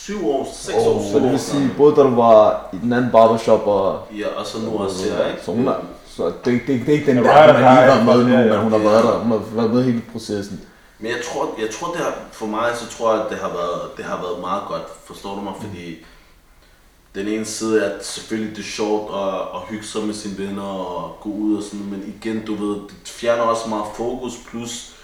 syv 0.06 0.30
år, 0.30 0.48
seks 0.54 0.78
Oh, 0.78 0.95
år. 0.95 1.12
så 1.12 1.19
det 1.19 1.32
vil 1.32 1.39
sige, 1.39 1.71
både 1.78 1.95
da 1.95 2.02
du 2.02 2.15
var 2.15 2.69
i 2.74 2.78
den 2.84 2.93
anden 2.93 3.12
barbershop 3.12 3.67
og... 3.67 4.00
Ja, 4.19 4.28
og 4.39 4.45
så 4.45 4.58
nu 4.65 4.78
også 4.78 5.10
her, 5.10 5.28
ikke? 5.30 5.41
Så 5.45 5.52
hun 5.52 5.67
er, 5.67 5.74
så 6.15 6.26
det, 6.26 6.34
det, 6.45 6.62
det, 6.67 6.89
er 6.89 6.93
ikke 6.93 7.06
den 7.06 7.17
der, 7.17 7.21
hun 7.21 7.32
har 7.32 7.48
lige 7.48 7.88
været 7.88 8.06
med 8.06 8.15
nu, 8.15 8.54
men 8.54 8.60
hun 8.60 8.71
har 8.71 8.80
været 8.80 9.04
der, 9.04 9.12
hun 9.12 9.32
har 9.32 9.41
været 9.56 9.74
med 9.74 9.82
i 9.82 9.86
hele 9.86 10.02
processen. 10.12 10.62
Men 10.99 11.12
jeg 11.12 11.21
tror, 11.23 11.55
jeg 11.60 11.69
tror 11.69 11.91
det 11.91 12.01
har, 12.01 12.15
for 12.31 12.45
mig, 12.45 12.71
så 12.75 12.97
tror 12.97 13.13
jeg, 13.13 13.23
at 13.23 13.31
det 13.31 13.38
har 13.38 13.49
været, 13.49 13.97
det 13.97 14.05
har 14.05 14.21
været 14.21 14.39
meget 14.39 14.63
godt. 14.67 14.84
Forstår 15.05 15.36
du 15.36 15.41
mig? 15.41 15.53
Fordi 15.62 16.05
den 17.15 17.27
ene 17.27 17.45
side 17.45 17.81
er 17.86 17.95
at 17.95 18.05
selvfølgelig 18.05 18.55
det 18.55 18.62
er 18.62 18.67
sjovt 18.67 19.15
at, 19.15 19.39
at 19.55 19.62
hygge 19.69 19.86
sig 19.86 20.03
med 20.03 20.13
sine 20.13 20.38
venner 20.38 20.63
og 20.63 21.17
gå 21.21 21.29
ud 21.29 21.58
og 21.58 21.63
sådan, 21.63 21.86
men 21.86 22.15
igen, 22.17 22.45
du 22.45 22.55
ved, 22.55 22.75
det 22.75 23.08
fjerner 23.10 23.43
også 23.43 23.69
meget 23.69 23.86
fokus, 23.95 24.34
plus 24.49 24.94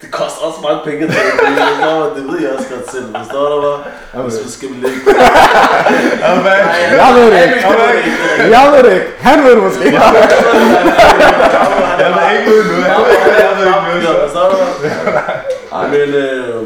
det, 0.00 0.02
det 0.02 0.10
koster 0.12 0.40
også 0.46 0.60
meget 0.60 0.80
penge 0.84 1.00
til 1.00 1.08
det, 1.08 1.16
forstår 1.16 2.02
du? 2.02 2.20
det 2.20 2.32
ved 2.32 2.40
jeg 2.40 2.50
også 2.58 2.68
godt 2.74 2.90
selv, 2.90 3.14
forstår 3.16 3.44
du 3.48 3.56
mig? 3.66 4.24
Hvis 4.24 4.44
vi 4.44 4.50
skal 4.50 4.68
lægge... 4.68 5.00
Jeg 7.00 7.14
ved 7.14 7.26
det 7.32 7.42
ikke. 7.44 7.58
Jeg 8.56 8.72
ved 8.72 8.82
det 8.82 8.92
ikke. 8.94 9.06
Han 9.18 9.44
ved 9.44 9.50
det 9.50 9.62
måske. 9.62 9.84
Jeg 9.84 9.92
ved 12.14 12.38
ikke 12.38 12.50
noget 12.50 12.76
jeg 12.88 13.00
ved 13.06 13.16
ikke, 13.16 13.32
jeg 13.44 13.52
ved 13.58 13.94
ikke 13.94 14.04
noget. 14.04 14.30
Forstår 14.30 14.50
du 14.50 14.56
mig? 14.62 15.90
Men, 15.90 16.14
øh, 16.14 16.62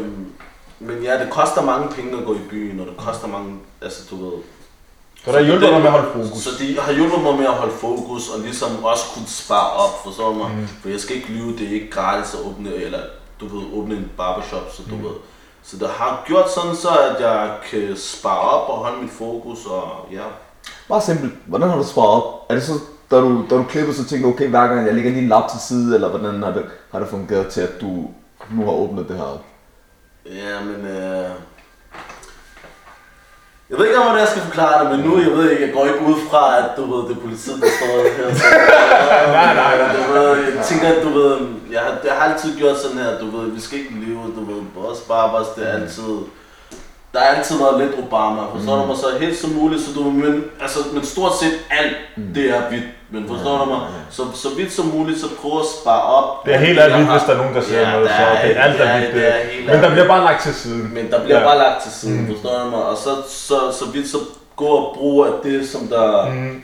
men 0.79 1.03
ja, 1.03 1.19
det 1.19 1.29
koster 1.29 1.61
mange 1.61 1.89
penge 1.95 2.17
at 2.17 2.25
gå 2.25 2.33
i 2.33 2.41
byen, 2.49 2.79
og 2.79 2.85
det 2.85 2.97
koster 2.97 3.27
mange, 3.27 3.59
altså 3.81 4.01
du 4.09 4.25
ved, 4.25 4.33
Så 5.25 5.31
der 5.31 5.39
hjælper 5.39 5.67
dig 5.67 5.77
med 5.77 5.85
at 5.85 5.91
holde 5.91 6.07
fokus. 6.13 6.43
Så 6.43 6.49
de 6.59 6.79
har 6.79 6.93
hjulpet 6.93 7.21
mig 7.21 7.35
med 7.35 7.45
at 7.45 7.51
holde 7.51 7.73
fokus 7.73 8.29
og 8.29 8.39
ligesom 8.39 8.83
også 8.83 9.03
kunne 9.13 9.27
spare 9.27 9.71
op, 9.71 10.03
forstår 10.03 10.29
du 10.29 10.35
mig? 10.35 10.51
Mm. 10.55 10.67
For 10.81 10.89
jeg 10.89 10.99
skal 10.99 11.15
ikke 11.15 11.29
lyve, 11.29 11.51
det 11.57 11.67
er 11.67 11.73
ikke 11.73 11.89
gratis 11.89 12.33
at 12.33 12.39
åbne, 12.39 12.73
eller 12.75 12.99
du 13.41 13.57
ved, 13.57 13.65
åbne 13.73 13.95
en 13.95 14.11
barbershop, 14.17 14.71
så 14.71 14.83
du 14.89 14.95
mm. 14.95 15.03
ved. 15.03 15.11
Så 15.63 15.77
det 15.77 15.89
har 15.89 16.23
gjort 16.27 16.51
sådan 16.51 16.75
så, 16.75 16.89
at 16.89 17.21
jeg 17.21 17.51
kan 17.71 17.97
spare 17.97 18.39
op 18.39 18.69
og 18.69 18.77
holde 18.77 19.01
mit 19.01 19.11
fokus, 19.11 19.65
og 19.65 20.07
ja. 20.11 20.23
Bare 20.89 21.01
simpelt. 21.01 21.33
Hvordan 21.45 21.69
har 21.69 21.77
du 21.77 21.83
sparet 21.83 22.23
op? 22.23 22.45
Er 22.49 22.53
det 22.53 22.63
så, 22.63 22.73
da 23.11 23.19
du, 23.19 23.45
da 23.49 23.55
du 23.55 23.63
klipper, 23.63 23.93
så 23.93 24.05
tænker 24.05 24.27
du, 24.27 24.33
okay, 24.33 24.49
hver 24.49 24.67
gang 24.67 24.85
jeg 24.85 24.95
lægger 24.95 25.11
lige 25.11 25.21
en 25.23 25.29
lap 25.29 25.49
til 25.49 25.59
side, 25.59 25.95
eller 25.95 26.09
hvordan 26.09 26.43
har 26.43 26.51
det, 26.51 26.65
har 26.91 26.99
det 26.99 27.07
fungeret 27.07 27.47
til, 27.47 27.61
at 27.61 27.81
du 27.81 28.09
nu 28.51 28.65
har 28.65 28.71
åbnet 28.71 29.07
det 29.07 29.17
her 29.17 29.23
op? 29.23 29.45
Ja, 30.25 30.63
men 30.63 30.85
øh, 30.85 31.29
Jeg 33.71 33.79
ved 33.79 33.85
ikke, 33.87 33.99
om 33.99 34.17
jeg 34.17 34.27
skal 34.27 34.41
forklare 34.41 34.75
det, 34.81 34.87
men 34.91 34.99
nu, 35.07 35.11
jeg 35.27 35.31
ved 35.37 35.51
ikke, 35.51 35.65
jeg 35.65 35.73
går 35.73 35.85
ikke 35.85 36.05
ud 36.11 36.15
fra, 36.29 36.43
at 36.59 36.69
du 36.77 36.83
ved, 36.93 37.09
det 37.09 37.17
er 37.17 37.21
politiet, 37.21 37.61
der 37.61 37.69
står 37.79 37.93
her. 38.17 38.35
Så, 38.35 38.45
Nej, 39.37 39.53
nej, 39.61 39.73
nej. 39.81 39.89
Du 39.97 40.13
ved, 40.13 40.27
jeg 40.55 40.65
tænker, 40.69 40.87
at 40.95 41.03
du 41.03 41.09
ved, 41.19 41.37
jeg 41.71 41.81
har, 41.85 41.93
jeg 42.03 42.13
har 42.13 42.25
altid 42.31 42.57
gjort 42.57 42.77
sådan 42.79 42.97
her, 42.97 43.19
du 43.19 43.27
ved, 43.37 43.51
vi 43.51 43.61
skal 43.61 43.79
ikke 43.79 43.93
lyve, 44.05 44.23
du 44.37 44.41
ved, 44.49 44.61
også 44.89 45.07
Barbers, 45.07 45.47
det 45.55 45.69
er 45.69 45.73
altid, 45.73 46.13
der 47.13 47.19
har 47.19 47.25
altid 47.35 47.57
været 47.57 47.79
lidt 47.79 47.91
Obama, 48.07 48.41
forstår 48.55 48.75
du 48.81 48.85
mig, 48.85 48.97
så 48.97 49.05
helt 49.19 49.37
som 49.37 49.49
muligt, 49.49 49.81
så 49.81 49.93
du, 49.93 50.03
men, 50.03 50.43
altså, 50.61 50.79
men 50.93 51.05
stort 51.05 51.31
set 51.39 51.53
alt, 51.69 51.95
det 52.35 52.49
er 52.49 52.61
hvidt, 52.69 52.83
men 53.09 53.27
forstår 53.27 53.57
du 53.57 53.65
mig, 53.65 53.79
så, 54.09 54.23
så 54.33 54.47
vidt 54.57 54.71
som 54.73 54.85
muligt, 54.85 55.19
så 55.19 55.27
prøv 55.41 55.59
at 55.59 55.65
spare 55.81 56.01
op. 56.03 56.45
Det 56.45 56.53
er 56.53 56.57
helt 56.57 56.79
alt 56.79 56.95
hvidt, 56.95 57.11
hvis 57.11 57.21
der 57.23 57.33
er 57.33 57.37
nogen, 57.37 57.55
der 57.55 57.61
siger 57.61 57.79
Ja, 57.81 57.91
noget, 57.91 58.09
der 58.09 58.15
så 58.15 58.21
er- 58.23 58.47
det 58.47 58.57
er 58.57 58.61
alt 58.61 58.77
det 58.77 58.87
er 58.87 58.99
hvidt. 58.99 59.65
Men 59.65 59.83
der 59.83 59.89
bliver 59.89 60.07
bare 60.07 60.23
lagt 60.23 60.41
til 60.43 60.55
siden. 60.55 60.93
Men 60.93 61.11
der 61.11 61.23
bliver 61.23 61.39
Ja. 61.39 61.45
bare 61.45 61.57
lagt 61.57 61.81
til 61.83 61.91
siden, 61.91 62.21
mm. 62.21 62.33
forstår 62.33 62.59
du 62.63 62.69
mig? 62.69 62.83
Og 62.85 62.97
så, 62.97 63.09
så, 63.29 63.55
så 63.79 63.85
vidt 63.93 64.09
så 64.09 64.17
gå 64.55 64.65
og 64.67 64.95
bruge 64.97 65.27
af 65.27 65.33
det, 65.43 65.69
som 65.69 65.87
der... 65.87 66.25
Mm, 66.29 66.63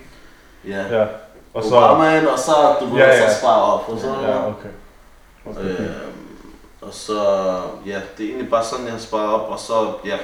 Ja. 0.68 0.82
ja. 1.00 1.06
Og 1.54 1.64
så... 1.64 1.70
så... 1.70 1.76
Obamaen, 1.76 2.28
og 2.28 2.40
så, 2.40 2.52
du 2.80 2.86
ved, 2.86 2.98
Ja, 2.98 3.08
ja, 3.08 3.30
så 3.30 3.40
spare 3.40 3.62
op, 3.74 3.86
forstår 3.90 4.10
du 4.16 4.22
Ja, 4.22 4.28
mig? 4.28 4.38
okay. 4.48 4.70
Øhm, 5.62 5.88
og 6.82 6.90
så, 6.92 7.22
ja, 7.86 7.96
det 8.18 8.26
er 8.26 8.30
egentlig 8.30 8.50
bare 8.50 8.64
sådan, 8.64 8.86
jeg 8.86 8.94
har 8.94 9.00
sparet 9.00 9.30
op, 9.34 9.50
og 9.50 9.60
så, 9.60 9.74
ja. 10.06 10.16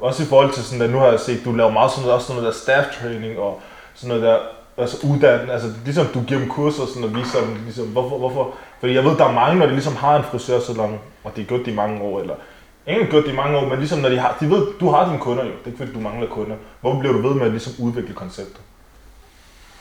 Også 0.00 0.22
i 0.22 0.26
forhold 0.26 0.52
til 0.52 0.64
sådan, 0.64 0.82
at 0.82 0.90
nu 0.90 0.98
har 0.98 1.06
jeg 1.06 1.20
set, 1.20 1.44
du 1.44 1.52
laver 1.52 1.70
meget 1.70 1.90
sådan 1.90 2.02
noget, 2.02 2.14
også 2.14 2.26
sådan 2.26 2.42
noget 2.42 2.54
der 2.54 2.60
staff 2.60 3.00
training 3.00 3.38
og 3.38 3.60
sådan 3.94 4.08
noget 4.08 4.22
der, 4.22 4.38
altså 4.76 5.06
uddannet, 5.06 5.52
altså 5.52 5.68
ligesom 5.84 6.06
du 6.06 6.22
giver 6.22 6.40
dem 6.40 6.48
kurser 6.48 6.82
og 6.82 6.88
sådan 6.88 7.04
og 7.04 7.14
viser 7.14 7.40
dem, 7.40 7.56
ligesom, 7.64 7.86
hvorfor, 7.86 8.18
hvorfor, 8.18 8.54
fordi 8.80 8.94
jeg 8.94 9.04
ved, 9.04 9.16
der 9.16 9.24
er 9.24 9.32
mange, 9.32 9.58
når 9.58 9.66
de 9.66 9.72
ligesom 9.72 9.96
har 9.96 10.16
en 10.16 10.24
frisørsalon, 10.24 10.98
og 11.24 11.36
det 11.36 11.42
er 11.42 11.46
gjort 11.46 11.60
det 11.60 11.72
i 11.72 11.74
mange 11.74 12.02
år, 12.02 12.20
eller 12.20 12.34
ikke 12.86 13.06
gjort 13.10 13.24
det 13.24 13.32
i 13.32 13.36
mange 13.36 13.58
år, 13.58 13.68
men 13.68 13.78
ligesom 13.78 13.98
når 13.98 14.08
de 14.08 14.18
har, 14.18 14.36
de 14.40 14.50
ved, 14.50 14.66
du 14.80 14.90
har 14.90 15.08
dine 15.08 15.18
kunder 15.18 15.44
jo, 15.44 15.50
det 15.50 15.62
er 15.62 15.66
ikke 15.66 15.78
fordi, 15.78 15.92
du 15.92 16.00
mangler 16.00 16.28
kunder. 16.28 16.56
Hvorfor 16.80 16.98
bliver 16.98 17.12
du 17.12 17.28
ved 17.28 17.34
med 17.34 17.46
at 17.46 17.50
ligesom 17.50 17.72
udvikle 17.78 18.14
konceptet? 18.14 18.60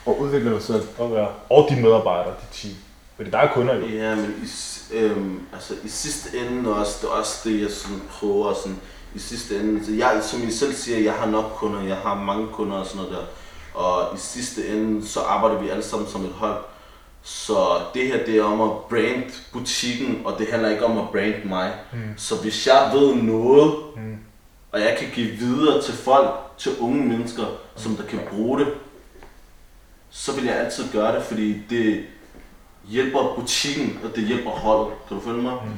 Og 0.05 0.19
udvikle 0.19 0.53
dig 0.53 0.61
selv. 0.61 0.83
Og, 0.99 1.11
ja, 1.11 1.25
og 1.49 1.65
dine 1.69 1.81
medarbejdere, 1.81 2.33
de 2.41 2.61
team. 2.61 2.75
Fordi 3.15 3.29
der 3.29 3.37
er 3.37 3.53
kunder 3.53 3.75
jo. 3.75 3.85
Ja, 3.85 4.15
men 4.15 4.35
i, 4.43 4.95
øhm, 4.95 5.39
altså, 5.53 5.73
i 5.83 5.87
sidste 5.87 6.37
ende 6.37 6.75
også, 6.75 6.97
det 7.01 7.07
er 7.07 7.11
også 7.11 7.49
det, 7.49 7.61
jeg 7.61 7.69
sådan 7.71 8.01
prøver 8.11 8.53
sådan, 8.53 8.79
i 9.15 9.19
sidste 9.19 9.59
ende. 9.59 9.85
Så 9.85 9.91
jeg, 9.91 10.19
som 10.23 10.47
I 10.47 10.51
selv 10.51 10.73
siger, 10.73 10.99
jeg 10.99 11.13
har 11.13 11.25
nok 11.25 11.53
kunder, 11.55 11.81
jeg 11.81 11.97
har 11.97 12.15
mange 12.15 12.47
kunder 12.47 12.77
og 12.77 12.85
sådan 12.85 13.01
noget 13.01 13.11
der. 13.11 13.25
Og 13.79 14.15
i 14.15 14.19
sidste 14.19 14.67
ende, 14.67 15.07
så 15.07 15.19
arbejder 15.19 15.59
vi 15.59 15.69
alle 15.69 15.83
sammen 15.83 16.09
som 16.09 16.25
et 16.25 16.31
hold. 16.31 16.63
Så 17.23 17.81
det 17.93 18.07
her, 18.07 18.25
det 18.25 18.37
er 18.37 18.43
om 18.43 18.61
at 18.61 18.77
brand 18.89 19.23
butikken, 19.53 20.21
og 20.25 20.39
det 20.39 20.47
handler 20.47 20.69
ikke 20.69 20.85
om 20.85 20.97
at 20.97 21.09
brand 21.09 21.43
mig. 21.45 21.73
Mm. 21.93 21.99
Så 22.17 22.35
hvis 22.41 22.67
jeg 22.67 22.91
ved 22.93 23.15
noget, 23.15 23.75
mm. 23.95 24.17
og 24.71 24.79
jeg 24.79 24.95
kan 24.99 25.07
give 25.13 25.31
videre 25.31 25.81
til 25.81 25.93
folk, 25.93 26.29
til 26.57 26.71
unge 26.79 27.05
mennesker, 27.05 27.43
som 27.75 27.95
der 27.95 28.03
kan 28.03 28.19
bruge 28.29 28.59
det, 28.59 28.67
så 30.09 30.35
vil 30.35 30.45
jeg 30.45 30.59
altid 30.59 30.91
gøre 30.91 31.15
det, 31.15 31.23
fordi 31.23 31.61
det 31.69 32.03
hjælper 32.85 33.33
butikken, 33.35 33.99
og 34.03 34.15
det 34.15 34.23
hjælper 34.23 34.49
holdet. 34.49 34.93
Kan 35.07 35.17
du 35.17 35.23
følge 35.23 35.41
mig? 35.41 35.53
Mm. 35.65 35.71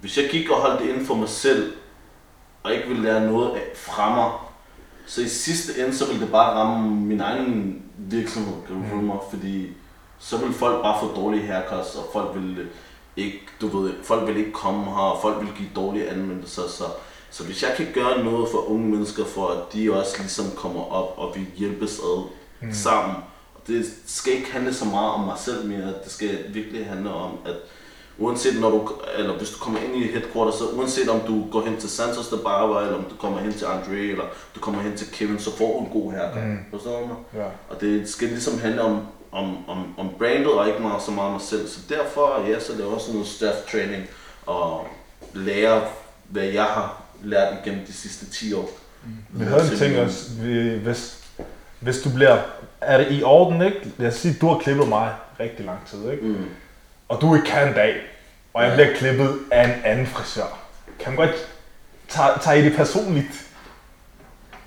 Hvis 0.00 0.18
jeg 0.18 0.28
gik 0.30 0.50
og 0.50 0.56
holdt 0.56 0.82
det 0.82 0.88
inden 0.88 1.06
for 1.06 1.14
mig 1.14 1.28
selv, 1.28 1.72
og 2.62 2.74
ikke 2.74 2.88
ville 2.88 3.02
lære 3.02 3.26
noget 3.26 3.50
af 3.50 3.62
fra 3.76 4.14
mig, 4.14 4.30
så 5.06 5.20
i 5.22 5.28
sidste 5.28 5.80
ende, 5.80 5.96
så 5.96 6.06
ville 6.06 6.22
det 6.22 6.32
bare 6.32 6.54
ramme 6.54 6.90
min 6.90 7.20
egen 7.20 7.82
virksomhed, 7.96 8.54
kan 8.66 8.76
du 8.76 8.82
følge 8.88 9.02
mig? 9.02 9.18
Fordi 9.30 9.68
så 10.18 10.36
vil 10.36 10.52
folk 10.52 10.82
bare 10.82 11.00
få 11.00 11.14
dårlige 11.14 11.46
haircuts, 11.46 11.94
og 11.94 12.04
folk 12.12 12.34
vil 12.34 12.66
ikke, 13.16 13.40
du 13.60 13.78
ved, 13.78 13.92
folk 14.02 14.28
vil 14.28 14.36
ikke 14.36 14.52
komme 14.52 14.84
her, 14.84 15.02
og 15.02 15.22
folk 15.22 15.40
vil 15.40 15.52
give 15.56 15.68
dårlige 15.76 16.10
anmeldelser, 16.10 16.62
så, 16.68 16.84
så 17.30 17.44
hvis 17.44 17.62
jeg 17.62 17.74
kan 17.76 17.86
gøre 17.94 18.24
noget 18.24 18.48
for 18.50 18.70
unge 18.70 18.88
mennesker, 18.88 19.24
for 19.24 19.48
at 19.48 19.72
de 19.72 19.92
også 19.92 20.18
ligesom 20.18 20.44
kommer 20.56 20.92
op, 20.92 21.14
og 21.16 21.36
vi 21.36 21.46
hjælpes 21.56 21.98
ad 21.98 22.24
mm. 22.60 22.72
sammen, 22.72 23.16
det 23.66 23.86
skal 24.06 24.32
ikke 24.32 24.52
handle 24.52 24.74
så 24.74 24.84
meget 24.84 25.10
om 25.10 25.20
mig 25.20 25.38
selv 25.38 25.66
mere, 25.68 25.86
det 25.86 26.12
skal 26.12 26.38
virkelig 26.48 26.86
handle 26.86 27.12
om, 27.12 27.38
at 27.44 27.56
uanset 28.18 28.60
når 28.60 28.70
du, 28.70 28.90
eller 29.18 29.32
hvis 29.36 29.50
du 29.50 29.58
kommer 29.58 29.80
ind 29.80 29.96
i 29.96 30.12
headquarter, 30.12 30.52
så 30.52 30.64
uanset 30.76 31.08
om 31.08 31.20
du 31.20 31.46
går 31.50 31.64
hen 31.66 31.76
til 31.76 31.90
Santos 31.90 32.28
der 32.28 32.36
Barber, 32.38 32.80
eller 32.80 32.94
om 32.96 33.04
du 33.04 33.14
kommer 33.16 33.38
hen 33.38 33.52
til 33.52 33.64
Andre, 33.64 33.96
eller 33.96 34.24
du 34.54 34.60
kommer 34.60 34.80
hen 34.82 34.96
til 34.96 35.06
Kevin, 35.12 35.38
så 35.38 35.56
får 35.56 35.78
du 35.78 35.84
en 35.84 36.02
god 36.02 36.12
haircut. 36.12 36.42
Mm. 36.44 36.58
Forstår 36.70 37.00
du 37.00 37.06
mig? 37.06 37.16
Ja. 37.34 37.48
Og 37.74 37.80
det 37.80 38.08
skal 38.08 38.28
ligesom 38.28 38.60
handle 38.60 38.82
om, 38.82 39.00
om, 39.32 39.68
om, 39.68 39.94
om 39.98 40.08
brandet, 40.18 40.52
og 40.52 40.68
ikke 40.68 40.82
meget 40.82 41.02
så 41.02 41.10
meget 41.10 41.32
mig 41.32 41.40
selv. 41.40 41.68
Så 41.68 41.78
derfor, 41.88 42.44
ja, 42.48 42.60
så 42.60 42.72
det 42.72 42.80
er 42.80 42.86
også 42.86 43.12
noget 43.12 43.26
staff 43.28 43.56
training, 43.72 44.04
og 44.46 44.86
lære, 45.34 45.80
hvad 46.28 46.44
jeg 46.44 46.64
har 46.64 47.02
lært 47.22 47.54
igennem 47.64 47.86
de 47.86 47.92
sidste 47.92 48.26
10 48.30 48.52
år. 48.54 48.70
Vi 49.30 49.44
havde 49.44 49.72
en 49.72 49.78
ting 49.78 49.98
også, 49.98 50.30
vi- 50.40 50.78
hvis, 50.78 51.18
hvis 51.80 51.98
du 52.02 52.10
bliver, 52.10 52.38
er 52.80 52.98
det 52.98 53.06
i 53.10 53.22
orden, 53.22 53.62
ikke? 53.62 53.92
Lad 53.98 54.08
os 54.08 54.14
sige, 54.14 54.36
du 54.40 54.48
har 54.48 54.58
klippet 54.58 54.88
mig 54.88 55.14
rigtig 55.40 55.64
lang 55.66 55.78
tid, 55.90 56.10
ikke? 56.10 56.22
Mm. 56.26 56.44
Og 57.12 57.20
du 57.20 57.34
ikke 57.34 57.46
kan 57.46 57.68
en 57.68 57.74
dag, 57.74 57.94
og 58.54 58.62
jeg 58.62 58.70
Ja. 58.70 58.74
bliver 58.76 58.90
klippet 58.98 59.30
af 59.50 59.62
en 59.64 59.74
anden 59.90 60.06
frisør. 60.06 60.50
Kan 61.00 61.12
man 61.12 61.16
godt 61.26 61.36
tage, 62.08 62.28
tage 62.44 62.56
i 62.60 62.64
det 62.64 62.76
personligt? 62.76 63.34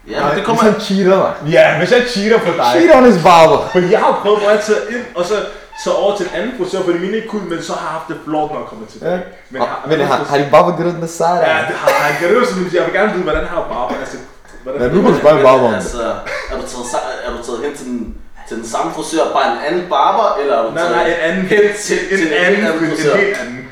Ja, 0.09 0.27
men 0.27 0.37
det 0.37 0.45
kommer... 0.45 0.63
Hvis 0.63 0.71
han 0.73 0.81
cheater 0.81 1.15
dig. 1.23 1.33
Ja, 1.55 1.77
hvis 1.77 1.91
jeg 1.91 2.01
cheater 2.15 2.39
på 2.39 2.51
dig. 2.59 2.65
Cheat 2.75 2.95
on 2.97 3.05
his 3.11 3.23
barber. 3.23 3.59
Fordi 3.75 3.87
jeg 3.91 3.99
har 3.99 4.19
prøvet 4.23 4.41
at 4.55 4.59
tage 4.67 4.77
ind, 4.95 5.05
og 5.15 5.23
så, 5.25 5.35
så 5.83 5.89
over 5.91 6.17
til 6.17 6.25
en 6.25 6.31
anden 6.39 6.51
frisør, 6.59 6.81
fordi 6.87 6.97
mine 7.05 7.15
ikke 7.17 7.27
kunne, 7.27 7.49
men 7.49 7.59
så 7.63 7.73
har 7.73 7.81
jeg 7.87 7.93
haft 7.97 8.07
det 8.11 8.17
flot, 8.25 8.49
når 8.51 8.59
jeg 8.63 8.67
kommer 8.71 8.85
tilbage. 8.93 9.11
Ja. 9.15 9.19
Men, 9.49 9.61
Og- 9.61 9.67
Men 9.89 9.99
har, 9.99 10.15
har 10.31 10.37
din 10.37 10.51
barber 10.51 10.71
den 10.77 10.95
the 11.05 11.07
side? 11.07 11.39
Ja, 11.51 11.57
det 11.69 11.75
har 11.83 11.89
han. 12.03 12.29
Det 12.35 12.47
som 12.47 12.57
jeg 12.77 12.83
vil 12.85 12.93
gerne 12.99 13.11
vide, 13.13 13.23
hvordan 13.23 13.45
har 13.53 13.61
barber, 13.75 13.95
altså, 14.03 14.17
hvordan, 14.63 14.81
Men 14.81 14.91
nu 14.95 15.01
må 15.01 15.09
du 15.09 15.17
spørge 15.17 15.35
min 15.35 15.43
barber 15.43 15.63
om 15.65 15.69
det. 15.69 15.75
Altså, 15.75 16.03
er 16.51 16.55
du 16.61 16.61
taget, 16.61 17.07
er 17.25 17.31
du 17.37 17.39
taget 17.47 17.59
hen 17.65 17.75
til 17.77 17.85
den, 17.85 18.15
til 18.47 18.57
den 18.57 18.67
samme 18.67 18.91
frisør, 18.93 19.33
bare 19.33 19.51
en 19.51 19.57
anden 19.67 19.89
barber, 19.89 20.41
eller 20.41 20.57
er 20.57 20.63
du 20.63 20.71
Nej, 20.71 20.89
nej, 20.91 21.07
en 21.07 21.13
anden, 21.13 21.45
hen 21.45 21.61
til, 21.79 21.99
en, 22.11 22.17
til 22.17 22.27
en 22.27 22.33
anden, 22.33 22.65
en, 22.67 22.73
en 22.83 22.89
frisør? 22.89 23.15
helt 23.17 23.37
anden. 23.37 23.69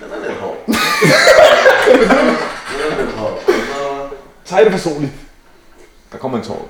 Den 0.00 0.12
er 0.12 0.28
lidt 0.28 0.38
hård. 0.40 0.56
den 0.66 0.74
er 2.92 3.04
lidt 3.04 3.16
hård. 3.16 3.42
Så- 3.46 4.08
Tag 4.44 4.64
det 4.64 4.72
personligt. 4.72 5.12
Der 6.12 6.18
kommer 6.18 6.38
en 6.38 6.44
tår. 6.44 6.68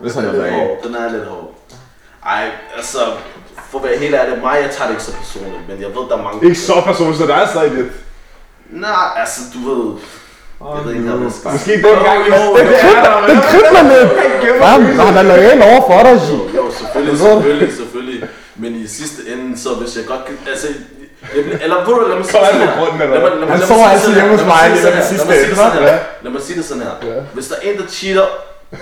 Hvis 0.00 0.14
han 0.14 0.24
er 0.24 0.28
er 0.32 0.52
hård. 0.52 0.82
Den 0.84 0.94
er 0.94 1.12
lidt 1.12 1.24
hård. 1.26 1.54
Ej, 2.26 2.50
altså, 2.76 2.98
for 3.70 3.78
at 3.78 3.84
være 3.84 3.98
helt 3.98 4.14
ærlig, 4.14 4.38
mig, 4.38 4.58
jeg 4.62 4.70
tager 4.70 4.86
det 4.88 4.94
ikke 4.94 5.02
så 5.04 5.12
personligt, 5.12 5.68
men 5.68 5.80
jeg 5.80 5.88
ved, 5.88 6.08
der 6.08 6.16
er 6.18 6.22
mange... 6.22 6.44
Ikke 6.46 6.58
så 6.60 6.80
personligt, 6.84 7.18
så 7.18 7.26
der 7.26 7.34
er 7.34 7.46
stadig 7.48 7.72
lidt. 7.72 7.92
Nej, 8.70 9.08
altså, 9.16 9.40
du 9.54 9.58
ved... 9.74 9.98
Jeg 10.76 10.84
ved 10.84 10.92
ikke, 10.94 11.04
hvad 11.10 11.22
jeg 11.26 11.32
skal 11.38 11.50
Måske 11.56 11.72
den 11.72 11.82
gang, 12.08 12.18
det 12.26 12.32
er 12.34 13.02
der, 13.06 13.26
Den 13.30 13.38
kribler 13.50 13.82
lidt. 13.92 14.10
Fam, 14.62 14.82
han 14.84 15.16
er 15.16 15.22
lojal 15.22 15.62
over 15.70 15.80
for 15.88 15.98
dig. 16.08 16.14
Jo, 16.30 16.38
jo, 16.58 16.64
selvfølgelig, 16.78 17.18
selvfølgelig, 17.18 17.72
selvfølgelig. 17.76 18.28
Men 18.56 18.72
i 18.74 18.86
sidste 18.86 19.20
ende, 19.32 19.58
så 19.58 19.68
hvis 19.80 19.96
jeg 19.96 20.04
godt 20.06 20.24
kan... 20.26 20.34
Altså, 20.50 20.66
jeg, 21.36 21.44
bliver- 21.44 21.58
eller 21.64 21.76
ved 21.86 21.94
du, 21.94 22.08
lad 22.08 22.16
mig 22.16 22.26
sige 22.26 22.40
sådan 22.46 22.60
på 22.60 22.66
her. 22.66 22.78
grunden, 22.78 22.98
Lad 22.98 23.08
mig- 23.08 23.18
hvad? 23.20 23.30
lad 23.30 23.38
mig- 23.38 23.48
Han 23.58 23.66
sover 23.66 23.86
altid 23.94 24.14
hjemme 24.14 24.30
hos 24.36 24.44
mig 24.52 24.62
sådan 24.82 24.96
den 24.98 25.06
sidste 25.12 25.26
ende, 25.26 25.48
det 25.48 25.56
sådan 25.56 25.72
hva'? 25.72 25.90
her. 25.90 25.98
Lad 26.22 26.32
mig 26.32 26.42
sige 26.42 26.56
det 26.58 26.64
sådan 26.64 26.82
her. 26.82 26.94
Hvis 27.34 27.46
der 27.48 27.54
er 27.62 27.70
en, 27.70 27.76
der 27.80 27.86
cheater 27.98 28.26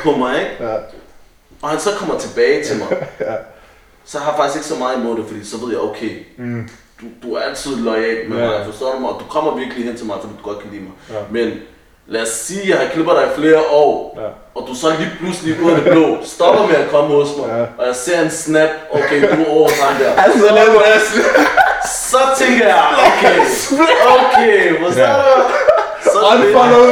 på 0.05 0.11
mig, 0.23 0.33
ikke? 0.43 0.53
Ja. 0.69 0.75
og 1.63 1.69
han 1.73 1.81
så 1.81 1.91
kommer 1.99 2.19
tilbage 2.19 2.65
til 2.65 2.77
mig, 2.79 2.89
så 4.11 4.19
har 4.19 4.31
jeg 4.31 4.37
faktisk 4.39 4.57
ikke 4.57 4.69
så 4.69 4.75
meget 4.85 4.97
imod 4.97 5.17
det, 5.17 5.25
fordi 5.29 5.41
så 5.45 5.57
ved 5.63 5.69
jeg, 5.75 5.81
okay, 5.91 6.13
du, 7.01 7.07
du 7.29 7.35
er 7.35 7.41
altid 7.41 7.77
lojal 7.77 8.19
med 8.31 8.39
Ja. 8.39 8.47
mig, 8.47 8.57
forstår 8.67 8.93
du 8.95 8.99
mig? 8.99 9.11
Og 9.11 9.21
du 9.21 9.25
kommer 9.35 9.57
virkelig 9.57 9.85
hen 9.85 9.97
til 9.97 10.07
mig, 10.07 10.17
fordi 10.21 10.33
du 10.43 10.49
godt 10.49 10.59
kan 10.63 10.71
lide 10.73 10.83
mig. 10.83 10.93
Ja. 11.11 11.15
Men 11.31 11.53
lad 12.07 12.23
os 12.23 12.29
sige, 12.29 12.63
at 12.63 12.69
jeg 12.69 12.79
har 12.79 12.87
klippet 12.95 13.15
dig 13.17 13.25
i 13.31 13.41
flere 13.41 13.61
år, 13.71 14.19
Ja. 14.23 14.29
og 14.61 14.63
du 14.69 14.75
så 14.75 14.87
lige 14.99 15.11
pludselig 15.21 15.63
ud 15.63 15.71
af 15.71 15.77
det 15.83 15.93
blå 15.93 16.07
stopper 16.25 16.67
med 16.67 16.77
at 16.77 16.91
komme 16.91 17.15
hos 17.15 17.29
mig, 17.39 17.47
Ja. 17.57 17.63
og 17.79 17.87
jeg 17.87 17.97
ser 17.97 18.21
en 18.21 18.31
snap, 18.31 18.71
okay, 18.93 19.21
du 19.37 19.43
er 19.43 19.49
over 19.57 19.69
sådan 19.69 20.01
der. 20.03 20.23
Altså, 20.23 20.55
lad 20.55 20.67
mig 20.73 20.83
Så 22.13 22.19
tænker 22.39 22.67
jeg, 22.67 22.85
okay, 23.09 23.37
okay, 24.17 24.85
forstår 24.85 25.03
Ja. 25.03 25.17
du? 25.17 25.43
Så 26.05 26.19
Unfollow, 26.33 26.85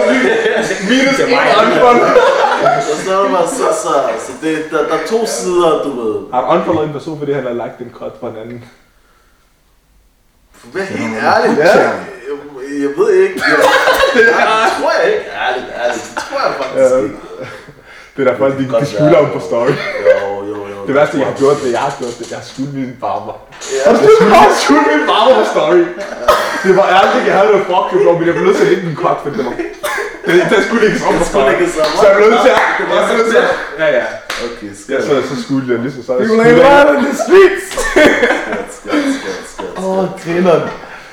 minus 0.88 1.20
en 1.20 1.38
unfollow. 1.60 2.08
Forstår 2.90 3.22
du 3.22 3.28
mig? 3.28 3.40
Så, 3.48 3.82
så, 3.82 3.92
så 4.26 4.32
det, 4.42 4.58
der, 4.70 4.76
der 4.88 4.94
er 4.94 5.06
to 5.06 5.26
sider, 5.26 5.82
du 5.84 5.90
ved. 6.00 6.16
Han 6.34 6.44
unfollow 6.44 6.82
en 6.84 6.92
person, 6.92 7.18
fordi 7.18 7.32
han 7.32 7.42
har 7.46 7.52
lagt 7.52 7.80
en 7.80 7.90
cut 7.94 8.12
på 8.12 8.26
en 8.26 8.36
anden. 8.36 8.64
Vær 10.74 10.82
helt 10.84 11.16
ærlig. 11.32 11.58
Ja. 11.58 11.64
Jeg, 11.64 11.96
jeg 12.84 12.90
ved 12.96 13.10
ikke. 13.14 13.42
Jeg, 14.14 14.24
det 14.24 14.28
tror 14.80 14.92
jeg 15.00 15.12
ikke. 15.12 15.24
Ærligt, 15.46 15.66
ærligt. 15.84 16.04
Det 16.14 16.22
tror 16.28 16.40
jeg 16.46 16.54
faktisk 16.60 16.94
Ja. 16.94 16.98
ikke. 17.02 17.16
Det 18.16 18.20
er 18.26 18.30
der 18.30 18.38
folk, 18.38 18.54
de, 18.58 18.64
de 18.80 18.86
skylder 18.86 19.18
ham 19.22 19.30
på 19.36 19.40
story. 19.50 19.72
Jo, 20.06 20.46
jo, 20.50 20.56
jo. 20.72 20.78
Det 20.86 20.94
værste, 20.94 21.18
jeg 21.18 21.26
har 21.26 21.36
gjort, 21.42 21.56
det 21.64 21.72
jeg 21.72 21.80
har 21.80 21.94
gjort, 22.00 22.14
det 22.18 22.30
jeg 22.30 22.38
har 22.42 22.46
skyldt 22.52 22.74
min 22.74 22.92
barber. 23.00 23.34
Ja, 23.86 23.90
Jeg 24.30 24.38
har 24.46 24.52
skyldt 24.64 24.86
min 24.94 25.04
barber 25.12 25.34
på 25.40 25.44
story. 25.54 25.82
Det 26.64 26.72
var 26.78 26.86
ærligt, 26.98 27.26
jeg 27.28 27.34
havde 27.38 27.50
noget 27.52 27.66
blå, 27.66 28.10
men 28.18 28.26
jeg 28.28 28.34
blev 28.34 28.44
nødt 28.46 28.56
til 28.56 28.64
at 28.66 28.70
lægge 28.72 28.84
den 28.88 28.96
cut, 29.02 29.16
for 29.22 29.30
det 29.30 29.44
var... 29.46 29.52
Det, 30.28 30.34
det 30.52 30.60
skulle 30.66 30.86
ikke 30.86 30.98
sådan 30.98 31.18
på 31.18 31.24
skulle 31.24 31.50
lægges 31.50 31.70
sammen. 31.76 31.96
Så 32.00 32.06
jeg 32.08 32.16
blev 32.16 32.28
nødt 32.32 32.42
til 32.46 32.52
at... 32.56 32.60
Det 32.78 32.84
var 32.88 32.94
Jeg 33.00 33.04
blev 33.08 33.18
nødt 33.20 33.30
til 33.34 33.40
at... 33.44 33.50
Ja, 33.82 33.88
ja. 33.98 34.06
Okay, 34.46 34.70
skat, 34.82 35.00
så, 35.08 35.14
så 35.30 35.42
skulle 35.42 35.64
jeg 35.72 35.78
ligesom 35.84 36.02
så... 36.08 36.12
You 36.12 36.34
ain't 36.44 36.60
right 36.68 36.88
in 36.94 37.04
the 37.08 37.14
streets. 37.24 37.66
skat, 37.90 38.66
skat, 38.78 39.04
skat, 39.18 39.40
skat. 39.52 39.84
Åh, 39.84 40.04
grineren. 40.22 40.64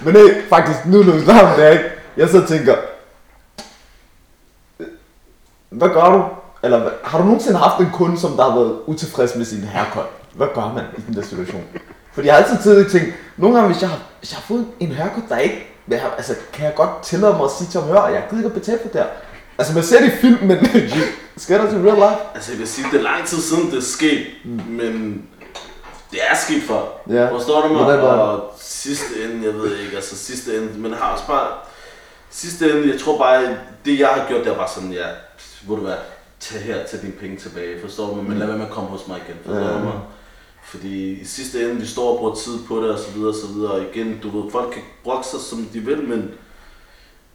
Men 0.01 0.13
nej, 0.13 0.29
faktisk, 0.49 0.79
nu 0.85 0.97
når 1.03 1.13
vi 1.13 1.21
snakker 1.21 1.47
om 1.47 1.59
det, 1.59 1.71
ikke? 1.71 1.85
Jeg 2.17 2.29
så 2.29 2.45
tænker, 2.47 2.75
hvad 5.69 5.89
gør 5.89 6.09
du? 6.15 6.23
Eller 6.63 6.89
har 7.03 7.17
du 7.17 7.23
nogensinde 7.23 7.59
haft 7.59 7.79
en 7.79 7.89
kunde, 7.93 8.19
som 8.19 8.31
der 8.37 8.43
har 8.49 8.55
været 8.59 8.79
utilfreds 8.85 9.35
med 9.35 9.45
sin 9.45 9.63
haircut? 9.63 10.05
Hvad 10.33 10.47
gør 10.55 10.71
man 10.75 10.83
i 10.97 11.01
den 11.07 11.15
der 11.15 11.21
situation? 11.21 11.63
Fordi 12.13 12.27
jeg 12.27 12.35
har 12.35 12.43
altid 12.43 12.57
tidligere 12.63 12.89
tænkt, 12.89 13.13
nogle 13.37 13.55
gange 13.55 13.71
hvis 13.71 13.81
jeg 13.81 13.89
har, 13.89 13.99
hvis 14.19 14.31
jeg 14.31 14.37
har 14.37 14.45
fået 14.47 14.65
en 14.79 14.91
haircut, 14.91 15.23
der 15.29 15.37
ikke, 15.37 15.74
jeg 15.87 16.01
har, 16.01 16.09
altså 16.17 16.35
kan 16.53 16.65
jeg 16.65 16.75
godt 16.75 17.03
tillade 17.03 17.33
mig 17.33 17.43
at 17.45 17.51
sige 17.57 17.67
til 17.71 17.79
ham, 17.81 17.89
hør, 17.89 18.07
jeg 18.07 18.23
gider 18.29 18.43
ikke 18.43 18.47
at 18.55 18.61
betale 18.61 18.79
for 18.81 18.87
det 18.87 19.01
her. 19.01 19.07
Altså 19.57 19.73
man 19.73 19.83
ser 19.83 19.99
det 20.01 20.07
i 20.13 20.15
film, 20.17 20.37
men 20.47 20.57
sker 21.37 21.57
der 21.57 21.69
til 21.69 21.77
real 21.81 21.95
life? 21.95 22.21
Altså 22.35 22.51
jeg 22.51 22.59
vil 22.59 22.67
sige, 22.67 22.87
det 22.91 22.97
er 22.99 23.03
lang 23.03 23.25
tid 23.25 23.37
siden 23.41 23.71
det 23.71 23.77
er 23.77 23.81
sket, 23.81 24.27
men 24.69 25.25
det 26.11 26.19
er 26.29 26.35
sket 26.35 26.63
før. 26.63 26.81
Ja. 27.09 27.31
Forstår 27.31 27.61
du 27.61 27.67
mig? 27.73 27.83
Hvordan 27.83 28.01
var 28.01 28.11
det? 28.11 28.21
Og 28.21 28.53
sidste 28.59 29.05
ende, 29.23 29.45
jeg 29.45 29.53
ved 29.53 29.77
ikke, 29.77 29.95
altså 29.95 30.17
sidste 30.17 30.57
ende, 30.57 30.69
men 30.79 30.93
har 30.93 31.11
også 31.13 31.27
bare, 31.27 31.47
sidste 32.29 32.71
ende, 32.71 32.91
jeg 32.93 32.99
tror 33.01 33.17
bare, 33.17 33.57
det 33.85 33.99
jeg 33.99 34.07
har 34.07 34.25
gjort, 34.27 34.43
det 34.45 34.51
er 34.53 34.57
bare 34.57 34.69
sådan, 34.75 34.91
ja, 34.91 35.05
hvor 35.65 35.75
du 35.75 35.81
hvad, 35.81 35.93
tag 36.39 36.61
her, 36.61 36.75
tag 36.91 37.01
dine 37.01 37.13
penge 37.13 37.37
tilbage, 37.37 37.81
forstår 37.81 38.07
du 38.07 38.15
mig? 38.15 38.23
Men 38.23 38.37
lad 38.37 38.47
være 38.47 38.57
med 38.57 38.65
at 38.65 38.71
komme 38.71 38.89
hos 38.89 39.07
mig 39.07 39.17
igen, 39.27 39.37
forstår 39.45 39.67
Ja. 39.67 39.73
du 39.73 39.79
mig? 39.79 39.93
Fordi 40.75 41.21
i 41.21 41.25
sidste 41.25 41.61
ende, 41.63 41.75
vi 41.81 41.87
står 41.87 42.11
og 42.11 42.17
bruger 42.17 42.35
tid 42.35 42.57
på 42.67 42.81
det, 42.81 42.89
og 42.89 42.99
så 42.99 43.11
videre, 43.11 43.29
og 43.29 43.35
så 43.35 43.47
videre. 43.47 43.71
Og 43.71 43.81
igen, 43.93 44.19
du 44.23 44.29
ved, 44.41 44.51
folk 44.51 44.73
kan 44.73 44.81
brokke 45.03 45.27
sig, 45.27 45.39
som 45.39 45.65
de 45.73 45.79
vil, 45.79 46.03
men 46.07 46.31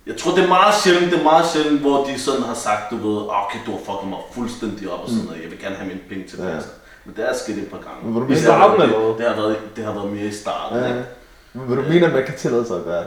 jeg 0.06 0.16
tror, 0.16 0.34
det 0.34 0.44
er 0.44 0.48
meget 0.48 0.74
sjældent, 0.84 1.12
det 1.12 1.18
er 1.20 1.22
meget 1.32 1.46
sjældent, 1.52 1.80
hvor 1.80 2.04
de 2.04 2.18
sådan 2.18 2.42
har 2.42 2.54
sagt, 2.54 2.90
du 2.90 2.96
ved, 2.96 3.16
"Ah, 3.32 3.44
okay, 3.46 3.58
du 3.66 3.70
har 3.70 3.78
fucket 3.88 4.08
mig 4.08 4.18
fuldstændig 4.32 4.90
op 4.90 5.00
og 5.04 5.08
sådan 5.10 5.24
noget, 5.24 5.42
jeg 5.42 5.50
vil 5.50 5.58
gerne 5.60 5.76
have 5.76 5.88
mine 5.88 6.00
penge 6.08 6.24
tilbage. 6.28 6.48
Ja. 6.54 6.60
Men 7.04 7.14
det 7.16 7.28
er 7.30 7.34
sket 7.44 7.58
et 7.58 7.68
par 7.70 7.82
gange. 7.86 7.98
Men 8.04 8.14
du 8.14 8.20
I 8.20 8.22
mener- 8.28 8.40
starten 8.42 8.80
det, 8.80 8.84
eller 8.84 8.98
hvad? 8.98 9.26
det, 9.26 9.34
har 9.34 9.42
været, 9.42 9.56
det 9.76 9.84
har 9.84 9.92
været 9.92 10.12
mere 10.12 10.24
i 10.24 10.32
starten, 10.32 10.78
Ja. 10.78 10.86
ikke? 10.88 11.04
Men 11.52 11.68
vil 11.68 11.76
du 11.76 11.82
mene, 11.82 12.06
at 12.06 12.12
man 12.12 12.24
kan 12.26 12.36
tillade 12.36 12.66
sig 12.66 12.76
at 12.76 12.84
det? 12.84 13.06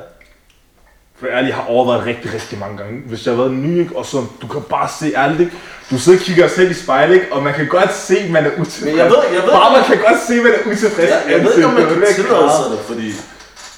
For 1.23 1.29
ærligt, 1.29 1.47
jeg 1.49 1.55
har 1.55 1.67
overvejet 1.75 2.05
rigtig, 2.05 2.33
rigtig 2.33 2.59
mange 2.59 2.77
gange. 2.77 3.01
Hvis 3.05 3.25
jeg 3.25 3.33
har 3.33 3.41
været 3.43 3.53
ny, 3.53 3.79
ikke? 3.79 3.95
og 3.95 4.05
så 4.05 4.17
du 4.41 4.47
kan 4.47 4.61
bare 4.69 4.89
se 4.99 5.05
ærligt, 5.15 5.39
ikke? 5.39 5.51
Du 5.91 5.99
sidder 5.99 6.17
og 6.19 6.23
kigger 6.25 6.47
selv 6.47 6.71
i 6.71 6.73
spejlet, 6.73 7.15
ikke? 7.15 7.27
og 7.33 7.43
man 7.43 7.53
kan 7.53 7.67
godt 7.67 7.93
se, 7.95 8.17
at 8.19 8.29
man 8.31 8.45
er 8.45 8.49
utilfreds. 8.61 8.81
Men 8.85 8.97
jeg 8.97 9.05
ved- 9.05 9.23
jeg 9.33 9.41
ved- 9.43 9.51
bare 9.51 9.71
man 9.77 9.83
kan 9.83 9.97
godt 10.07 10.19
se, 10.27 10.33
at 10.33 10.43
man 10.43 10.51
er 10.53 10.61
utilfreds. 10.71 11.09
Jeg, 11.09 11.21
jeg 11.29 11.43
ved 11.45 11.53
ikke, 11.55 11.67
om 11.67 11.73
man 11.73 11.83
kan 11.87 11.95
tillade 12.15 12.49
sig 12.59 12.71
det, 12.71 12.79
fordi... 12.89 13.07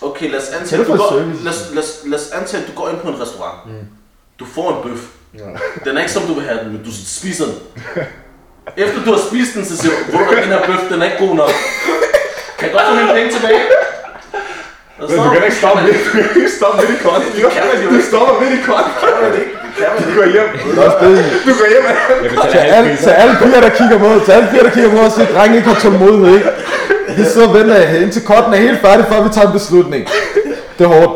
Okay, 0.01 0.31
lad 0.31 0.39
os 0.39 0.49
antage, 0.59 0.83
du 0.83 0.97
går, 0.97 1.13
lad, 1.43 1.53
os- 1.53 1.69
lad, 1.75 1.83
os- 1.83 1.99
lad 2.05 2.19
os 2.19 2.27
antage, 2.39 2.63
at 2.63 2.67
du 2.69 2.73
går 2.79 2.89
ind 2.89 2.97
på 3.03 3.07
en 3.13 3.21
restaurant. 3.21 3.57
Mm. 3.65 3.87
Du 4.39 4.45
får 4.55 4.67
en 4.75 4.89
bøf. 4.89 5.01
Den 5.85 5.97
er 5.97 6.01
ikke 6.01 6.11
som 6.11 6.23
du 6.23 6.33
vil 6.33 6.43
have 6.43 6.59
den, 6.63 6.67
men 6.73 6.81
du 6.87 6.91
spiser 7.17 7.45
den. 7.45 7.55
Efter 8.77 9.03
du 9.05 9.11
har 9.15 9.21
spist 9.29 9.53
den, 9.55 9.65
så 9.65 9.77
siger 9.77 9.91
du, 9.95 10.11
hvor 10.17 10.19
er 10.25 10.41
den 10.41 10.49
her 10.53 10.61
bøf, 10.65 10.81
den 10.91 11.01
er 11.01 11.05
ikke 11.05 11.27
god 11.27 11.35
nok. 11.35 11.49
Kan 12.57 12.65
jeg 12.67 12.73
godt 12.77 12.85
få 12.89 12.93
mine 12.95 13.13
penge 13.17 13.31
tilbage? 13.35 13.61
Og 14.99 15.05
Men 15.09 15.17
du 15.23 15.29
kan 15.33 15.43
ikke 15.47 15.59
stoppe 15.63 15.79
midt, 15.87 15.97
du 16.05 16.11
kan 16.17 16.35
ikke 16.41 16.53
stoppe 16.59 16.75
midt 16.81 16.91
i 16.99 17.03
kort. 17.05 17.21
kan 17.57 17.63
man 17.69 17.77
jo 17.83 17.87
Du 17.97 18.01
stopper 18.11 18.33
midt 18.41 18.53
i 18.59 18.61
kort. 18.69 18.87
Kan 19.01 19.13
man 19.23 19.31
ikke? 19.41 19.51
Det 19.75 19.81
kan 19.81 19.89
man 19.93 19.99
Du 20.03 20.09
ikke. 20.09 20.19
går 20.21 20.27
hjem. 20.35 20.49
Det 20.75 20.77
også 20.87 20.97
det. 21.05 21.15
Du 21.47 21.51
går 21.59 21.67
hjem. 21.73 21.85
Til 22.53 22.57
alle, 22.75 22.89
til 23.05 23.13
alle 23.21 23.33
piger, 23.41 23.61
der 23.67 23.71
kigger 23.79 23.97
mod, 24.03 24.15
til 24.25 24.31
alle 24.37 24.47
piger, 24.51 24.63
der 24.67 24.73
kigger 24.77 24.91
mod 24.95 25.03
og 25.09 25.13
siger, 25.15 25.27
at 25.27 25.33
drengen 25.35 25.55
ikke 25.59 25.69
har 25.73 25.79
tålmodighed, 25.85 26.29
ikke? 26.37 26.49
Vi 27.17 27.23
sidder 27.33 27.47
og 27.47 27.53
venter 27.57 27.77
indtil 28.03 28.21
korten 28.31 28.51
er 28.53 28.61
helt 28.67 28.79
færdig, 28.85 29.03
før 29.11 29.17
vi 29.23 29.29
tager 29.35 29.47
en 29.47 29.53
beslutning. 29.59 30.01
Det 30.77 30.83
er 30.87 30.91
hårdt. 30.95 31.13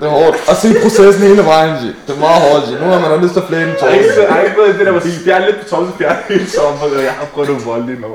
Det 0.00 0.06
er 0.10 0.14
hårdt. 0.20 0.36
Og 0.50 0.54
se 0.62 0.68
processen 0.82 1.22
hele 1.30 1.44
vejen, 1.52 1.72
G. 1.80 1.82
Det 2.06 2.12
er 2.16 2.20
meget 2.26 2.40
hårdt, 2.46 2.64
G. 2.68 2.70
Nu 2.82 2.86
har 2.92 2.98
man 3.04 3.10
har 3.14 3.20
lyst 3.24 3.32
til 3.36 3.40
at 3.44 3.48
flæne 3.50 3.64
en 3.70 3.76
Jeg 3.80 3.88
har 3.88 3.94
ikke, 3.98 4.10
tår. 4.14 4.22
jeg 4.22 4.32
har 4.34 4.40
ikke 4.46 4.56
været 4.60 4.74
i 4.74 4.78
det 4.78 4.86
der, 4.86 4.92
hvor 4.96 5.02
jeg 5.28 5.36
er 5.40 5.46
lidt 5.46 5.58
på 5.62 5.66
Thomas 5.72 5.90
Fjern 5.98 6.16
hele 6.28 6.46
sommer, 6.56 6.82
og 6.98 7.02
jeg 7.08 7.14
har 7.20 7.26
prøvet 7.34 7.48
noget 7.50 7.66
voldeligt 7.66 8.00
nu. 8.00 8.08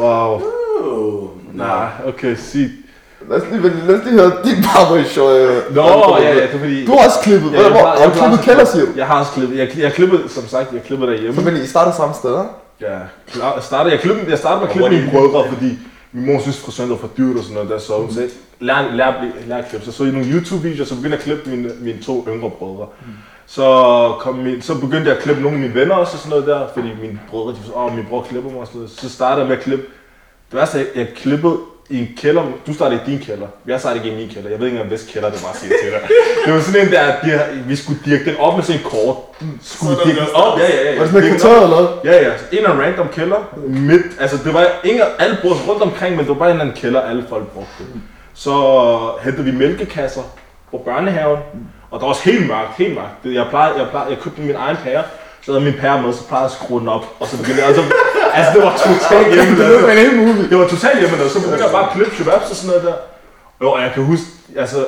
Wow. 0.00 0.42
Oh, 0.84 1.28
Nej, 1.54 1.86
okay, 2.10 2.36
sig. 2.52 2.70
Lad 3.30 3.36
os 3.42 3.46
lige, 3.50 3.62
lad 3.86 3.98
os 3.98 4.04
lige 4.04 4.20
høre 4.20 4.32
din 4.44 4.56
barberhistorie. 4.74 5.46
Nå, 5.70 5.82
ja, 6.20 6.28
ja, 6.28 6.34
det 6.34 6.44
er 6.44 6.58
fordi... 6.58 6.86
Du 6.86 6.92
har 6.92 7.04
også 7.06 7.18
klippet. 7.22 7.52
Ja, 7.52 7.60
Hvor, 7.62 7.70
hvor, 7.70 7.78
har- 7.78 7.98
har 7.98 8.06
du 8.06 8.18
klippet 8.18 8.40
kælder, 8.40 8.64
siger 8.64 8.84
du? 8.84 8.90
Jeg 8.96 9.06
har 9.06 9.18
også 9.20 9.32
klippet. 9.32 9.58
Jeg, 9.58 9.78
jeg 9.78 9.92
klippede, 9.92 10.28
som 10.28 10.46
sagt, 10.46 10.72
jeg 10.72 10.82
klippede 10.82 11.10
derhjemme. 11.12 11.34
Så 11.36 11.50
men 11.50 11.56
I 11.56 11.66
starter 11.66 11.92
samme 11.92 12.14
sted? 12.14 12.36
Ja, 12.80 12.98
klar, 13.32 13.54
jeg 13.54 13.62
startede, 13.62 13.92
jeg, 13.94 14.00
klippede, 14.00 14.30
jeg 14.30 14.38
startede 14.38 14.60
med 14.60 14.68
at 14.68 14.72
klippe 14.76 14.90
mine 14.96 15.10
brødre, 15.10 15.48
fordi 15.54 15.78
min 16.12 16.26
mor 16.26 16.40
synes 16.40 16.60
frisøren 16.60 16.90
var 16.90 16.96
for 16.96 17.10
dyrt 17.18 17.36
og 17.36 17.42
sådan 17.42 17.54
noget 17.54 17.70
der, 17.70 17.78
så 17.78 17.92
hun 18.00 18.12
sagde, 18.12 18.28
lær, 18.60 18.82
lær, 18.94 19.12
lær, 19.48 19.56
at 19.56 19.68
klippe. 19.68 19.86
Så 19.86 19.92
så 19.92 20.04
jeg 20.04 20.12
nogle 20.12 20.28
YouTube-videoer, 20.28 20.86
så 20.86 20.94
begyndte 20.94 21.10
jeg 21.16 21.18
at 21.18 21.24
klippe 21.24 21.50
mine, 21.50 21.70
mine 21.80 22.02
to 22.02 22.24
yngre 22.28 22.50
brødre. 22.50 22.86
Så, 23.46 23.64
kom 24.20 24.34
min, 24.34 24.62
så 24.62 24.74
begyndte 24.74 25.08
jeg 25.08 25.16
at 25.16 25.22
klippe 25.22 25.42
nogle 25.42 25.56
af 25.56 25.60
mine 25.62 25.74
venner 25.74 25.94
også 25.94 26.12
og 26.12 26.18
sådan 26.18 26.30
noget 26.30 26.46
der, 26.46 26.60
fordi 26.74 26.88
mine 27.02 27.20
brødre, 27.30 27.50
de 27.50 27.56
sagde, 27.66 27.76
åh, 27.76 27.94
min 27.96 28.04
bror 28.10 28.22
klipper 28.30 28.50
mig 28.50 28.60
og 28.60 28.66
sådan 28.66 28.78
noget. 28.78 28.90
Så 28.96 29.08
startede 29.10 29.40
jeg 29.40 29.48
med 29.48 29.56
at 29.56 29.62
klippe. 29.62 29.84
Det 30.50 30.58
værste 30.58 30.78
at 30.78 30.86
jeg 30.96 31.06
klippede 31.16 31.56
i 31.90 31.98
en 32.00 32.08
kælder. 32.16 32.42
Du 32.66 32.74
startede 32.74 33.00
i 33.06 33.10
din 33.10 33.18
kælder. 33.26 33.46
Jeg 33.66 33.80
startede 33.80 34.04
ikke 34.04 34.16
i 34.16 34.20
min 34.20 34.34
kælder. 34.34 34.50
Jeg 34.50 34.58
ved 34.58 34.66
ikke 34.66 34.76
engang, 34.78 34.88
hvis 34.96 35.10
kælder 35.12 35.30
det 35.30 35.42
var, 35.42 35.52
siger 35.60 35.74
til 35.82 35.90
dig. 35.92 36.00
Det 36.46 36.54
var 36.54 36.60
sådan 36.60 36.86
en 36.86 36.92
der, 36.92 37.00
at 37.00 37.16
de, 37.24 37.40
vi 37.66 37.76
skulle 37.76 37.98
dirke 38.04 38.24
den 38.24 38.36
op 38.38 38.54
med 38.56 38.64
sådan 38.64 38.80
en 38.80 38.86
kort. 38.90 39.16
Skulle 39.62 39.96
vi 39.96 40.10
dirke 40.10 40.20
den 40.20 40.28
op? 40.34 40.58
Ja, 40.58 40.64
ja, 40.64 40.90
ja. 40.92 40.96
Var 40.98 41.04
det 41.04 41.12
sådan 41.12 41.24
et 41.32 41.40
kvartør 41.40 41.54
eller 41.56 41.68
noget? 41.68 41.88
Ja, 42.04 42.12
ja. 42.12 42.28
En 42.28 42.32
eller 42.52 42.70
anden 42.70 42.84
random 42.84 43.08
kælder. 43.08 43.36
Midt, 43.68 44.02
altså 44.20 44.36
det 44.44 44.54
var 44.54 44.66
ingen, 44.84 45.02
alle 45.18 45.36
brugte 45.42 45.60
rundt 45.68 45.82
omkring, 45.82 46.10
men 46.16 46.20
det 46.24 46.28
var 46.28 46.34
bare 46.34 46.48
en 46.48 46.52
eller 46.54 46.64
anden 46.64 46.76
kælder, 46.80 47.00
alle 47.00 47.24
folk 47.28 47.46
brugte. 47.46 47.84
Så 48.34 48.52
hentede 49.24 49.44
vi 49.44 49.52
mælkekasser 49.52 50.22
på 50.70 50.82
børnehaven, 50.84 51.38
og 51.90 52.00
der 52.00 52.06
var 52.06 52.12
også 52.12 52.22
helt 52.30 52.46
mørkt, 52.48 52.72
helt 52.78 52.94
mørkt. 52.94 53.22
Det- 53.24 53.34
Jeg, 53.34 53.46
plejede, 53.50 53.78
jeg, 53.78 53.86
plejede, 53.90 54.10
jeg 54.10 54.18
købte 54.18 54.40
min 54.40 54.54
egen 54.54 54.76
pære, 54.84 55.02
så 55.42 55.52
havde 55.52 55.64
min 55.64 55.74
pære 55.80 56.02
med, 56.02 56.12
så 56.12 56.26
plejede 56.28 56.42
jeg 56.44 56.50
at 56.52 56.64
skrue 56.64 56.80
den 56.80 56.88
op, 56.88 57.04
og 57.20 57.26
så 57.26 57.36
begyndte 57.38 57.60
jeg, 57.60 57.68
altså, 57.68 57.82
altså 58.36 58.50
det 58.54 58.62
var 58.66 58.72
totalt 58.86 59.28
hjemme. 59.34 59.50
Det 59.60 59.68
lød 59.68 59.84
en 59.90 59.98
hel 60.04 60.16
movie. 60.16 60.44
Det 60.50 60.56
var 60.58 60.66
totalt 60.74 60.98
hjemme, 61.00 61.28
så 61.34 61.38
begyndte 61.42 61.64
jeg 61.64 61.72
bare 61.72 61.86
at 61.88 61.92
klippe 61.94 62.12
shababs 62.16 62.50
og 62.52 62.56
sådan 62.56 62.68
noget 62.70 62.82
der. 62.88 62.96
Jo, 63.62 63.68
og 63.76 63.80
jeg 63.84 63.90
kan 63.94 64.02
huske, 64.12 64.26
altså, 64.62 64.78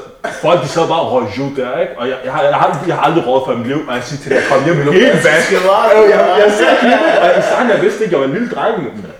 folk 0.44 0.58
de 0.64 0.68
sad 0.74 0.84
bare 0.92 1.02
og 1.06 1.08
røg 1.12 1.24
jo 1.38 1.46
der, 1.60 1.70
ikke? 1.84 1.92
Og 2.00 2.04
jeg, 2.10 2.16
jeg, 2.26 2.32
har, 2.34 2.42
jeg, 2.48 2.54
har, 2.60 2.64
aldrig- 2.66 2.86
jeg 2.90 2.96
har 2.98 3.04
aldrig 3.08 3.22
råd 3.28 3.40
for 3.46 3.52
mit 3.60 3.66
liv, 3.72 3.80
og 3.88 3.92
jeg 3.98 4.04
siger 4.08 4.20
til 4.22 4.28
dig, 4.30 4.36
jeg 4.40 4.46
kom 4.50 4.60
hjem 4.66 4.76
helt 5.00 5.20
vasket. 5.28 5.60
Jeg, 6.14 6.20
jeg 6.42 6.48
sidder 6.56 6.72
og 6.76 6.80
klipper, 6.84 7.10
og 7.24 7.28
i 7.40 7.42
starten, 7.48 7.68
jeg 7.74 7.80
vidste 7.86 7.98
ikke, 8.04 8.12
jeg 8.14 8.20
var 8.22 8.28
en 8.30 8.36
lille 8.38 8.50
dreng. 8.54 8.76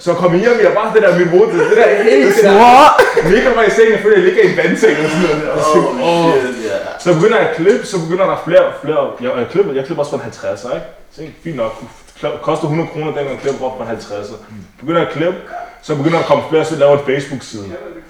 Så 0.07 0.11
kom 0.21 0.29
jeg 0.35 0.41
hjem, 0.45 0.57
jeg 0.67 0.73
bare 0.81 0.89
det 0.95 1.01
der, 1.05 1.11
min 1.21 1.29
mor, 1.35 1.45
det, 1.51 1.55
det 1.71 1.77
der 1.81 1.89
helt, 2.11 2.35
det 2.37 2.45
der, 2.45 3.31
ligger 3.35 3.51
mig 3.59 3.65
i 3.71 3.73
sengen, 3.77 3.93
jeg 3.97 4.03
føler, 4.05 4.17
jeg 4.21 4.27
ligger 4.29 4.43
i 4.47 4.49
en 4.53 4.57
vandseng 4.63 4.95
og 5.05 5.09
sådan 5.13 5.23
noget. 5.29 5.43
Og 5.57 5.61
så, 5.73 5.79
Oh, 5.79 6.27
åh. 6.27 6.33
shit, 6.33 6.57
ja. 6.71 6.77
Så 7.05 7.09
begynder 7.17 7.37
jeg 7.43 7.47
at 7.51 7.55
klippe, 7.61 7.83
så 7.93 7.97
begynder 8.05 8.25
der 8.33 8.37
flere 8.49 8.63
og 8.71 8.75
flere. 8.83 9.01
Jeg, 9.25 9.31
jeg, 9.43 9.47
klipper, 9.53 9.71
jeg 9.79 9.83
klipper 9.87 10.03
også 10.05 10.13
for 10.15 10.21
en 10.25 10.27
50'er, 10.33 10.71
ikke? 10.79 10.87
Så 11.15 11.19
fint 11.45 11.57
nok. 11.63 11.73
Kl- 12.21 12.39
Koster 12.43 12.65
100 12.65 12.89
kroner, 12.93 13.15
dengang 13.15 13.41
klip 13.41 13.63
op 13.63 13.79
på 13.79 13.85
50. 13.85 14.27
Begynder 14.81 15.07
at 15.07 15.13
klippe, 15.13 15.39
så 15.83 15.97
begynder 15.97 16.17
der 16.17 16.23
at 16.25 16.27
komme 16.27 16.45
flere, 16.51 16.65
så 16.65 16.77
laver 16.77 16.99
en 16.99 17.05
Facebook-side. 17.07 17.65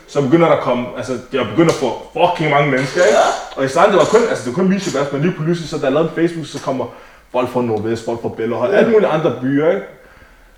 Så 0.09 0.23
begynder 0.23 0.47
der 0.49 0.57
at 0.57 0.63
komme, 0.63 0.87
altså 0.97 1.19
jeg 1.33 1.47
begynder 1.51 1.71
at 1.71 1.79
få 1.79 1.93
fucking 2.13 2.51
mange 2.51 2.71
mennesker, 2.71 3.05
ikke? 3.05 3.19
Og 3.57 3.65
i 3.65 3.69
starten, 3.69 3.93
det 3.93 3.99
var 3.99 4.05
kun, 4.07 4.21
altså 4.31 4.45
det 4.45 4.57
var 4.57 4.63
kun 4.63 4.71
Vichy 4.71 4.97
men 5.13 5.23
lige 5.23 5.33
pludselig, 5.33 5.69
så 5.71 5.79
da 5.79 5.85
jeg 5.85 5.93
lavede 5.93 6.09
en 6.09 6.15
Facebook, 6.15 6.47
så 6.47 6.61
kommer 6.63 6.87
folk 7.33 7.49
fra 7.49 7.63
Nordvest, 7.63 8.05
folk 8.05 8.23
fra 8.23 8.29
Bellerhold, 8.29 8.75
alle 8.75 8.91
mulige 8.91 9.09
andre 9.09 9.39
byer, 9.43 9.71
ikke? 9.71 9.87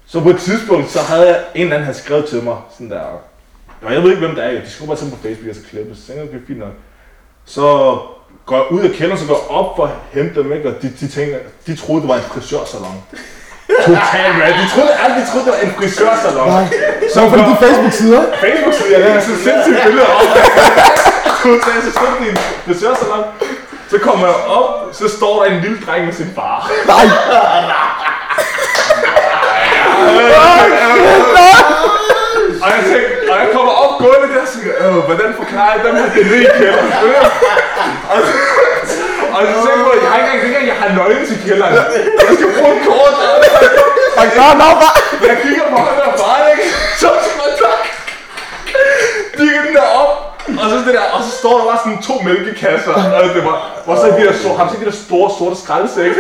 Så 0.07 0.21
på 0.21 0.31
et 0.31 0.39
tidspunkt, 0.41 0.91
så 0.91 0.99
havde 1.01 1.27
jeg 1.29 1.39
en 1.55 1.63
eller 1.63 1.75
anden, 1.77 1.87
han 1.87 1.95
skrevet 1.95 2.25
til 2.25 2.43
mig, 2.43 2.57
sådan 2.73 2.91
der, 2.91 3.01
og 3.83 3.93
jeg 3.93 4.03
ved 4.03 4.11
ikke, 4.11 4.27
hvem 4.27 4.35
det 4.35 4.45
er, 4.45 4.51
de 4.51 4.71
skriver 4.71 4.87
bare 4.87 4.97
til 4.97 5.07
mig 5.07 5.15
på 5.17 5.23
Facebook, 5.23 5.47
jeg 5.47 5.55
så 5.55 5.63
klippe, 5.71 5.95
så 5.97 6.07
tænker 6.07 6.23
jeg, 6.23 6.31
okay, 6.31 6.47
fint 6.47 6.59
nok. 6.59 6.73
Så 7.45 7.63
går 8.47 8.57
jeg 8.57 8.73
ud 8.73 8.81
af 8.81 8.91
kælderen, 8.91 9.21
så 9.21 9.27
går 9.27 9.35
jeg 9.35 9.51
op 9.51 9.77
for 9.77 9.85
at 9.85 9.91
hente 10.13 10.43
dem, 10.43 10.53
ikke? 10.53 10.69
og 10.69 10.83
de, 10.83 10.93
de, 11.01 11.09
tænker, 11.09 11.39
de 11.67 11.77
troede, 11.77 12.01
det 12.03 12.09
var 12.09 12.15
en 12.17 12.23
frisørsalon. 12.23 13.03
Totalt, 13.87 14.35
man. 14.39 14.49
De 14.61 14.65
troede, 14.75 14.93
alle 15.03 15.15
de 15.21 15.25
troede, 15.31 15.45
det 15.47 15.53
var 15.57 15.61
en 15.67 15.75
frisørsalon. 15.79 16.49
Nej. 16.49 16.67
Så 17.15 17.21
var 17.21 17.37
det 17.37 17.47
de 17.53 17.57
Facebook-sider? 17.65 18.23
Facebook-side, 18.45 18.89
jeg 18.95 19.01
lægger 19.05 19.21
så 19.21 19.35
sindssygt 19.47 19.79
billeder 19.87 20.07
op. 20.19 20.23
Totalt, 21.43 21.85
så 21.87 21.91
stod 21.97 22.09
det 22.19 22.27
i 22.27 22.31
en 22.31 22.39
frisørsalon. 22.67 23.25
Så 23.91 23.99
kommer 23.99 24.27
jeg 24.27 24.37
op, 24.59 24.69
så 24.93 25.09
står 25.17 25.43
der 25.43 25.51
en 25.51 25.61
lille 25.61 25.79
dreng 25.87 26.05
med 26.05 26.13
sin 26.13 26.31
far. 26.37 26.71
Nej. 26.87 27.05
Og 32.65 32.69
jeg 32.75 32.83
tænkte, 32.91 33.31
og 33.33 33.37
jeg 33.43 33.49
kommer 33.55 33.73
op 33.85 33.93
gående 34.03 34.27
der, 34.35 34.41
og 34.47 34.49
tænker, 34.55 34.73
øh, 34.83 34.95
hvordan 35.09 35.31
forklarer 35.41 35.73
jeg 35.75 35.81
dem 35.87 35.95
her 36.01 36.07
det 36.15 36.27
nede 36.31 36.43
i 36.43 36.51
kælderen? 36.59 36.93
og, 38.13 38.19
så, 39.47 39.57
tænker 39.67 39.91
jeg, 40.03 40.12
ikke 40.35 40.47
engang, 40.47 40.67
jeg 40.73 40.79
har 40.83 40.89
nøglen 40.99 41.27
til 41.31 41.39
kælderen. 41.47 41.75
Jeg 41.75 41.85
skal 42.37 42.49
bruge 42.59 42.73
et 42.77 42.83
kort. 42.87 43.15
Og 44.21 44.25
nå, 44.39 44.47
nå, 44.63 44.69
hvad? 44.81 44.93
Jeg 45.29 45.37
kigger 45.43 45.65
på 45.73 45.77
ham 45.77 45.95
der 46.01 46.11
far, 46.23 46.37
ikke? 46.53 46.67
Så 47.03 47.09
skal 47.23 47.35
jeg 47.47 47.55
tak. 47.65 47.83
De 49.39 49.43
gik 49.51 49.63
den 49.67 49.75
der 49.77 49.89
op, 50.03 50.11
og 50.63 50.67
så, 50.71 50.77
det 50.87 50.95
der, 50.99 51.05
og 51.17 51.21
så 51.25 51.31
står 51.41 51.55
der 51.59 51.65
bare 51.71 51.79
sådan 51.85 52.03
to 52.09 52.15
mælkekasser, 52.29 52.93
og 52.93 53.25
det 53.37 53.45
var, 53.45 53.57
hvor 53.85 53.97
så 53.97 54.07
de 54.07 54.25
der, 54.27 54.57
har 54.57 54.65
du 54.65 54.71
set 54.73 54.81
de 54.81 54.85
der 54.85 54.97
store, 55.07 55.29
sorte 55.39 55.57
skraldesække? 55.63 56.15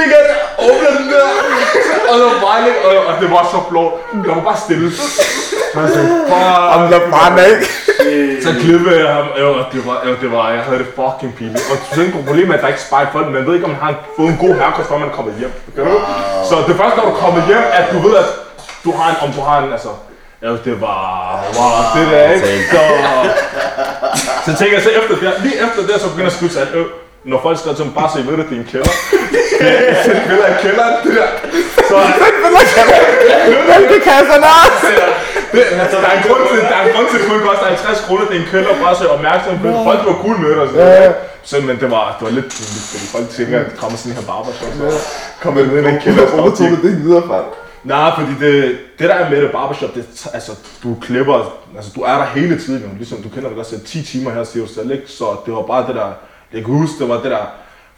Ligger 0.00 0.20
der, 0.28 0.36
åbner 0.68 0.90
den 0.98 1.08
der, 1.12 1.26
og 2.10 2.14
det 2.18 2.24
var 2.32 2.38
bare 2.48 2.60
lidt, 2.66 2.78
og, 2.88 2.94
og 3.08 3.14
det 3.20 3.28
var 3.30 3.42
så 3.54 3.58
flot. 3.70 3.92
Det 4.24 4.30
var 4.36 4.42
bare 4.50 4.60
stille. 4.66 4.88
Og 5.78 5.88
så, 5.94 6.00
Om 6.74 6.80
fuck. 6.80 6.92
der 6.92 7.10
brand 7.10 7.40
ikke. 7.50 7.66
Så 8.44 8.50
klippede 8.60 8.96
jeg 9.04 9.14
ham, 9.14 9.26
og 9.58 9.64
det 9.72 9.80
var, 9.86 9.96
jo, 10.06 10.12
det 10.22 10.32
var, 10.32 10.50
jeg 10.50 10.62
havde 10.62 10.78
det 10.78 10.86
fucking 11.00 11.32
pinligt. 11.38 11.64
Og 11.70 11.76
så 11.94 12.00
er 12.02 12.10
problemet 12.20 12.50
er, 12.50 12.54
at 12.54 12.62
der 12.62 12.68
ikke 12.68 12.80
spejler 12.88 13.10
folk, 13.12 13.26
man 13.36 13.46
ved 13.46 13.54
ikke, 13.54 13.66
om 13.68 13.70
man 13.70 13.80
har 13.80 13.94
fået 14.16 14.28
en 14.28 14.38
god 14.44 14.54
haircut, 14.60 14.86
før 14.88 14.98
man 14.98 15.08
er 15.08 15.12
kommet 15.18 15.34
hjem. 15.38 15.52
Så 16.48 16.54
det 16.68 16.74
første, 16.80 16.96
når 16.98 17.06
du 17.10 17.14
kommer 17.24 17.40
hjem, 17.46 17.64
at 17.78 17.84
du 17.92 17.98
ved, 18.06 18.14
at 18.22 18.28
du 18.84 18.90
har 18.98 19.06
en, 19.10 19.16
om 19.28 19.30
du 19.36 19.40
har 19.40 19.58
en, 19.62 19.72
altså, 19.72 19.88
Ja, 20.42 20.48
det 20.48 20.80
var, 20.80 21.44
wow, 21.56 22.02
det 22.02 22.12
der, 22.12 22.30
ikke? 22.32 22.46
Så, 22.70 22.80
så 24.44 24.58
tænker 24.58 24.74
jeg 24.76 24.82
så 24.82 24.90
efter 24.90 25.14
det, 25.14 25.42
lige 25.42 25.54
efter 25.54 25.82
det, 25.92 26.00
så 26.00 26.08
begynder 26.08 26.24
jeg 26.24 26.26
at 26.26 26.32
skrive 26.32 26.50
til 26.50 26.58
alt, 26.58 26.74
øh, 26.74 26.86
når 27.24 27.40
folk 27.42 27.58
skriver 27.58 27.76
til 27.76 27.84
mig, 27.84 27.94
bare 27.94 28.10
så 28.12 28.18
I 28.18 28.26
ved 28.26 28.36
det, 28.36 28.46
det 28.50 28.56
er 28.56 28.60
en 28.60 28.68
kælder. 28.72 28.90
Sæt 30.04 30.18
billeder 30.26 30.46
af 30.52 30.56
kælderen, 30.62 30.94
det 31.04 31.12
der. 31.18 31.28
Så 31.88 31.96
Hvilke 33.78 33.98
kasser 34.10 34.38
der? 34.46 34.58
det, 35.52 35.62
altså, 35.82 35.96
der 36.02 36.08
er 36.12 36.16
en 36.18 36.24
grund 36.28 36.42
til, 36.50 36.58
der 36.70 36.76
er 36.80 36.84
en 36.88 36.92
grund 36.94 37.06
til, 37.10 37.18
at 37.18 37.24
det 37.30 37.42
koster 37.48 37.66
50 37.66 38.00
kroner, 38.06 38.24
det 38.28 38.36
er 38.36 38.40
en 38.40 38.46
kælder, 38.52 38.74
bare 38.82 38.94
så 38.96 39.02
I 39.04 39.06
er 39.06 39.10
opmærksom 39.10 39.58
på 39.62 39.66
det. 39.68 39.76
Folk 39.90 40.00
var 40.08 40.16
cool 40.22 40.36
med 40.40 40.50
det 40.50 40.58
og 40.58 40.68
sådan 40.68 40.84
noget. 40.86 41.14
Så, 41.42 41.56
men 41.68 41.76
det 41.82 41.90
var, 41.90 42.04
det 42.18 42.22
var 42.28 42.32
lidt 42.38 42.48
pinligt, 42.54 42.86
fordi 42.92 43.04
folk 43.16 43.26
tænker, 43.36 43.60
at 43.60 43.66
det 43.70 43.76
kommer 43.82 43.96
sådan 43.98 44.16
her 44.18 44.26
barbershop. 44.32 44.72
Så 44.78 44.98
kommer 45.42 45.60
jeg 45.60 45.68
ned 45.70 45.84
i 45.86 45.88
en 45.94 46.00
kælder. 46.00 46.26
Hvorfor 46.26 46.56
tog 46.56 46.66
du 46.74 46.78
det 46.88 46.92
videre 47.04 47.22
fra? 47.28 47.38
Nej, 47.84 48.10
fordi 48.18 48.32
det, 48.44 48.76
det 48.98 49.08
der 49.08 49.14
er 49.14 49.30
med 49.30 49.42
det 49.42 49.50
barbershop, 49.52 49.94
det, 49.94 50.04
er- 50.24 50.30
altså, 50.34 50.52
du 50.82 50.96
klipper, 51.06 51.36
altså, 51.76 51.90
du 51.96 52.00
er 52.00 52.16
der 52.20 52.24
hele 52.24 52.54
tiden, 52.64 52.80
jo. 52.82 52.88
ligesom 52.96 53.18
du 53.22 53.28
kender 53.28 53.48
det 53.48 53.56
godt 53.56 53.66
selv, 53.66 53.80
10 53.86 54.02
timer 54.04 54.30
her, 54.30 54.44
siger 54.44 54.66
du 54.66 54.72
selv, 54.72 54.90
ikke? 54.90 55.04
Så 55.06 55.24
det 55.46 55.54
var 55.54 55.62
bare 55.62 55.86
det 55.86 55.94
der, 55.94 56.08
jeg 56.54 56.64
kan 56.64 56.74
huske, 56.74 56.94
det 57.00 57.08
var 57.08 57.14
det 57.24 57.30
der, 57.30 57.44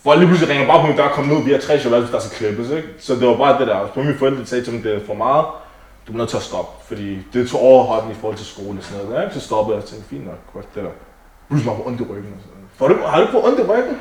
folk 0.05 0.19
lige 0.19 0.29
pludselig 0.29 0.51
ringer 0.53 0.67
bare 0.73 0.81
på 0.81 0.87
min 0.87 0.97
dør, 0.97 1.09
kom 1.09 1.25
ned, 1.25 1.43
vi 1.49 1.53
har 1.53 1.59
tre 1.67 1.75
chokolade, 1.81 2.03
hvis 2.05 2.13
der 2.15 2.21
skal 2.21 2.37
klippes, 2.39 2.71
ikke? 2.79 2.89
Så 3.07 3.11
det 3.21 3.27
var 3.29 3.37
bare 3.45 3.55
det 3.61 3.67
der, 3.69 3.79
så 3.95 4.01
mine 4.01 4.19
forældre 4.19 4.47
sagde 4.47 4.65
til 4.65 4.73
mig, 4.75 4.85
det 4.85 4.95
er 4.95 5.01
for 5.11 5.15
meget, 5.25 5.45
du 6.07 6.13
er 6.13 6.17
nødt 6.21 6.31
til 6.35 6.37
at 6.43 6.47
stoppe, 6.51 6.73
fordi 6.89 7.09
det 7.33 7.41
tog 7.51 7.61
overhånden 7.71 8.11
i 8.15 8.17
forhold 8.21 8.39
til 8.43 8.47
skole 8.55 8.77
og 8.81 8.85
sådan 8.89 9.07
noget, 9.07 9.23
ikke? 9.25 9.35
Så 9.39 9.43
stoppede 9.49 9.73
jeg 9.77 9.83
og 9.83 9.89
tænkte, 9.91 10.07
fint 10.13 10.25
nok, 10.31 10.41
godt 10.55 10.69
det 10.75 10.83
der. 10.87 10.95
Pludselig 11.49 11.67
var 11.69 11.73
jeg 11.75 11.81
på 11.83 11.89
ondt 11.89 12.01
i 12.03 12.05
ryggen 12.13 12.33
og 12.37 12.41
sådan 12.45 12.55
noget. 12.57 13.01
Du, 13.03 13.07
har 13.13 13.19
du 13.23 13.27
på 13.37 13.41
ondt 13.49 13.59
i 13.63 13.67
ryggen? 13.73 13.97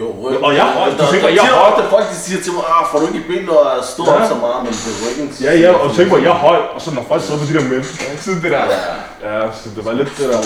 Jo, 0.00 0.06
ryggen. 0.22 0.44
Og 0.46 0.52
jeg 0.60 0.66
høj. 0.78 0.88
Du 0.90 0.96
Der, 1.00 1.10
tænker, 1.12 1.26
der, 1.28 1.34
jeg 1.40 1.46
er 1.52 1.56
høj. 1.62 1.68
ofte 1.70 1.82
folk 1.94 2.06
siger 2.26 2.40
til 2.44 2.52
mig, 2.56 2.64
ah, 2.74 2.82
får 2.90 2.96
du 3.00 3.04
ikke 3.08 3.20
i 3.24 3.26
benene 3.30 3.52
og 3.60 3.84
stå 3.94 4.02
Ja. 4.06 4.12
op 4.16 4.22
så 4.32 4.36
meget, 4.46 4.58
men 4.66 4.72
på 4.84 4.90
ryggen. 5.04 5.26
Ja, 5.46 5.52
ja, 5.64 5.70
og 5.82 5.86
tænk 5.96 6.06
på, 6.14 6.18
jeg 6.28 6.34
høj, 6.48 6.58
og 6.74 6.78
så 6.84 6.88
når 6.96 7.04
folk 7.10 7.20
sidder 7.24 7.38
på 7.42 7.46
de 7.50 7.54
der 7.58 7.64
mænd, 7.72 7.84
ikke? 8.10 8.22
så 8.26 8.30
det 8.44 8.50
der, 8.56 8.64
ja, 9.28 9.36
så 9.60 9.66
det 9.76 9.82
var 9.88 9.92
lidt 10.00 10.10
det 10.18 10.26
der. 10.32 10.40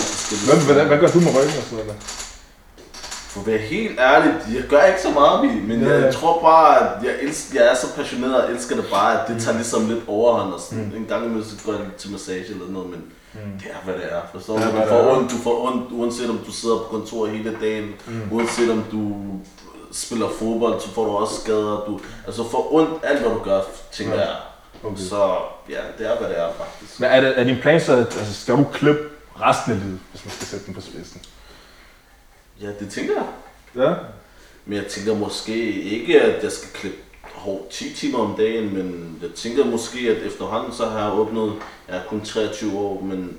Hvad, 0.47 0.57
hvad, 0.67 0.85
hvad 0.89 0.97
gør 1.01 1.09
du 1.15 1.19
med 1.25 1.31
ryggen 1.37 1.55
og 1.61 1.65
sådan 1.69 1.77
noget? 1.85 1.97
For 3.35 3.41
at 3.41 3.47
være 3.47 3.57
helt 3.57 3.99
ærlig, 3.99 4.33
jeg 4.53 4.63
gør 4.69 4.81
ikke 4.83 5.01
så 5.01 5.11
meget 5.11 5.43
i, 5.43 5.47
men 5.67 5.79
Ja, 5.81 5.89
jeg, 5.89 5.99
ja. 5.99 6.05
jeg 6.05 6.13
tror 6.13 6.41
bare, 6.41 6.79
at 6.79 7.03
jeg, 7.03 7.15
elsker, 7.21 7.61
jeg 7.63 7.71
er 7.71 7.75
så 7.75 7.95
passioneret 7.95 8.35
og 8.43 8.51
elsker 8.51 8.75
det 8.75 8.85
bare, 8.91 9.21
at 9.21 9.27
det 9.27 9.41
tager 9.43 9.55
ligesom 9.57 9.87
lidt 9.89 9.99
overhånd. 10.07 10.53
Og 10.53 10.59
sådan. 10.59 10.93
En 10.97 11.05
gang 11.09 11.25
imellem 11.25 11.43
så 11.43 11.55
går 11.65 11.71
jeg 11.71 11.81
til 11.97 12.11
massage 12.11 12.45
eller 12.49 12.67
noget, 12.69 12.89
men 12.89 13.03
det 13.59 13.67
er 13.71 13.83
hvad 13.85 13.93
det 13.93 14.03
er. 14.13 14.21
Forstår 14.33 14.57
er, 14.57 14.71
du? 14.71 14.77
Du 14.81 14.87
får, 14.87 15.17
ondt, 15.17 15.31
du 15.31 15.37
får 15.37 15.67
ondt, 15.67 15.91
uanset 15.91 16.29
om 16.29 16.37
du 16.37 16.51
sidder 16.51 16.75
på 16.77 16.83
kontor 16.83 17.25
hele 17.27 17.57
dagen, 17.61 17.85
uanset 18.31 18.71
om 18.71 18.83
du 18.91 19.15
spiller 19.91 20.27
fodbold, 20.39 20.81
så 20.81 20.89
får 20.89 21.05
du 21.05 21.11
også 21.11 21.41
skader. 21.41 21.83
Du, 21.87 21.99
altså 22.27 22.49
får 22.51 22.73
ondt 22.73 22.89
alt, 23.03 23.19
hvad 23.19 23.29
du 23.31 23.39
gør, 23.43 23.61
tænker 23.91 24.13
Ja. 24.15 24.19
jeg. 24.21 24.35
Okay. 24.83 24.97
Så 24.97 25.35
ja, 25.69 25.79
det 25.97 26.11
er 26.11 26.17
hvad 26.19 26.29
det 26.29 26.39
er 26.39 26.47
faktisk. 26.57 26.99
Men 26.99 27.09
er, 27.09 27.21
det, 27.21 27.39
er 27.39 27.43
din 27.43 27.57
plan 27.61 27.81
så, 27.81 27.91
at 27.93 27.99
altså, 27.99 28.33
skal 28.41 28.55
du 28.57 28.65
klippe 28.73 29.01
resten 29.41 29.71
af 29.71 29.79
livet, 29.79 29.99
hvis 30.11 30.25
man 30.25 30.31
skal 30.31 30.47
sætte 30.47 30.65
den 30.65 30.73
på 30.73 30.81
spidsen? 30.81 31.21
Ja, 32.61 32.67
det 32.79 32.89
tænker 32.91 33.13
jeg. 33.13 33.27
Ja. 33.83 33.93
Men 34.65 34.77
jeg 34.77 34.87
tænker 34.87 35.15
måske 35.15 35.81
ikke, 35.81 36.21
at 36.21 36.43
jeg 36.43 36.51
skal 36.51 36.69
klippe 36.73 36.97
hår 37.23 37.67
10 37.71 37.93
timer 37.93 38.19
om 38.19 38.35
dagen, 38.37 38.73
men 38.73 39.17
jeg 39.21 39.29
tænker 39.35 39.65
måske, 39.65 39.99
at 39.99 40.17
efterhånden 40.17 40.73
så 40.73 40.85
har 40.85 40.99
jeg 40.99 41.11
opnået, 41.11 41.53
jeg 41.87 41.97
er 41.97 42.03
kun 42.09 42.21
23 42.21 42.79
år, 42.79 43.01
men 43.01 43.37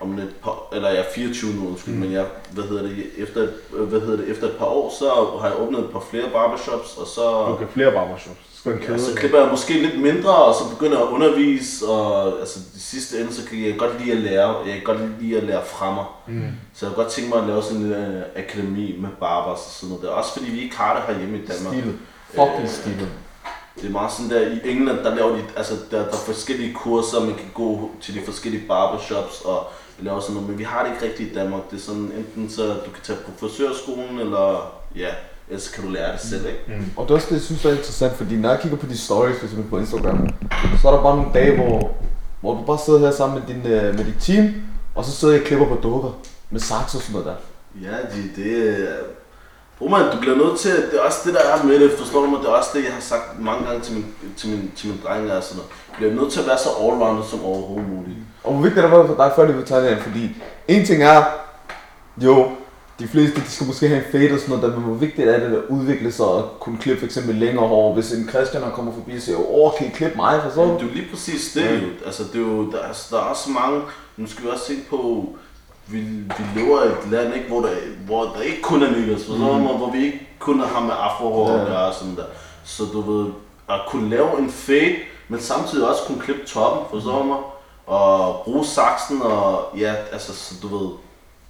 om 0.00 0.18
et 0.18 0.34
par, 0.42 0.68
eller 0.72 0.88
jeg 0.88 0.98
er 0.98 1.12
24 1.14 1.54
nu, 1.54 1.68
undskyld, 1.68 1.94
mm. 1.94 2.00
men 2.00 2.12
jeg, 2.12 2.26
hvad 2.52 2.64
hedder 2.64 2.82
det, 2.82 3.06
efter, 3.16 3.48
hvad 3.70 4.00
hedder 4.00 4.16
det, 4.16 4.28
efter 4.28 4.46
et 4.46 4.56
par 4.56 4.66
år, 4.66 4.94
så 4.98 5.38
har 5.40 5.48
jeg 5.48 5.60
åbnet 5.60 5.80
et 5.80 5.90
par 5.90 6.06
flere 6.10 6.30
barbershops, 6.32 6.96
og 6.96 7.06
så, 7.06 7.22
Okay, 7.22 7.66
flere 7.72 7.92
barbershops. 7.92 8.53
Ja, 8.66 8.98
så 8.98 9.14
klipper 9.16 9.40
jeg 9.40 9.50
måske 9.50 9.72
lidt 9.72 10.00
mindre, 10.00 10.34
og 10.34 10.54
så 10.54 10.68
begynder 10.70 10.98
jeg 10.98 11.06
at 11.06 11.12
undervise, 11.12 11.86
og 11.86 12.38
altså 12.40 12.58
i 12.76 12.78
sidste 12.78 13.20
ende, 13.20 13.34
så 13.34 13.46
kan 13.48 13.64
jeg 13.64 13.78
godt 13.78 14.00
lide 14.00 14.12
at 14.12 14.18
lære, 14.18 14.56
jeg 14.66 14.74
kan 14.74 14.84
godt 14.84 15.20
lide 15.20 15.36
at 15.36 15.42
lære 15.42 15.64
fra 15.64 15.94
mig. 15.94 16.04
Mm. 16.26 16.50
Så 16.74 16.86
jeg 16.86 16.94
kunne 16.94 17.04
godt 17.04 17.12
tænke 17.12 17.30
mig 17.30 17.38
at 17.38 17.46
lave 17.46 17.62
sådan 17.62 17.82
en 17.82 17.92
uh, 17.92 18.22
akademi 18.36 18.96
med 19.00 19.08
barbers 19.20 19.58
og 19.58 19.72
sådan 19.72 19.88
noget. 19.88 20.02
Det 20.02 20.10
er 20.10 20.14
også 20.14 20.32
fordi, 20.32 20.50
vi 20.50 20.60
ikke 20.60 20.76
har 20.76 20.94
det 20.96 21.04
herhjemme 21.14 21.38
i 21.38 21.46
Danmark. 21.46 21.74
Stilet. 21.74 21.98
Fucking 22.28 22.68
stilet. 22.68 23.08
Det 23.80 23.86
er 23.86 23.90
meget 23.90 24.12
sådan 24.12 24.30
der, 24.30 24.40
i 24.40 24.70
England, 24.70 24.98
der 24.98 25.14
laver 25.14 25.36
de, 25.36 25.42
altså 25.56 25.74
der, 25.90 25.98
der 25.98 26.12
er 26.12 26.24
forskellige 26.26 26.74
kurser, 26.74 27.20
man 27.20 27.34
kan 27.34 27.50
gå 27.54 27.90
til 28.00 28.14
de 28.14 28.20
forskellige 28.24 28.64
barbershops 28.68 29.40
og 29.40 29.66
lave 29.98 30.22
sådan 30.22 30.34
noget, 30.34 30.48
men 30.48 30.58
vi 30.58 30.64
har 30.64 30.84
det 30.84 30.92
ikke 30.92 31.04
rigtigt 31.04 31.30
i 31.30 31.34
Danmark. 31.34 31.70
Det 31.70 31.76
er 31.76 31.80
sådan, 31.80 32.12
enten 32.16 32.50
så 32.50 32.62
du 32.66 32.90
kan 32.94 33.02
tage 33.02 33.18
på 33.18 33.30
frisørskolen, 33.38 34.18
eller 34.18 34.72
ja, 34.96 35.08
ellers 35.48 35.68
kan 35.68 35.84
du 35.84 35.90
lære 35.90 36.12
det 36.12 36.20
selv, 36.20 36.46
ikke? 36.46 36.64
Mm. 36.66 36.90
Og 36.96 37.04
det 37.04 37.10
er 37.10 37.14
også 37.14 37.26
det, 37.30 37.34
jeg 37.34 37.42
synes 37.42 37.64
er 37.64 37.70
interessant, 37.70 38.16
fordi 38.16 38.36
når 38.36 38.50
jeg 38.50 38.60
kigger 38.60 38.78
på 38.78 38.86
de 38.86 38.98
stories, 38.98 39.38
for 39.38 39.44
eksempel 39.44 39.70
på 39.70 39.78
Instagram, 39.78 40.28
så 40.82 40.88
er 40.88 40.92
der 40.92 41.02
bare 41.02 41.16
nogle 41.16 41.30
dage, 41.34 41.56
hvor, 41.56 41.90
hvor 42.40 42.54
du 42.54 42.62
bare 42.66 42.78
sidder 42.84 42.98
her 42.98 43.10
sammen 43.10 43.38
med, 43.40 43.54
din, 43.54 43.72
øh, 43.72 43.94
med 43.94 44.04
dit 44.04 44.14
team, 44.20 44.54
og 44.94 45.04
så 45.04 45.10
sidder 45.10 45.34
jeg 45.34 45.42
og 45.42 45.46
klipper 45.46 45.66
på 45.66 45.78
dukker 45.82 46.10
med 46.50 46.60
saks 46.60 46.94
og 46.94 47.00
sådan 47.02 47.12
noget 47.12 47.26
der. 47.26 47.36
Ja, 47.88 47.96
det, 47.96 48.30
det 48.36 48.80
er... 48.80 48.86
Bro 49.78 49.88
man, 49.88 50.12
du 50.12 50.20
bliver 50.20 50.36
nødt 50.36 50.58
til, 50.58 50.70
det 50.70 50.98
er 50.98 51.00
også 51.00 51.18
det 51.24 51.34
der 51.34 51.40
er 51.40 51.64
med 51.64 51.80
det, 51.80 51.98
forstår 51.98 52.20
du 52.20 52.26
mig, 52.26 52.40
det 52.40 52.48
er 52.48 52.52
også 52.52 52.70
det, 52.74 52.84
jeg 52.84 52.92
har 52.92 53.00
sagt 53.00 53.40
mange 53.40 53.66
gange 53.66 53.80
til 53.80 53.94
min, 53.94 54.06
til 54.36 54.48
min, 54.48 54.72
til 54.76 54.88
min 54.88 55.00
drenge 55.04 55.32
og 55.32 55.42
sådan 55.42 55.56
noget. 55.56 55.70
Du 55.88 55.96
bliver 55.96 56.14
nødt 56.14 56.32
til 56.32 56.40
at 56.40 56.46
være 56.46 56.58
så 56.58 56.68
allrounder 56.80 57.22
som 57.22 57.44
overhovedet 57.44 57.88
muligt. 57.88 58.18
Og 58.44 58.52
hvor 58.52 58.62
vigtigt 58.62 58.82
det 58.82 58.90
for 58.90 59.14
dig, 59.16 59.32
før 59.36 59.52
vi 59.52 59.62
tager 59.62 59.82
det 59.82 59.90
ind, 59.90 60.00
fordi 60.00 60.36
en 60.68 60.86
ting 60.86 61.02
er, 61.02 61.24
jo, 62.18 62.50
de 62.98 63.08
fleste 63.08 63.40
de 63.40 63.50
skal 63.50 63.66
måske 63.66 63.88
have 63.88 63.98
en 64.06 64.12
fade 64.12 64.32
og 64.32 64.38
sådan 64.40 64.56
noget, 64.56 64.62
der, 64.72 64.78
men 64.80 64.88
hvor 64.88 64.94
vigtigt 64.94 65.28
er 65.28 65.38
det 65.48 65.56
at 65.56 65.62
udvikle 65.68 66.12
sig 66.12 66.26
og 66.26 66.50
kunne 66.60 66.78
klippe 66.78 66.98
for 67.00 67.06
eksempel 67.06 67.34
længere 67.34 67.68
hår. 67.68 67.94
Hvis 67.94 68.12
en 68.12 68.28
Christian 68.28 68.62
kommer 68.74 68.92
forbi 68.92 69.16
og 69.16 69.22
siger, 69.22 69.38
åh, 69.50 69.72
kan 69.78 69.86
I 69.86 69.90
klippe 69.90 70.16
mig, 70.16 70.40
for 70.42 70.50
så? 70.50 70.64
Men 70.64 70.74
det 70.74 70.82
er 70.82 70.86
jo 70.86 70.92
lige 70.92 71.10
præcis 71.10 71.52
det, 71.52 71.82
jo. 71.82 71.88
Altså, 72.06 72.22
det 72.32 72.34
er 72.34 72.38
jo, 72.46 72.70
der, 72.70 72.78
er, 72.78 72.92
der 73.10 73.16
er 73.16 73.20
også 73.22 73.50
mange, 73.50 73.80
nu 74.16 74.26
skal 74.26 74.44
vi 74.44 74.48
også 74.50 74.66
tænke 74.66 74.88
på, 74.90 75.28
vi, 75.86 75.98
vi 76.00 76.60
lever 76.60 76.82
i 76.82 76.86
et 76.86 77.10
land, 77.10 77.34
ikke, 77.34 77.48
hvor, 77.48 77.60
der, 77.60 77.70
hvor 78.06 78.22
der 78.24 78.40
ikke 78.42 78.62
kun 78.62 78.82
er 78.82 78.90
niggers, 78.90 79.28
mm. 79.28 79.34
hvor 79.36 79.90
vi 79.92 80.04
ikke 80.04 80.28
kun 80.38 80.60
har 80.60 80.80
med 80.80 80.94
afrohår 81.00 81.52
Ja. 81.52 81.60
at 81.60 81.66
gøre 81.66 81.86
og 81.86 81.94
sådan 81.94 82.16
der. 82.16 82.24
Så 82.64 82.82
du 82.92 83.00
ved, 83.00 83.26
at 83.70 83.80
kunne 83.88 84.10
lave 84.10 84.38
en 84.38 84.50
fade, 84.50 84.94
men 85.28 85.40
samtidig 85.40 85.88
også 85.88 86.02
kunne 86.06 86.20
klippe 86.20 86.42
toppen, 86.46 86.86
forstår 86.90 87.18
du 87.18 87.24
mig? 87.24 87.38
Og 87.86 88.40
bruge 88.44 88.64
saksen, 88.64 89.22
og 89.22 89.64
ja, 89.78 89.94
altså, 90.12 90.34
så 90.34 90.54
du 90.62 90.78
ved, 90.78 90.88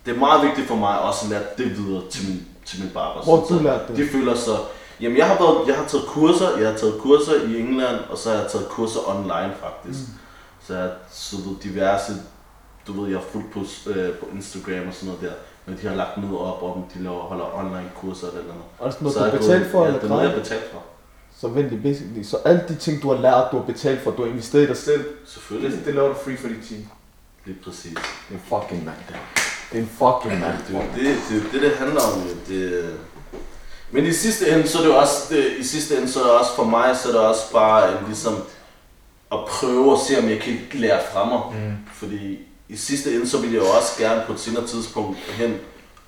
det 0.06 0.14
er 0.14 0.18
meget 0.18 0.46
vigtigt 0.46 0.68
for 0.68 0.76
mig 0.76 1.00
også 1.00 1.24
at 1.24 1.30
lære 1.30 1.42
det 1.58 1.78
videre 1.78 2.02
til 2.10 2.28
min, 2.28 2.46
til 2.64 2.82
min 2.82 2.90
barber. 2.94 3.22
Hvor 3.24 3.46
du 3.48 3.62
lært 3.62 3.88
det? 3.88 3.96
De 3.96 4.08
føler 4.08 4.34
sig, 4.34 4.56
jamen 5.00 5.18
jeg 5.18 5.26
har, 5.26 5.34
været, 5.34 5.68
jeg 5.68 5.76
har 5.76 5.84
taget 5.84 6.06
kurser, 6.06 6.58
jeg 6.58 6.70
har 6.70 6.76
taget 6.76 6.98
kurser 7.00 7.34
i 7.48 7.60
England, 7.60 7.96
og 8.10 8.18
så 8.18 8.30
har 8.30 8.36
jeg 8.36 8.50
taget 8.50 8.68
kurser 8.68 9.00
online 9.08 9.54
faktisk. 9.60 10.00
Mm. 10.00 10.14
Så 10.66 10.74
jeg 10.74 10.82
har 10.82 10.92
så 11.10 11.36
diverse, 11.62 12.12
du 12.86 13.00
ved, 13.00 13.10
jeg 13.10 13.18
har 13.18 13.26
fulgt 13.32 13.52
på, 13.52 13.60
øh, 13.90 14.14
på 14.14 14.26
Instagram 14.34 14.88
og 14.88 14.94
sådan 14.94 15.06
noget 15.06 15.20
der, 15.22 15.32
men 15.66 15.78
de 15.82 15.88
har 15.88 15.94
lagt 15.94 16.16
noget 16.16 16.38
op 16.38 16.62
om, 16.62 16.84
de 16.94 17.02
laver, 17.02 17.20
holder 17.20 17.58
online 17.58 17.90
kurser 18.00 18.26
eller 18.26 18.42
noget. 18.42 18.62
Og 18.78 18.86
er 18.86 18.90
det 18.90 18.94
sådan 18.94 19.04
noget, 19.04 19.14
Så 19.14 19.20
du 19.30 19.36
er 19.36 19.38
betalt 19.38 19.70
for, 19.70 19.80
ja, 19.80 19.86
eller 19.86 20.00
det 20.00 20.06
er 20.06 20.14
noget, 20.14 20.28
jeg 20.28 20.38
betalt 20.42 20.70
for. 20.72 20.82
Så 21.40 21.48
vent 21.48 21.82
basically. 21.82 22.22
Så 22.22 22.36
alle 22.44 22.64
de 22.68 22.74
ting, 22.74 23.02
du 23.02 23.14
har 23.14 23.20
lært, 23.20 23.44
du 23.52 23.56
har 23.56 23.64
betalt 23.64 24.00
for, 24.00 24.10
du 24.10 24.22
har 24.22 24.30
investeret 24.30 24.62
i 24.62 24.66
dig 24.66 24.76
selv, 24.76 25.04
Selvfølgelig. 25.26 25.84
det 25.86 25.94
laver 25.94 26.08
du 26.08 26.14
free 26.24 26.36
for 26.36 26.48
dit 26.48 26.68
team. 26.68 26.88
Lige 27.44 27.58
præcis. 27.64 27.94
Det 27.94 28.30
er 28.30 28.34
en 28.34 28.40
fucking 28.48 28.84
mand, 28.84 28.96
det 29.08 29.14
er. 29.14 29.43
Det 29.74 29.80
er 29.80 29.84
en 29.84 29.90
fucking 29.98 30.40
mand. 30.40 30.58
Det 30.68 30.74
jo 30.74 30.80
det, 30.96 31.16
det, 31.28 31.52
det, 31.52 31.62
det 31.62 31.72
handler 31.78 32.00
om. 32.00 32.22
Det, 32.48 32.94
men 33.90 34.06
i 34.06 34.12
sidste 34.12 34.50
ende, 34.50 34.68
så 34.68 34.78
er 34.78 34.82
det 34.82 34.88
jo 34.88 34.96
også, 34.96 35.34
det, 35.34 35.46
i 35.58 35.64
sidste 35.64 35.96
ende, 35.96 36.08
så 36.12 36.20
er 36.20 36.24
det 36.24 36.32
også 36.32 36.54
for 36.56 36.64
mig, 36.64 36.96
så 36.96 37.08
er 37.08 37.12
det 37.12 37.20
også 37.20 37.52
bare 37.52 37.92
en, 37.92 37.98
ligesom 38.06 38.34
at 39.32 39.38
prøve 39.48 39.92
at 39.92 39.98
se, 40.08 40.18
om 40.18 40.28
jeg 40.28 40.40
kan 40.40 40.58
lære 40.72 41.00
fra 41.12 41.24
mig. 41.24 41.40
Mm. 41.52 41.76
Fordi 41.94 42.38
i 42.68 42.76
sidste 42.76 43.14
ende, 43.14 43.28
så 43.28 43.38
vil 43.40 43.52
jeg 43.52 43.60
jo 43.60 43.66
også 43.66 43.98
gerne 43.98 44.22
på 44.26 44.32
et 44.32 44.40
senere 44.40 44.66
tidspunkt 44.66 45.18
hen 45.18 45.54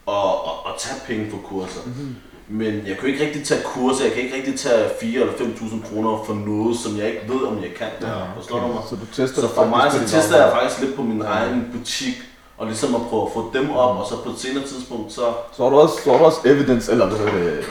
og, 0.06 0.44
og, 0.44 0.66
og 0.66 0.74
tage 0.78 1.00
penge 1.06 1.30
for 1.30 1.38
kurser. 1.38 1.80
Mm-hmm. 1.86 2.16
Men 2.48 2.86
jeg 2.86 2.96
kan 2.98 3.08
ikke 3.08 3.24
rigtig 3.24 3.44
tage 3.44 3.62
kurser, 3.62 4.04
jeg 4.04 4.12
kan 4.12 4.22
ikke 4.22 4.36
rigtig 4.36 4.58
tage 4.58 4.90
4 5.00 5.20
eller 5.20 5.32
5.000 5.32 5.88
kroner 5.88 6.22
for 6.26 6.34
noget, 6.34 6.78
som 6.78 6.98
jeg 6.98 7.08
ikke 7.08 7.22
ved, 7.28 7.46
om 7.46 7.62
jeg 7.62 7.74
kan. 7.78 7.88
Ja, 8.00 8.08
Forstår 8.36 8.60
du 8.60 8.66
mig? 8.66 8.82
Så 8.88 8.96
du 8.96 9.06
tester 9.06 9.40
Så 9.40 9.54
for 9.54 9.64
mig, 9.64 9.92
så 9.92 10.16
tester 10.16 10.44
jeg 10.44 10.52
faktisk 10.52 10.80
lidt 10.80 10.96
på 10.96 11.02
min 11.02 11.22
egen 11.22 11.70
butik, 11.72 12.14
og 12.59 12.66
ligesom 12.66 12.94
at 12.94 13.00
prøve 13.11 13.22
at 13.26 13.32
få 13.34 13.50
dem 13.54 13.70
op, 13.70 13.96
og 13.96 14.07
så 14.07 14.14
på 14.24 14.30
et 14.30 14.38
senere 14.38 14.64
tidspunkt, 14.64 15.12
så... 15.12 15.22
Så 15.57 15.62
har 15.62 15.70
du 15.70 15.76
også, 15.76 15.94
så 16.04 16.11
har 16.11 16.18
du 16.18 16.24
også 16.24 16.38
evidence, 16.44 16.92
eller 16.92 17.07
hvad 17.07 17.18
hedder 17.18 17.50
det? 17.50 17.64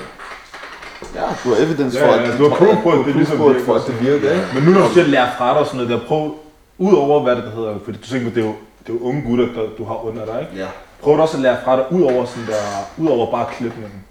Ja, 1.15 1.21
du 1.43 1.49
har 1.49 1.57
evidence 1.65 1.99
Ja, 1.99 2.07
for, 2.07 2.15
ja, 2.15 2.31
at 2.31 2.39
du 2.39 2.49
har 2.49 2.55
proof 2.55 2.83
på, 2.83 2.89
at 2.91 3.05
det 3.05 3.15
ligesom 3.15 3.37
på, 3.37 3.49
virker. 3.49 3.73
at 3.73 3.87
det 3.87 4.01
virker, 4.01 4.31
ikke? 4.31 4.47
Men 4.53 4.63
nu 4.63 4.71
når 4.71 4.87
du 4.87 4.93
siger 4.93 5.03
at 5.03 5.09
lære 5.09 5.29
fra 5.37 5.49
dig 5.49 5.59
og 5.59 5.65
sådan 5.65 5.85
noget, 5.85 6.01
der 6.01 6.07
prøv, 6.07 6.35
udover 6.77 7.23
hvad 7.23 7.35
det 7.35 7.43
der 7.43 7.51
hedder, 7.51 7.75
fordi 7.83 7.97
du 7.97 8.07
tænker, 8.07 8.29
det 8.29 8.43
er 8.43 8.45
jo, 8.45 8.53
det 8.87 8.89
er 8.89 8.93
jo 8.93 8.99
unge 8.99 9.21
gutter, 9.21 9.45
der 9.45 9.69
du 9.77 9.83
har 9.85 10.05
under 10.05 10.25
dig, 10.25 10.41
ikke? 10.41 10.63
Ja. 10.63 10.67
Prøv 11.01 11.17
du 11.17 11.21
også 11.21 11.37
at 11.37 11.43
lære 11.43 11.57
fra 11.65 11.75
dig, 11.75 11.85
udover 11.91 12.25
sådan 12.25 12.47
der, 12.47 12.61
udover 12.97 13.31
bare 13.31 13.45
klipningen. 13.57 14.03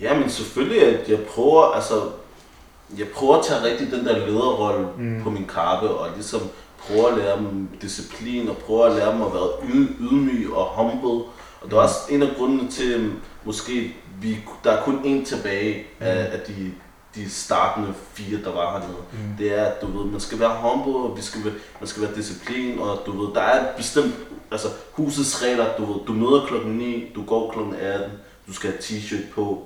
Ja, 0.00 0.18
men 0.18 0.30
selvfølgelig, 0.30 0.82
at 0.82 1.08
jeg 1.08 1.18
prøver, 1.34 1.62
altså, 1.74 1.94
jeg 2.98 3.06
prøver 3.14 3.36
at 3.36 3.44
tage 3.44 3.64
rigtig 3.64 3.90
den 3.90 4.06
der 4.06 4.26
lederrolle 4.26 4.86
mm. 4.98 5.20
på 5.22 5.30
min 5.30 5.46
kappe, 5.54 5.88
og 5.88 6.08
ligesom 6.14 6.40
prøve 6.86 7.10
at 7.12 7.18
lære 7.18 7.36
dem 7.38 7.68
disciplin, 7.82 8.48
og 8.48 8.56
prøve 8.56 8.86
at 8.86 8.96
lære 8.96 9.12
dem 9.12 9.22
at 9.22 9.32
være 9.34 9.48
yd- 9.74 9.96
ydmyg 10.00 10.52
og 10.52 10.64
humble. 10.64 11.24
Og 11.60 11.70
det 11.70 11.72
er 11.72 11.76
også 11.80 11.96
en 12.10 12.22
af 12.22 12.28
grundene 12.38 12.68
til, 12.70 13.12
måske 13.44 13.96
vi, 14.20 14.38
der 14.64 14.70
er 14.70 14.82
kun 14.84 14.98
én 15.04 15.24
tilbage 15.26 15.74
mm. 16.00 16.06
af, 16.06 16.16
af 16.32 16.40
de, 16.48 16.72
de 17.14 17.30
startende 17.30 17.94
fire, 18.12 18.38
der 18.44 18.52
var 18.52 18.72
hernede. 18.72 18.98
Mm. 19.12 19.36
Det 19.38 19.58
er, 19.58 19.64
at 19.64 19.82
du 19.82 19.86
ved, 19.98 20.10
man 20.10 20.20
skal 20.20 20.40
være 20.40 20.56
humble, 20.62 20.94
og 21.10 21.16
vi 21.16 21.22
skal, 21.22 21.44
være- 21.44 21.54
man 21.80 21.86
skal 21.88 22.02
være 22.02 22.14
disciplin, 22.16 22.78
og 22.78 22.98
du 23.06 23.20
ved, 23.26 23.34
der 23.34 23.40
er 23.40 23.60
et 23.60 23.68
bestemt, 23.76 24.14
altså 24.50 24.68
husets 24.92 25.42
regler, 25.42 25.66
du 25.78 25.84
ved, 25.92 26.00
du 26.06 26.12
møder 26.12 26.46
klokken 26.46 26.72
9, 26.72 27.12
du 27.14 27.24
går 27.24 27.50
klokken 27.52 27.74
18, 27.74 28.10
du 28.48 28.52
skal 28.52 28.70
have 28.70 28.80
t-shirt 28.80 29.34
på, 29.34 29.62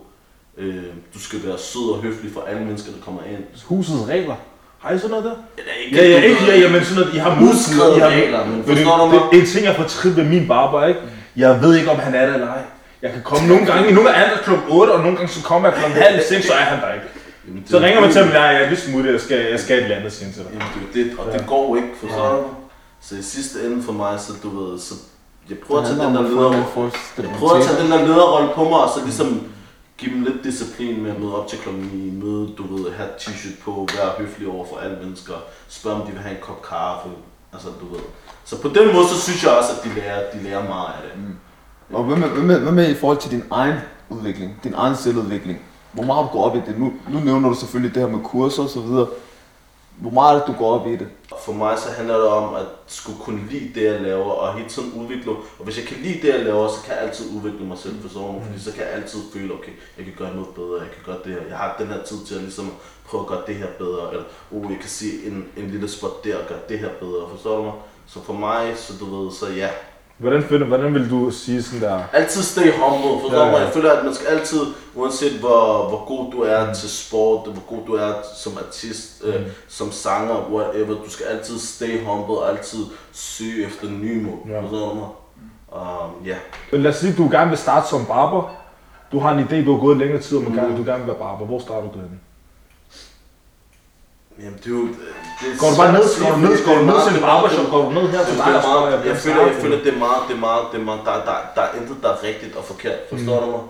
øh, 0.56 0.84
du 1.14 1.18
skal 1.20 1.46
være 1.46 1.58
sød 1.58 1.90
og 1.92 1.98
høflig 1.98 2.32
for 2.32 2.40
alle 2.40 2.64
mennesker, 2.64 2.92
der 2.92 3.00
kommer 3.00 3.22
ind. 3.22 3.44
Husets 3.64 4.08
regler. 4.08 4.36
Har 4.78 4.94
I 4.94 4.98
sådan 4.98 5.10
noget 5.10 5.24
der? 5.24 5.34
Eller 5.58 5.72
ikke, 5.84 5.96
Ja, 5.96 6.08
ja, 6.08 6.22
ikke, 6.22 6.44
ja, 6.46 6.58
ja, 6.60 6.68
men 6.72 6.84
sådan 6.84 7.00
noget, 7.00 7.14
I 7.14 7.18
har. 7.18 7.30
Uskrevet 7.42 7.96
I 7.96 8.00
har, 8.00 8.08
regler, 8.08 8.46
men 8.46 8.64
forstår 8.64 8.96
du 8.98 9.04
det, 9.04 9.20
mig? 9.22 9.30
det, 9.32 9.38
en 9.40 9.46
ting, 9.46 9.64
jeg 9.64 9.76
får 9.76 9.84
trit 9.84 10.16
ved 10.16 10.24
min 10.24 10.48
barber, 10.48 10.86
ikke? 10.86 11.00
Jeg 11.36 11.62
ved 11.62 11.76
ikke, 11.76 11.90
om 11.90 11.98
han 11.98 12.14
er 12.14 12.26
der 12.26 12.34
eller 12.34 12.46
ej. 12.48 12.62
Jeg 13.02 13.12
kan 13.12 13.22
komme 13.24 13.48
nogle 13.48 13.66
gange, 13.66 13.82
nogle 13.94 14.08
gange 14.08 14.22
er 14.22 14.26
han 14.26 14.36
der 14.36 14.42
klokken 14.42 14.66
8, 14.68 14.90
og 14.90 15.00
nogle 15.00 15.16
gange 15.16 15.32
så 15.32 15.42
kommer 15.44 15.68
jeg 15.68 15.78
klokken 15.78 16.02
halv 16.02 16.20
6, 16.28 16.46
så 16.46 16.52
er 16.52 16.56
han 16.72 16.80
der 16.80 16.94
ikke. 16.94 17.06
Jamen, 17.46 17.60
det 17.62 17.70
Så 17.70 17.78
er 17.78 17.82
ringer 17.82 18.00
man 18.00 18.12
til 18.12 18.24
ham, 18.24 18.32
jeg 18.32 18.62
er 18.62 18.68
lige 18.68 18.80
smutte, 18.80 19.12
jeg 19.12 19.20
skal, 19.20 19.38
jeg 19.50 19.60
skal 19.60 19.76
et 19.78 19.82
eller 19.82 19.96
andet 19.96 20.12
sige 20.12 20.32
til 20.32 20.42
dig. 20.42 20.50
Jamen, 20.52 20.68
det, 20.74 21.10
det, 21.10 21.18
og 21.18 21.32
det 21.32 21.46
går 21.46 21.76
ikke, 21.76 21.88
forstår 22.00 22.30
du? 22.36 22.42
Så 23.00 23.14
i 23.14 23.22
sidste 23.22 23.58
ende 23.66 23.82
for 23.82 23.92
mig, 23.92 24.20
så 24.20 24.32
du 24.42 24.48
ved, 24.60 24.78
så 24.78 24.94
jeg 25.50 25.58
prøver 25.66 25.80
at 25.80 25.86
tage 25.88 26.00
den 26.06 26.14
der 26.14 26.22
leder, 26.22 26.52
jeg 26.52 26.64
prøver 27.38 27.54
at 27.54 27.64
tage 27.66 27.82
den 27.82 27.90
der 27.92 28.00
lederrolle 28.06 28.48
på 28.54 28.64
mig, 28.64 28.78
og 28.78 28.90
så 28.94 29.00
ligesom 29.04 29.28
give 29.98 30.10
dem 30.14 30.22
lidt 30.22 30.44
disciplin 30.44 31.02
med 31.02 31.10
at 31.10 31.20
møde 31.20 31.34
op 31.38 31.48
til 31.48 31.58
klokken 31.58 31.90
9, 31.92 32.10
møde, 32.24 32.48
du 32.58 32.74
ved, 32.74 32.77
her 32.98 33.08
t-shirt 33.18 33.62
på, 33.64 33.88
være 33.96 34.10
høflig 34.18 34.48
over 34.48 34.66
for 34.70 34.76
alle 34.78 34.96
mennesker, 35.02 35.34
spørge 35.68 35.96
om 36.00 36.06
de 36.06 36.12
vil 36.12 36.20
have 36.20 36.34
en 36.36 36.42
kop 36.42 36.62
kaffe, 36.62 37.08
altså 37.52 37.68
du 37.80 37.86
ved. 37.94 38.04
Så 38.44 38.62
på 38.62 38.68
den 38.68 38.94
måde, 38.94 39.08
så 39.08 39.20
synes 39.20 39.44
jeg 39.44 39.52
også, 39.52 39.70
at 39.76 39.84
de 39.84 40.00
lærer, 40.00 40.30
de 40.32 40.42
lærer 40.42 40.68
meget 40.68 40.88
af 40.96 41.00
det. 41.02 41.22
Mm. 41.22 41.36
Og 41.96 42.04
hvad 42.04 42.16
med, 42.16 42.28
hvad, 42.28 42.42
med, 42.42 42.58
hvad 42.60 42.72
med 42.72 42.90
i 42.90 42.94
forhold 42.94 43.18
til 43.18 43.30
din 43.30 43.44
egen 43.50 43.78
udvikling, 44.08 44.60
din 44.64 44.74
egen 44.74 44.96
selvudvikling? 44.96 45.58
Hvor 45.92 46.04
meget 46.04 46.26
du 46.26 46.28
går 46.32 46.44
op 46.44 46.56
i 46.56 46.60
det? 46.66 46.78
Nu, 46.78 46.92
nu 47.08 47.18
nævner 47.20 47.48
du 47.48 47.54
selvfølgelig 47.54 47.94
det 47.94 48.02
her 48.02 48.16
med 48.16 48.24
kurser 48.24 48.62
og 48.62 48.68
så 48.68 48.80
videre. 48.80 49.06
Hvor 50.00 50.10
meget 50.10 50.42
du 50.46 50.52
går 50.52 50.80
op 50.80 50.86
i 50.86 50.96
det? 50.96 51.08
For 51.44 51.52
mig 51.52 51.78
så 51.78 51.90
handler 51.90 52.16
det 52.16 52.26
om 52.26 52.54
at 52.54 52.66
skulle 52.86 53.18
kunne 53.18 53.48
lide 53.50 53.74
det, 53.74 53.92
jeg 53.92 54.00
laver, 54.00 54.30
og 54.30 54.54
hele 54.54 54.68
tiden 54.68 54.92
udvikle. 54.92 55.30
Og 55.30 55.64
hvis 55.64 55.78
jeg 55.78 55.86
kan 55.86 55.96
lide 55.96 56.22
det, 56.22 56.34
jeg 56.34 56.44
laver, 56.44 56.68
så 56.68 56.82
kan 56.84 56.94
jeg 56.94 57.02
altid 57.02 57.36
udvikle 57.36 57.66
mig 57.66 57.78
selv 57.78 58.02
for 58.02 58.08
sådan 58.08 58.42
fordi 58.46 58.60
så 58.60 58.72
kan 58.72 58.82
jeg 58.82 58.92
altid 58.92 59.20
føle, 59.32 59.54
okay, 59.54 59.72
jeg 59.96 60.04
kan 60.04 60.14
gøre 60.18 60.34
noget 60.34 60.48
bedre, 60.48 60.80
jeg 60.80 60.90
kan 60.90 61.02
gøre 61.06 61.18
det 61.24 61.32
her. 61.32 61.48
Jeg 61.48 61.56
har 61.56 61.76
den 61.78 61.86
her 61.86 62.02
tid 62.02 62.24
til 62.26 62.34
at 62.34 62.40
ligesom 62.40 62.72
prøve 63.06 63.22
at 63.22 63.28
gøre 63.28 63.42
det 63.46 63.54
her 63.54 63.68
bedre, 63.78 64.10
eller 64.10 64.24
oh, 64.54 64.70
jeg 64.70 64.80
kan 64.80 64.88
se 64.88 65.06
en, 65.26 65.48
en 65.56 65.70
lille 65.70 65.88
spot 65.88 66.24
der 66.24 66.38
og 66.38 66.46
gøre 66.48 66.58
det 66.68 66.78
her 66.78 66.90
bedre, 67.00 67.28
forstår 67.30 67.56
du 67.56 67.62
mig? 67.62 67.74
Så 68.06 68.22
for 68.22 68.32
mig, 68.32 68.76
så 68.76 68.92
du 69.00 69.04
ved, 69.16 69.32
så 69.32 69.46
ja, 69.48 69.68
Hvordan, 70.18 70.42
finder, 70.42 70.66
hvordan 70.66 70.94
vil 70.94 71.10
du 71.10 71.30
sige 71.30 71.62
sådan 71.62 71.80
der? 71.88 72.00
altid 72.12 72.42
stay 72.42 72.72
humble, 72.72 73.20
forstår 73.20 73.38
Ja, 73.38 73.44
ja, 73.46 73.50
mig? 73.50 73.60
Jeg 73.60 73.68
føler, 73.72 73.92
at 73.92 74.04
man 74.04 74.14
skal 74.14 74.26
altid, 74.26 74.60
uanset 74.94 75.32
hvor, 75.32 75.88
hvor 75.88 76.04
god 76.08 76.32
du 76.32 76.40
er 76.40 76.72
til 76.74 76.90
sport, 76.90 77.48
hvor 77.52 77.76
god 77.76 77.86
du 77.86 77.92
er 77.92 78.12
som 78.36 78.52
artist, 78.66 79.24
mm. 79.24 79.30
øh, 79.30 79.40
som 79.68 79.92
sanger, 79.92 80.34
whatever, 80.52 80.94
du 81.04 81.10
skal 81.10 81.26
altid 81.26 81.58
stay 81.58 82.04
humble, 82.04 82.34
og 82.38 82.50
altid 82.50 82.78
søge 83.12 83.66
efter 83.66 83.88
nye 83.90 84.22
mål, 84.22 84.38
Ja. 84.48 84.60
forstår 84.62 84.88
du 84.88 84.94
mig? 84.94 85.08
Um, 85.72 86.26
ja. 86.26 86.36
Men 86.72 86.82
lad 86.82 86.90
os 86.90 86.96
sige, 86.96 87.12
at 87.12 87.18
du 87.18 87.28
gerne 87.30 87.48
vil 87.48 87.58
starte 87.58 87.88
som 87.88 88.04
barber. 88.06 88.50
Du 89.12 89.18
har 89.18 89.30
en 89.32 89.44
idé, 89.44 89.64
du 89.64 89.72
har 89.74 89.80
gået 89.80 89.96
længere 89.96 90.20
tid, 90.22 90.36
om 90.36 90.42
mm. 90.42 90.52
du 90.52 90.84
gerne 90.84 90.98
vil 90.98 91.06
være 91.06 91.16
barber. 91.16 91.44
Hvor 91.46 91.58
starter 91.58 91.88
du 91.88 91.94
henne? 91.98 92.18
Jamen, 94.42 94.58
det 94.62 94.66
er 94.66 94.70
jo... 94.70 94.86
Det 95.40 95.46
er 95.52 95.58
Går 95.60 95.70
du 95.70 95.76
bare 95.82 95.92
ned, 95.92 96.04
går 96.22 96.30
du 96.36 96.40
ned, 96.46 96.54
går 96.66 96.74
du 96.74 96.82
er 96.84 96.90
ned 96.90 96.98
til 97.06 97.12
en 97.16 97.22
er 97.22 97.26
barbershop, 97.30 97.66
går 97.70 97.82
du 97.86 97.90
ned 97.98 98.04
her 98.14 98.24
til 98.28 98.36
dig, 98.36 98.44
og 98.44 98.52
er 98.52 98.90
meget, 98.90 99.06
jeg 99.06 99.16
føler, 99.16 99.42
jeg 99.46 99.54
føler, 99.62 99.78
det 99.84 99.92
er 99.94 99.98
meget, 100.06 100.22
det 100.28 100.34
er 100.38 100.42
meget, 100.48 100.64
det 100.72 100.80
er 100.80 100.84
meget, 100.84 101.00
der, 101.04 101.14
der, 101.28 101.36
der 101.56 101.62
er 101.62 101.72
intet, 101.80 101.96
der 102.02 102.08
er 102.08 102.22
rigtigt 102.22 102.56
og 102.56 102.64
forkert, 102.64 102.98
forstår 103.10 103.40
mm. 103.40 103.46
du 103.46 103.50
mig? 103.50 103.64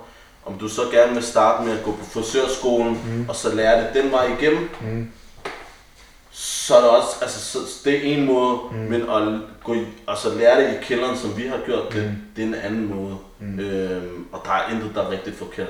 Om 0.47 0.55
du 0.62 0.69
så 0.69 0.83
gerne 0.93 1.14
vil 1.14 1.23
starte 1.23 1.64
med 1.64 1.73
at 1.79 1.85
gå 1.85 1.91
på 1.91 2.05
frisørskolen, 2.12 3.01
mm. 3.07 3.29
og 3.29 3.37
så 3.37 3.55
lære 3.55 3.81
det 3.81 3.89
den 4.03 4.12
vej 4.12 4.25
igennem, 4.39 4.69
mm. 4.81 5.11
så 6.31 6.77
er 6.77 6.81
det 6.81 6.91
også, 6.91 7.12
altså 7.23 7.41
så, 7.41 7.59
det 7.85 7.95
er 7.95 8.16
en 8.16 8.27
måde, 8.27 8.59
mm. 8.71 8.79
men 8.79 9.01
at 9.03 9.23
gå 9.64 9.75
i, 9.75 9.85
altså 10.09 10.35
lære 10.35 10.61
det 10.61 10.69
i 10.73 10.85
kælderen, 10.85 11.16
som 11.16 11.37
vi 11.37 11.47
har 11.47 11.59
gjort 11.66 11.93
det, 11.93 12.14
det 12.37 12.43
er 12.43 12.49
en 12.49 12.55
anden 12.55 12.95
måde. 12.97 13.16
Mm. 13.41 13.59
Øhm, 13.61 14.25
og 14.33 14.41
der 14.45 14.51
er 14.51 14.73
intet, 14.73 14.91
der 14.95 15.03
er 15.03 15.11
rigtigt 15.11 15.39
forkert. 15.39 15.69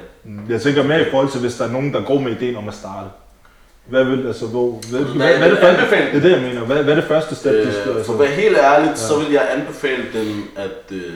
Jeg 0.49 0.63
tænker 0.63 0.83
mere 0.83 1.01
i 1.01 1.11
forhold 1.11 1.31
til, 1.31 1.41
hvis 1.41 1.55
der 1.55 1.65
er 1.65 1.73
nogen, 1.73 1.95
der 1.95 2.05
går 2.05 2.19
med 2.19 2.33
ideen 2.33 2.57
om 2.57 2.69
at 2.69 2.75
starte. 2.75 3.09
Hvad 3.89 4.05
vil, 4.05 4.27
altså, 4.27 4.47
hvor, 4.47 4.81
hvad, 4.91 5.01
hvad, 5.01 5.27
Hvad 5.27 5.39
hvad, 5.39 5.51
første, 5.51 5.69
anbefale? 5.69 6.07
det 6.07 6.17
er 6.17 6.21
det, 6.21 6.31
jeg 6.31 6.41
mener. 6.43 6.65
Hvad, 6.65 6.83
hvad 6.83 6.93
er 6.93 7.01
det 7.01 7.09
første 7.09 7.35
step, 7.35 7.55
de 7.55 7.73
skal, 7.73 7.89
Øh, 7.89 7.97
altså, 7.97 8.05
for 8.05 8.13
at 8.13 8.19
være 8.19 8.29
helt 8.29 8.57
ærligt, 8.57 8.91
ja. 8.91 8.97
så 8.97 9.19
vil 9.19 9.33
jeg 9.33 9.49
anbefale 9.51 10.05
dem 10.13 10.45
at 10.57 10.93
øh, 10.93 11.15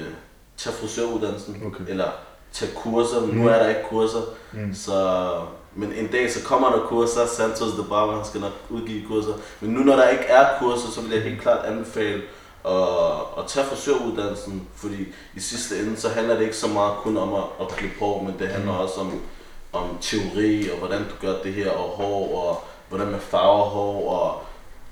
tage 0.57 0.75
frisøruddannelsen, 0.77 1.63
Okay. 1.67 1.85
eller 1.89 2.09
tage 2.53 2.73
kurser. 2.75 3.21
Mm. 3.21 3.29
Nu 3.35 3.49
er 3.49 3.59
der 3.59 3.69
ikke 3.69 3.81
kurser, 3.91 4.19
mm. 4.53 4.75
så, 4.75 5.29
men 5.75 5.93
en 5.97 6.07
dag 6.07 6.33
så 6.33 6.45
kommer 6.45 6.69
der 6.73 6.79
kurser. 6.79 7.27
Santos 7.27 7.73
de 7.73 7.85
Barber 7.89 8.17
han 8.17 8.25
skal 8.25 8.41
nok 8.41 8.53
udgive 8.71 9.03
kurser. 9.09 9.33
Men 9.61 9.71
nu 9.71 9.81
når 9.81 9.97
der 9.97 10.09
ikke 10.09 10.25
er 10.25 10.45
kurser, 10.61 10.91
så 10.95 11.01
vil 11.01 11.11
jeg 11.13 11.23
helt 11.23 11.41
klart 11.43 11.67
anbefale 11.67 12.23
at, 12.69 12.73
at 13.39 13.45
tage 13.49 13.67
frisøruddannelsen, 13.67 14.63
fordi 14.77 14.97
i 15.37 15.41
sidste 15.41 15.79
ende 15.79 15.97
så 15.97 16.09
handler 16.09 16.35
det 16.35 16.43
ikke 16.43 16.57
så 16.57 16.69
meget 16.69 16.93
kun 17.03 17.17
om 17.17 17.35
at, 17.35 17.43
at 17.61 17.69
klippe 17.69 17.97
hår, 18.01 18.23
men 18.23 18.35
det 18.39 18.49
handler 18.49 18.73
også 18.73 19.01
om, 19.01 19.13
om 19.73 19.99
teori 20.01 20.71
og 20.71 20.79
hvordan 20.79 20.99
du 21.03 21.27
gør 21.27 21.43
det 21.43 21.55
her 21.55 21.71
og 21.71 21.89
hår 21.91 22.49
og 22.49 22.65
hvordan 22.89 23.07
man 23.11 23.21
farver 23.21 23.65
hår 23.65 24.11
og 24.11 24.43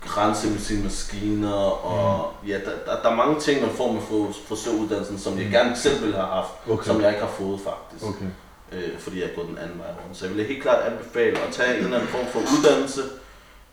rense 0.05 0.51
med 0.51 0.59
sine 0.59 0.83
maskiner 0.85 1.53
og 1.55 2.33
ja, 2.47 2.55
der, 2.55 2.71
der, 2.87 3.03
der 3.03 3.11
er 3.11 3.15
mange 3.17 3.41
ting, 3.41 3.61
man 3.61 3.71
får 3.71 3.93
med 3.93 4.01
fri- 4.01 4.49
frisøruddannelsen, 4.49 5.19
som 5.19 5.39
jeg 5.39 5.51
gerne 5.51 5.77
selv 5.77 6.01
ville 6.03 6.17
have 6.17 6.27
haft, 6.29 6.51
okay. 6.71 6.85
som 6.87 7.01
jeg 7.01 7.09
ikke 7.09 7.21
har 7.21 7.29
fået 7.33 7.61
faktisk, 7.61 8.05
Okay. 8.11 8.27
øh, 8.73 8.99
fordi 8.99 9.21
jeg 9.21 9.31
er 9.31 9.35
gået 9.35 9.49
den 9.49 9.59
anden 9.59 9.79
vej 9.79 9.87
rundt. 10.05 10.17
Så 10.17 10.27
jeg 10.27 10.35
vil 10.37 10.47
helt 10.47 10.63
klart 10.63 10.93
anbefale 10.93 11.39
at 11.39 11.53
tage 11.53 11.79
en 11.79 11.85
eller 11.85 11.97
anden 11.97 12.09
form 12.09 12.27
for 12.33 12.41
uddannelse, 12.41 13.01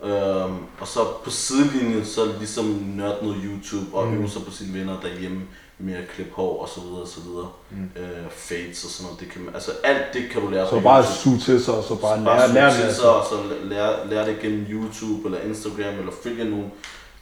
øhm, 0.04 0.58
og 0.80 0.88
så 0.88 1.00
på 1.24 1.30
sidelinjen 1.30 2.06
så 2.06 2.26
ligesom 2.40 2.66
nørde 2.86 3.18
noget 3.22 3.38
YouTube 3.46 3.98
og 3.98 4.08
Mm. 4.08 4.18
øve 4.20 4.30
sig 4.30 4.42
på 4.46 4.52
sine 4.52 4.80
venner 4.80 5.00
derhjemme 5.02 5.42
med 5.80 5.94
at 5.96 6.08
klippe 6.08 6.34
hår 6.34 6.62
og 6.62 6.70
så 6.70 6.82
videre 6.82 7.02
og 7.02 7.08
så 7.08 7.20
videre. 7.22 7.50
Mm. 7.70 7.90
Øh, 8.02 8.30
fades 8.32 8.84
og 8.84 8.90
sådan 8.90 9.06
noget, 9.06 9.20
det 9.20 9.30
kan 9.32 9.42
man, 9.42 9.54
altså 9.56 9.72
alt 9.84 10.14
det 10.14 10.30
kan 10.32 10.42
du 10.42 10.48
lære 10.50 10.70
Så 10.70 10.80
bare 10.80 11.06
suge 11.06 11.40
til 11.40 11.64
sig, 11.64 11.74
og 11.74 11.84
så 11.84 11.96
bare 11.96 12.24
Bare 12.26 12.54
lære, 12.54 12.54
lære 12.74 12.88
det. 12.88 12.96
sig, 12.96 13.10
og 13.10 13.26
så 13.30 13.36
lære, 13.64 14.10
lære 14.10 14.26
det 14.30 14.40
gennem 14.42 14.66
YouTube 14.70 15.26
eller 15.28 15.40
Instagram, 15.42 16.00
eller 16.00 16.12
følge 16.24 16.50
nogle 16.50 16.66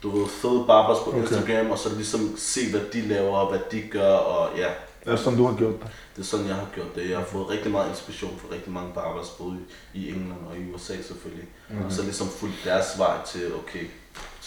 du 0.04 0.10
ved, 0.18 0.28
fede 0.28 0.64
barbers 0.68 0.98
på 1.04 1.10
Okay. 1.10 1.20
Instagram, 1.22 1.72
og 1.72 1.80
så 1.80 1.96
ligesom 1.96 2.34
se, 2.38 2.60
hvad 2.72 2.82
de 2.94 3.02
laver, 3.02 3.38
og 3.38 3.50
hvad 3.50 3.60
de 3.72 3.82
gør, 3.82 4.14
og 4.14 4.58
ja, 4.58 4.68
Er 5.06 5.12
det 5.12 5.20
sådan, 5.20 5.38
du 5.40 5.46
har 5.48 5.56
gjort 5.58 5.74
det? 5.82 5.88
det 6.16 6.22
er 6.22 6.26
sådan, 6.26 6.48
jeg 6.48 6.56
har 6.56 6.68
gjort 6.76 6.96
det. 6.96 7.10
Jeg 7.10 7.18
har 7.18 7.26
fået 7.26 7.50
rigtig 7.50 7.72
meget 7.72 7.90
inspiration 7.90 8.34
fra 8.38 8.56
rigtig 8.56 8.72
mange 8.74 8.92
barbers, 8.96 9.30
både 9.30 9.58
i 9.94 10.10
England 10.10 10.42
og 10.50 10.58
i 10.58 10.74
USA 10.74 10.94
selvfølgelig. 11.08 11.48
Mm. 11.70 11.86
Og 11.86 11.92
så 11.92 12.02
ligesom 12.04 12.28
fulgt 12.28 12.56
deres 12.66 12.86
vej 12.98 13.16
til, 13.32 13.42
okay, 13.56 13.86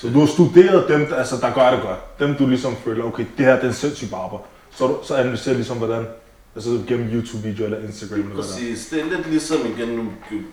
Så 0.00 0.08
du 0.08 0.20
har 0.20 0.26
studeret 0.26 0.88
dem, 0.88 1.06
der, 1.06 1.16
altså, 1.16 1.36
der 1.36 1.54
gør 1.54 1.70
det 1.70 1.80
godt. 1.82 2.18
Dem, 2.18 2.34
du 2.36 2.46
ligesom 2.46 2.76
føler, 2.84 3.04
okay, 3.04 3.24
det 3.36 3.46
her 3.46 3.54
det 3.54 3.64
er 3.64 3.68
en 3.68 3.74
sindssyg 3.74 4.10
barber. 4.10 4.38
Så, 4.70 4.86
du, 4.86 4.96
så 5.02 5.14
analyserer 5.14 5.54
ligesom, 5.54 5.76
hvordan, 5.76 6.06
altså 6.54 6.70
gennem 6.88 7.08
YouTube-video 7.14 7.64
eller 7.64 7.78
Instagram 7.78 8.20
eller. 8.20 8.34
Præcis. 8.34 8.86
Det 8.86 9.00
er 9.00 9.04
lidt 9.04 9.30
ligesom 9.30 9.58
igen, 9.66 9.88
nu, 9.88 10.04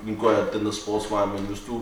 nu 0.05 0.15
går 0.21 0.31
jeg 0.31 0.43
den 0.53 0.65
der 0.65 0.71
sportsvej, 0.71 1.25
men 1.25 1.39
hvis 1.49 1.59
du 1.67 1.81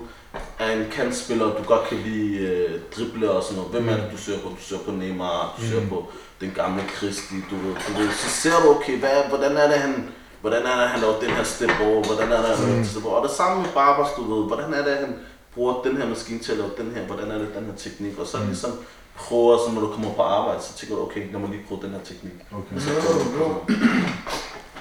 er 0.59 0.71
en 0.71 0.85
kantspiller, 0.91 1.45
og 1.45 1.59
du 1.59 1.63
godt 1.63 1.87
kan 1.89 1.97
lide 2.05 2.37
øh, 2.37 2.79
drible 2.95 3.31
og 3.31 3.43
sådan 3.43 3.57
noget, 3.57 3.71
hvem 3.71 3.89
er 3.89 3.95
det, 3.95 4.11
du 4.11 4.17
søger 4.17 4.39
på? 4.39 4.49
Du 4.49 4.61
søger 4.61 4.81
på 4.81 4.91
Neymar, 4.91 5.55
du 5.57 5.65
søger 5.65 5.87
på 5.89 6.05
den 6.41 6.51
gamle 6.55 6.83
Kristi, 6.95 7.35
du 7.51 7.55
ved, 7.55 7.75
du 7.87 8.01
ved, 8.01 8.09
så 8.11 8.29
ser 8.41 8.55
du, 8.63 8.69
okay, 8.75 8.99
hvad, 8.99 9.17
hvordan 9.29 9.57
er 9.57 9.67
det, 9.67 9.77
han, 9.77 9.93
hvordan 10.41 10.61
er 10.61 10.75
det, 10.79 10.89
han 10.89 10.99
laver 11.01 11.19
den 11.19 11.29
her 11.29 11.43
step 11.43 11.71
over, 11.87 12.03
hvordan 12.03 12.31
er 12.31 12.37
det, 12.37 12.45
han 12.45 12.65
laver 12.65 12.75
den 12.75 12.85
step 12.85 13.05
over, 13.05 13.15
og 13.15 13.27
det 13.27 13.35
samme 13.35 13.61
med 13.61 13.69
Barbers, 13.73 14.11
du 14.17 14.21
ved, 14.33 14.47
hvordan 14.47 14.73
er 14.73 14.83
det, 14.87 14.95
han 14.97 15.15
bruger 15.55 15.81
den 15.83 15.97
her 15.97 16.07
maskine 16.09 16.39
til 16.39 16.51
at 16.51 16.57
lave 16.57 16.71
den 16.77 16.91
her, 16.95 17.05
hvordan 17.05 17.31
er 17.31 17.37
det, 17.37 17.55
den 17.55 17.65
her 17.65 17.75
teknik, 17.77 18.19
og 18.19 18.27
så 18.27 18.37
ligesom 18.45 18.71
prøver, 19.15 19.57
så 19.57 19.73
når 19.73 19.81
du 19.81 19.91
kommer 19.91 20.13
på 20.13 20.21
arbejde, 20.21 20.61
så 20.61 20.73
tænker 20.73 20.95
du, 20.95 21.01
okay, 21.01 21.31
lad 21.31 21.39
mig 21.39 21.49
lige 21.49 21.65
prøve 21.67 21.81
den 21.81 21.91
her 21.91 21.99
teknik. 22.03 22.33
Okay. 22.51 22.79
Så 22.79 22.89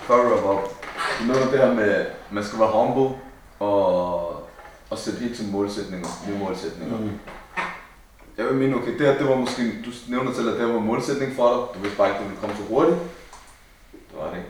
For 0.03 0.15
at 0.15 0.27
wrap 0.27 0.57
up. 0.57 0.85
Du 1.21 1.25
nævner 1.25 1.51
det 1.51 1.59
her 1.59 1.75
med, 1.75 1.85
at 1.85 2.07
man 2.31 2.45
skal 2.45 2.59
være 2.59 2.71
humble 2.73 3.19
og, 3.59 4.33
og 4.91 4.99
sætte 4.99 5.21
helt 5.21 5.37
til 5.37 5.49
målsætninger, 5.49 6.09
nye 6.29 6.39
målsætninger. 6.39 6.99
Mm. 6.99 7.11
Jeg 8.39 8.47
vil 8.47 8.55
mene, 8.55 8.77
okay, 8.77 8.99
det 8.99 9.07
her, 9.07 9.19
det 9.19 9.29
var 9.29 9.37
måske, 9.37 9.63
du 9.63 9.91
nævner 10.09 10.33
selv, 10.33 10.49
at 10.49 10.53
det 10.53 10.67
her 10.67 10.73
var 10.73 10.81
en 10.81 10.87
målsætning 10.87 11.37
for 11.37 11.49
dig. 11.49 11.59
Du 11.75 11.83
vidste 11.83 11.99
bare 11.99 12.09
ikke, 12.09 12.19
at 12.19 12.23
du 12.23 12.29
ville 12.29 12.41
komme 12.41 12.57
så 12.57 12.63
hurtigt. 12.63 12.97
Det 13.93 14.19
var 14.19 14.31
det 14.31 14.37
ikke. 14.37 14.49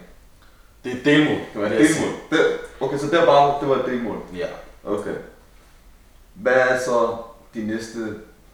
Det 0.84 0.92
er 0.92 0.96
et 0.96 1.04
delmål. 1.04 1.40
Det 1.52 1.60
var 1.60 1.66
et 1.66 1.72
delmål. 1.72 2.12
Det, 2.30 2.38
okay, 2.80 2.98
så 2.98 3.06
det 3.06 3.20
er 3.20 3.26
bare, 3.26 3.60
det 3.60 3.68
var 3.68 3.76
et 3.76 3.86
delmål. 3.86 4.16
Ja. 4.36 4.46
Okay. 4.84 5.14
Hvad 6.34 6.52
er 6.52 6.78
så 6.78 7.16
de 7.54 7.66
næste, 7.66 7.98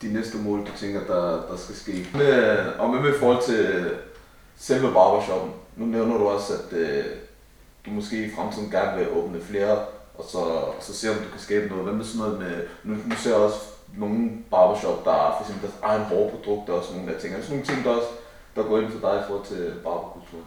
de 0.03 0.12
næste 0.12 0.39
mål, 0.39 0.61
du 0.61 0.70
tænker, 0.79 1.01
der, 1.07 1.47
der 1.51 1.57
skal 1.57 1.74
ske? 1.74 2.07
Med, 2.14 2.59
og 2.79 2.91
med, 2.91 3.01
med 3.01 3.14
i 3.14 3.18
forhold 3.18 3.43
til 3.43 3.91
selve 4.57 4.93
barbershoppen. 4.93 5.53
Nu 5.76 5.87
nævner 5.87 6.18
du 6.18 6.29
også, 6.29 6.53
at 6.53 6.79
øh, 6.79 7.05
du 7.87 7.91
måske 7.91 8.26
i 8.26 8.31
fremtiden 8.35 8.70
gerne 8.70 8.99
vil 8.99 9.11
åbne 9.11 9.41
flere, 9.41 9.79
og 10.18 10.24
så, 10.29 10.39
og 10.39 10.76
så 10.81 10.95
se 10.95 11.11
om 11.11 11.16
du 11.16 11.31
kan 11.31 11.41
skabe 11.41 11.68
noget. 11.68 11.85
Hvad 11.85 11.95
med 11.95 12.05
sådan 12.05 12.18
noget 12.18 12.39
med, 12.39 12.66
nu, 12.85 12.95
nu 13.07 13.14
ser 13.16 13.31
jeg 13.31 13.39
også 13.39 13.61
nogle 13.97 14.31
barbershop, 14.51 15.05
der 15.05 15.12
er 15.12 15.35
for 15.37 15.45
eksempel 15.45 15.62
deres 15.68 15.81
egen 15.83 16.03
hårprodukter 16.03 16.72
og 16.72 16.85
sådan 16.85 17.01
nogle 17.01 17.12
der 17.12 17.20
ting. 17.20 17.33
Er 17.33 17.37
det 17.37 17.47
sådan 17.47 17.59
nogle 17.59 17.74
ting, 17.74 17.85
der 17.85 17.91
også 17.91 18.09
der 18.57 18.62
går 18.62 18.79
ind 18.79 18.93
for 18.93 19.09
dig 19.09 19.20
i 19.20 19.26
forhold 19.26 19.47
til 19.47 19.72
barberkultur? 19.85 20.41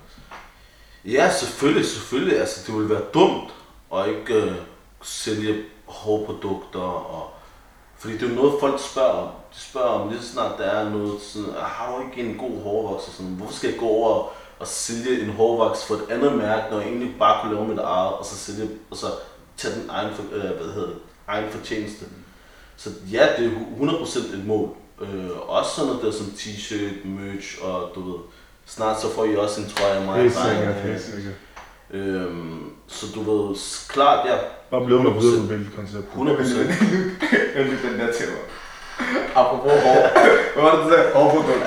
Ja, 1.05 1.31
selvfølgelig, 1.31 1.85
selvfølgelig. 1.85 2.39
Altså, 2.39 2.63
det 2.67 2.75
ville 2.75 2.89
være 2.89 3.03
dumt 3.13 3.53
at 3.95 4.07
ikke 4.09 4.33
øh, 4.33 4.55
sælge 5.03 5.63
hårprodukter. 5.91 6.79
Og, 6.79 7.29
fordi 7.97 8.13
det 8.13 8.23
er 8.23 8.29
jo 8.29 8.35
noget, 8.35 8.53
folk 8.59 8.79
spørger 8.91 9.09
om. 9.09 9.27
De 9.53 9.59
spørger 9.59 9.87
om 9.87 10.09
lige 10.09 10.21
så 10.21 10.31
snart 10.31 10.57
der 10.57 10.63
er 10.63 10.89
noget 10.89 11.21
sådan, 11.21 11.49
ah, 11.49 11.63
har 11.63 11.95
du 11.95 12.03
ikke 12.05 12.29
en 12.29 12.37
god 12.37 12.63
hårvoks? 12.63 13.07
Og 13.07 13.13
sådan, 13.13 13.31
hvorfor 13.31 13.53
skal 13.53 13.69
jeg 13.69 13.79
gå 13.79 13.87
over 13.87 14.29
og 14.59 14.67
sælge 14.67 15.21
en 15.21 15.29
hårvoks 15.29 15.85
for 15.85 15.95
et 15.95 16.05
andet 16.09 16.33
mærke, 16.33 16.71
når 16.71 16.79
jeg 16.79 16.87
egentlig 16.87 17.15
bare 17.19 17.41
kunne 17.41 17.55
lave 17.55 17.67
mit 17.67 17.79
eget, 17.79 18.13
og 18.13 18.25
så 18.25 18.35
sælge, 18.35 18.69
og 18.91 18.97
så 18.97 19.07
tage 19.57 19.75
den 19.75 19.89
egen, 19.89 20.13
for, 20.15 20.23
øh, 20.31 20.41
hvad 20.41 20.73
hedder 20.73 20.87
det, 20.87 20.97
egen 21.27 21.51
fortjeneste. 21.51 22.05
Så 22.77 22.89
ja, 23.11 23.27
det 23.37 23.45
er 23.45 23.51
100% 23.79 24.33
et 24.33 24.45
mål. 24.45 24.69
Øh, 25.01 25.49
også 25.49 25.71
sådan 25.71 25.87
noget 25.87 26.03
der 26.03 26.11
som 26.11 26.25
t-shirt, 26.25 27.07
merch 27.07 27.57
og 27.61 27.91
du 27.95 28.11
ved, 28.11 28.19
snart 28.65 29.01
så 29.01 29.09
får 29.09 29.25
I 29.25 29.35
også 29.35 29.61
en 29.61 29.69
trøje 29.69 29.93
af 29.93 30.05
mig. 30.05 30.21
Helt 30.21 30.33
sikkert, 30.33 30.75
helt 30.75 31.01
sikkert. 31.01 31.33
Øhm, 31.93 32.59
så 32.87 33.05
du 33.15 33.19
ved, 33.31 33.55
klart, 33.89 34.25
ja, 34.29 34.35
Bare 34.71 34.85
blevet 34.85 35.03
med 35.03 35.11
100%. 35.11 35.19
videre 35.21 35.41
hvilket 35.41 35.75
koncept. 35.75 36.05
100%. 36.15 36.21
Jeg 37.55 37.65
lytter 37.65 37.89
den 37.89 37.99
der 37.99 38.11
til 38.13 38.25
mig. 38.29 38.39
Apropos 39.35 39.71
hår. 39.71 40.09
Hvad 40.53 40.63
var 40.63 40.75
det, 40.75 40.83
du 40.85 40.89
sagde? 40.89 41.11
Hårprodukt. 41.13 41.63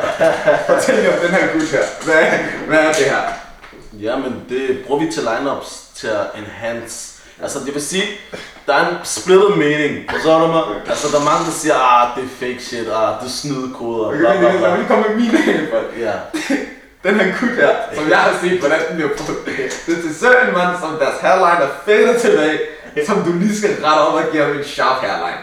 Fortæl 0.67 0.95
lige 0.95 1.13
om 1.15 1.19
den 1.23 1.31
her 1.31 1.53
gut 1.53 1.63
her. 1.63 1.85
Hvad, 2.05 2.25
hvad 2.69 2.79
er 2.79 2.93
det 2.93 3.05
her? 3.05 3.23
Ja, 4.01 4.17
men 4.17 4.43
det 4.49 4.79
bruger 4.87 5.01
vi 5.05 5.11
til 5.13 5.23
lineups 5.23 5.85
til 5.95 6.07
at 6.07 6.27
enhance. 6.39 7.11
Altså, 7.43 7.59
det 7.67 7.75
vil 7.75 7.83
sige, 7.83 8.05
der 8.67 8.75
er 8.75 8.89
en 8.89 8.95
splittet 9.05 9.59
mening. 9.59 10.11
Forstår 10.11 10.41
du 10.41 10.47
mig? 10.53 10.63
Altså, 10.87 11.09
der 11.13 11.21
er 11.21 11.25
mange, 11.25 11.45
der 11.47 11.53
siger, 11.53 11.75
ah, 11.75 12.17
det 12.17 12.25
er 12.25 12.29
fake 12.29 12.59
shit, 12.65 12.79
ah, 12.89 13.21
det 13.21 13.27
er 13.27 13.31
snydekoder, 13.31 14.07
Okay, 14.09 14.19
bla 14.19 14.31
men 14.33 14.39
bla 14.41 14.51
lad 14.51 14.61
mig 14.61 14.61
bla. 14.61 14.77
lige 14.77 14.87
komme 14.89 15.05
med 15.09 15.17
mine. 15.17 15.39
Ja, 15.99 16.13
Den 17.05 17.15
her 17.21 17.39
gut 17.41 17.51
her, 17.51 17.75
som 17.95 18.09
jeg 18.11 18.19
har 18.19 18.39
set, 18.43 18.61
hvordan 18.61 18.81
den 18.89 18.97
bliver 18.97 19.11
brugt. 19.17 19.47
Det 19.87 19.99
er 19.99 20.03
til 20.03 20.15
søren 20.15 20.53
mand, 20.55 20.77
som 20.81 20.91
deres 20.99 21.19
hairline 21.21 21.65
er 21.65 21.73
fedt 21.85 22.21
tilbage, 22.21 22.59
som 23.07 23.23
du 23.23 23.33
lige 23.33 23.57
skal 23.57 23.71
rette 23.71 24.01
op 24.01 24.15
og 24.15 24.23
give 24.33 24.43
ham 24.43 24.57
en 24.57 24.65
sharp 24.65 24.97
hairline. 25.05 25.43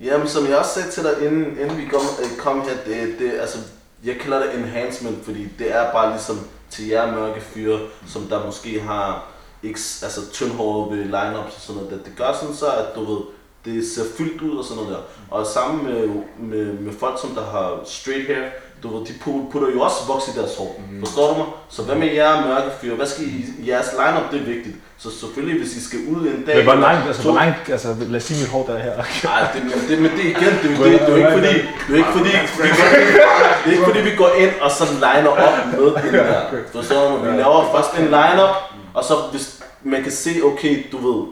Jamen, 0.00 0.28
som 0.28 0.46
jeg 0.48 0.56
også 0.56 0.74
sagde 0.74 0.90
til 0.90 1.02
dig, 1.02 1.12
inden, 1.26 1.58
inden 1.60 1.78
vi 1.78 1.84
kom, 1.84 2.00
øh, 2.22 2.38
kom 2.38 2.60
her, 2.60 2.76
det, 2.86 3.18
det, 3.18 3.32
altså, 3.40 3.58
jeg 4.04 4.16
kalder 4.20 4.42
det 4.42 4.54
enhancement, 4.54 5.24
fordi 5.24 5.48
det 5.58 5.74
er 5.76 5.92
bare 5.92 6.10
ligesom 6.10 6.40
til 6.70 6.86
jer 6.86 7.12
mørke 7.12 7.40
fyre, 7.40 7.80
som 8.08 8.22
der 8.22 8.46
måske 8.46 8.80
har 8.80 9.26
ikke, 9.62 9.80
altså, 10.02 10.20
tyndhåret 10.32 10.90
ved 10.90 11.04
lineups 11.04 11.54
og 11.56 11.60
sådan 11.60 11.82
noget. 11.82 11.90
Det, 11.90 12.06
det 12.06 12.16
gør 12.16 12.32
sådan 12.40 12.54
så, 12.54 12.66
at 12.66 12.94
du 12.94 13.12
ved, 13.12 13.20
det 13.64 13.88
ser 13.88 14.02
fyldt 14.18 14.42
ud 14.42 14.58
og 14.58 14.64
sådan 14.64 14.82
noget 14.82 14.96
der. 14.96 15.02
Og 15.36 15.46
sammen 15.46 15.84
med, 15.84 16.08
med, 16.38 16.72
med 16.72 16.92
folk, 16.92 17.20
som 17.20 17.30
der 17.30 17.44
har 17.44 17.80
straight 17.84 18.26
hair, 18.26 18.48
du 18.82 18.88
ved, 18.98 19.06
de 19.06 19.12
pu- 19.24 19.50
putter 19.52 19.68
jo 19.74 19.80
også 19.80 19.96
voks 20.08 20.24
i 20.28 20.38
deres 20.38 20.56
hår. 20.58 20.80
Mm. 20.90 21.00
Forstår 21.04 21.28
du 21.32 21.34
mig? 21.38 21.46
Så 21.70 21.82
hvad 21.82 21.94
med 21.96 22.10
jer 22.14 22.46
mørke 22.46 22.70
fyre? 22.80 22.94
Hvad 22.94 23.06
skal 23.06 23.24
I, 23.24 23.44
jeres 23.68 23.88
lineup, 23.98 24.26
det 24.32 24.40
er 24.40 24.44
vigtigt. 24.54 24.76
Så 24.98 25.08
selvfølgelig, 25.20 25.58
hvis 25.62 25.76
I 25.76 25.84
skal 25.88 25.98
ud 26.14 26.20
en 26.26 26.42
dag... 26.46 26.56
Men 26.56 26.64
hvor 26.64 26.74
langt, 26.74 27.06
altså, 27.06 27.22
to- 27.22 27.30
hvor 27.30 27.40
langt, 27.40 27.56
altså, 27.68 27.88
lad 28.00 28.16
os 28.16 28.22
sige 28.22 28.40
mit 28.42 28.50
hår 28.50 28.62
der 28.66 28.74
er 28.74 28.82
her. 28.82 28.94
Nej, 29.24 29.40
det, 29.54 29.62
men 29.64 29.72
det, 29.88 29.96
men 30.04 30.10
det 30.18 30.24
igen, 30.34 30.52
det, 30.62 30.70
er 30.70 30.76
jo 30.78 30.84
det, 30.84 31.00
det 31.06 31.12
er 31.12 31.16
ikke 31.16 31.32
fordi, 31.38 31.52
det 31.86 31.92
er 31.94 31.96
ikke 32.02 32.14
fordi, 32.18 32.28
vi 32.30 33.12
går, 33.18 33.28
det 33.64 33.68
er 33.68 33.72
ikke 33.72 33.84
fordi, 33.84 34.00
vi 34.10 34.14
går 34.16 34.30
ind 34.38 34.50
og 34.60 34.70
så 34.70 34.84
liner 34.94 35.30
op 35.30 35.56
med 35.72 36.02
den 36.02 36.14
der. 36.14 36.40
Forstår 36.72 37.10
du? 37.10 37.30
Vi 37.30 37.36
laver 37.36 37.72
først 37.76 37.92
en 37.98 38.04
liner, 38.04 38.48
og 38.94 39.04
så 39.04 39.14
hvis 39.30 39.62
man 39.82 40.02
kan 40.02 40.12
se, 40.12 40.30
okay, 40.44 40.86
du 40.92 40.96
ved, 41.06 41.24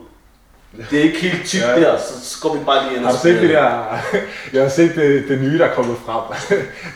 det 0.90 0.98
er 0.98 1.02
ikke 1.02 1.18
helt 1.20 1.46
tykt 1.46 1.62
Ja. 1.62 1.80
der, 1.80 1.96
så 2.22 2.38
går 2.42 2.54
vi 2.54 2.60
bare 2.64 2.84
lige 2.84 2.96
ind 2.96 3.04
Har 3.04 3.12
og 3.12 3.16
du 3.16 3.22
set 3.22 3.40
det 3.42 3.50
der, 3.50 3.98
jeg 4.52 4.62
har 4.62 4.68
set 4.68 4.94
det, 4.94 5.24
det 5.28 5.40
nye, 5.40 5.58
der 5.58 5.64
er 5.64 5.74
kommet 5.74 5.96
frem. 6.06 6.22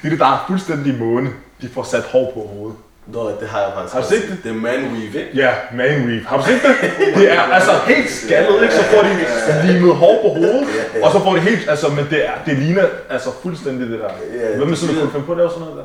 Det 0.10 0.18
der 0.18 0.26
er 0.26 0.44
fuldstændig 0.48 0.98
måne. 0.98 1.30
De 1.62 1.68
får 1.74 1.82
sat 1.82 2.02
hår 2.02 2.30
på 2.34 2.40
hovedet. 2.54 2.76
Nå, 3.06 3.30
det 3.40 3.48
har 3.48 3.58
jeg 3.60 3.70
faktisk 3.74 3.94
Har 3.94 4.00
du 4.02 4.08
set 4.08 4.22
det? 4.30 4.38
Det 4.44 4.50
er 4.50 4.54
man 4.54 4.80
weave, 4.92 5.04
ikke? 5.06 5.30
Ja, 5.34 5.50
man 5.74 6.06
weave. 6.06 6.24
Har 6.26 6.36
du 6.36 6.44
set 6.44 6.60
det? 6.62 6.74
Det 7.18 7.32
er 7.32 7.40
altså 7.40 7.70
helt 7.86 8.10
skaldet, 8.10 8.62
ikke? 8.62 8.74
Så 8.74 8.82
får 8.82 9.02
de 9.02 9.72
limet 9.72 9.94
hår 9.96 10.22
på 10.22 10.28
hovedet, 10.28 10.66
og 11.02 11.12
så 11.12 11.18
får 11.18 11.34
de 11.34 11.40
helt, 11.40 11.68
altså, 11.70 11.88
men 11.88 12.06
det, 12.10 12.26
er, 12.26 12.32
det 12.46 12.58
ligner 12.58 12.84
altså 13.10 13.30
fuldstændig 13.42 13.90
det 13.90 13.98
der. 14.00 14.10
Hvem 14.56 14.72
er 14.72 14.76
sådan, 14.76 14.94
der 14.94 15.00
kunne 15.00 15.12
finde 15.12 15.26
på 15.26 15.32
at 15.32 15.38
lave 15.38 15.50
sådan 15.50 15.60
noget 15.64 15.76
der? 15.76 15.84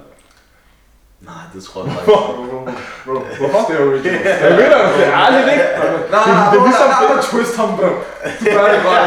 Nej, 1.32 1.44
det 1.54 1.60
tror 1.68 1.80
jeg 1.84 1.92
faktisk 1.94 2.10
ikke. 2.10 3.36
Hvorfor? 3.40 3.62
Det 3.70 3.74
er 3.80 3.84
jo 3.88 3.92
ikke. 3.98 4.10
Jeg 4.46 4.52
ved 4.60 4.66
det, 4.74 4.80
det 4.98 5.06
er 5.10 5.14
ærligt, 5.24 5.48
ikke? 5.54 5.66
Nej, 5.80 5.88
Det- 5.92 6.12
nej, 6.16 6.24
det 6.52 6.58
er 6.58 6.64
nej, 6.64 6.68
ligesom 6.70 6.88
nej, 6.96 7.04
nej, 7.16 7.30
twist 7.32 7.56
ham, 7.62 7.70
bro. 7.78 7.90
Du 8.40 8.46
gør 8.58 8.66
det 8.74 8.80
godt. 8.88 9.06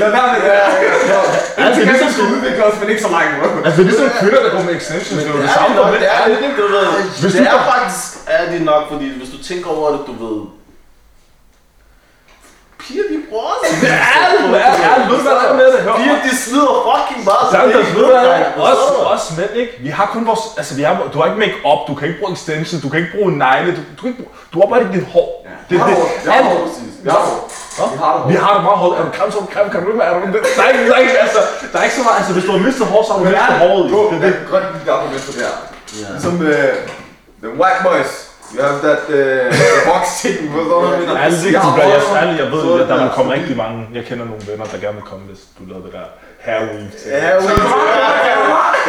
Lad 0.00 0.10
være 0.16 0.28
med 0.34 0.40
det. 0.46 0.50
Altså, 0.50 1.16
Altså, 1.64 1.80
det 1.80 1.88
er 1.88 1.92
vi 1.92 2.04
ligesom, 2.04 2.26
udvikle 2.34 2.62
os, 2.68 2.76
men 2.80 2.88
ikke 2.92 3.02
så 3.08 3.10
langt, 3.16 3.30
bro. 3.38 3.46
altså, 3.66 3.76
det 3.76 3.84
er 3.86 3.90
ligesom 3.92 4.08
kvinder, 4.20 4.40
der 4.46 4.50
går 4.56 4.62
med 4.68 4.74
extensions. 4.80 5.22
Det 5.24 5.30
er 5.36 5.40
det 5.46 5.50
samme, 5.58 5.72
nok, 5.76 5.86
det 6.04 6.08
er 6.18 6.22
med 6.32 6.38
det, 6.44 6.50
du 6.60 6.64
ved. 6.74 6.86
Hvis 7.22 7.32
det 7.34 7.40
du 7.52 7.56
er 7.58 7.62
faktisk 7.74 8.02
er 8.36 8.42
det 8.52 8.60
nok, 8.70 8.82
fordi 8.92 9.06
hvis 9.20 9.30
du 9.34 9.38
tænker 9.50 9.68
over 9.78 9.88
det, 9.94 10.00
du 10.10 10.14
ved, 10.24 10.38
piger 12.90 13.06
de 13.12 13.16
bruger 13.28 13.44
også. 13.52 13.72
Det 13.82 13.90
er 13.96 14.02
ærligt, 14.20 14.42
det 14.52 14.60
er 14.60 15.40
der 15.40 15.50
er 15.50 15.54
med 15.60 15.68
det? 15.74 15.80
Piger 16.00 16.18
de 16.26 16.32
slider 16.44 16.74
fucking 16.88 17.20
meget. 17.30 17.46
så 17.52 17.56
er 17.56 17.66
hvad? 17.66 18.02
noget, 18.02 18.26
dreng. 18.26 18.44
Også, 18.70 18.86
også 19.14 19.28
mænd, 19.38 19.52
ikke? 19.62 19.72
Vi 19.86 19.90
har 19.98 20.06
kun 20.14 20.22
vores, 20.30 20.44
altså 20.60 20.72
vi 20.78 20.82
har, 20.82 20.92
du 21.12 21.16
har 21.20 21.26
ikke 21.30 21.40
make-up, 21.44 21.80
du 21.88 21.94
kan 21.98 22.04
ikke 22.08 22.20
bruge 22.20 22.32
extensions, 22.38 22.82
du 22.84 22.88
kan 22.92 22.98
ikke 23.02 23.12
bruge 23.16 23.30
negle, 23.44 23.70
du, 23.78 23.82
du, 23.96 24.00
kan 24.02 24.08
ikke 24.12 24.22
bruge, 24.22 24.34
du 24.52 24.56
har 24.60 24.66
bare 24.72 24.80
ikke 24.84 24.94
dit 24.98 25.06
hår. 25.14 25.28
Det, 25.46 25.74
Vi 25.74 25.76
har 25.76 25.86
det, 25.88 25.96
det. 25.96 26.24
Vi 26.24 26.30
har 26.30 26.42
det. 26.42 26.50
alt- 26.50 27.04
Vi 27.04 27.10
har 27.16 27.22
det. 27.28 27.36
Vi 27.92 27.96
har 28.04 28.12
det. 28.16 28.22
Vi 28.32 28.36
meget 28.68 28.78
hårdt. 28.82 28.94
Er 29.00 29.04
du 29.08 29.12
kram 29.18 29.30
som 29.36 29.46
kram? 29.54 29.66
Kan 29.72 29.78
du 29.82 29.86
ikke 29.90 29.98
være? 30.02 30.10
Er 30.14 30.20
du, 30.20 30.26
der, 30.56 30.62
er 30.64 30.68
ikke, 30.72 30.84
der, 30.90 30.94
er 30.96 31.02
ikke, 31.04 31.18
altså, 31.26 31.40
der 31.72 31.78
er 31.80 31.84
ikke 31.88 31.96
så 32.00 32.04
meget. 32.06 32.16
Altså, 32.20 32.32
hvis 32.36 32.44
du 32.48 32.52
har 32.56 32.58
mistet 32.68 32.86
hår, 32.92 33.02
så 33.06 33.10
har 33.12 33.18
du 33.18 33.24
mistet 33.24 33.58
håret. 33.64 33.84
Det, 33.90 34.12
det 34.12 34.20
det, 34.22 34.30
er 34.40 34.50
godt, 34.50 34.64
at 34.68 34.86
de 34.86 34.92
argument 34.92 35.22
for 35.26 35.32
det 35.32 35.42
her. 35.46 35.54
Ja. 36.00 36.06
Ligesom 36.12 36.34
uh, 36.34 36.72
the 37.44 37.50
white 37.60 37.80
boys. 37.88 38.29
You 38.54 38.62
have 38.62 38.80
that 38.88 39.02
uh, 39.08 39.52
the 39.60 39.80
box 39.90 40.02
thing, 40.20 40.38
forstår 40.52 40.80
du, 40.82 40.88
hvad 40.88 40.98
jeg 40.98 41.32
mener? 41.42 41.62
Du 41.66 41.70
gør, 41.76 41.86
jeg, 41.94 42.00
håret, 42.00 42.22
ærligt, 42.22 42.38
jeg 42.42 42.52
ved, 42.52 42.62
så 42.62 42.72
at 42.82 42.88
der 42.88 42.94
det 42.94 43.04
vil 43.04 43.10
komme 43.18 43.32
rigtig 43.32 43.56
mange. 43.56 43.88
Jeg 43.94 44.04
kender 44.04 44.24
nogle 44.24 44.42
venner, 44.48 44.64
der 44.64 44.78
gerne 44.84 44.96
vil 45.00 45.06
komme, 45.12 45.24
hvis 45.30 45.40
du 45.58 45.62
lavede 45.70 45.84
det 45.86 45.92
der 45.92 46.06
hair 46.46 46.60
weave 46.68 46.90
til. 47.00 47.10
Ja, 47.10 47.38
ui. 47.38 47.52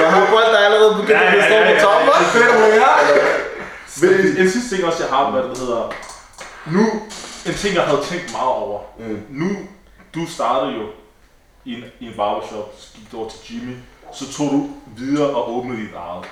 Jeg 0.01 0.07
har 0.13 0.25
folk, 0.35 0.47
der 0.53 0.59
allerede 0.67 0.93
begyndt 1.01 1.21
at 1.21 1.43
stå 1.49 1.57
på 1.69 1.73
toppen. 1.85 2.09
Fedt, 2.33 2.49
bro, 2.55 2.65
ja. 2.83 2.91
Men 4.01 4.37
en, 4.41 4.51
sidste 4.51 4.75
ting 4.75 4.87
også, 4.89 5.03
jeg 5.03 5.09
har, 5.15 5.31
hvad 5.31 5.43
det 5.43 5.57
hedder. 5.57 5.93
Nu, 6.75 6.83
en 7.45 7.53
ting, 7.53 7.75
jeg 7.75 7.83
havde 7.83 8.01
tænkt 8.11 8.31
meget 8.37 8.53
over. 8.63 8.79
Mm. 8.99 9.21
Nu, 9.29 9.49
du 10.15 10.21
startede 10.35 10.71
jo 10.79 10.85
i 11.65 11.73
en, 11.73 11.83
i 11.99 12.05
en 12.07 12.13
barbershop, 12.17 12.73
så 12.77 12.87
gik 12.95 13.11
du 13.11 13.17
over 13.19 13.29
til 13.29 13.39
Jimmy, 13.49 13.75
så 14.13 14.33
tog 14.33 14.47
du 14.55 14.69
videre 14.97 15.29
og 15.29 15.57
åbnede 15.57 15.81
dit 15.81 15.95
eget. 15.95 16.25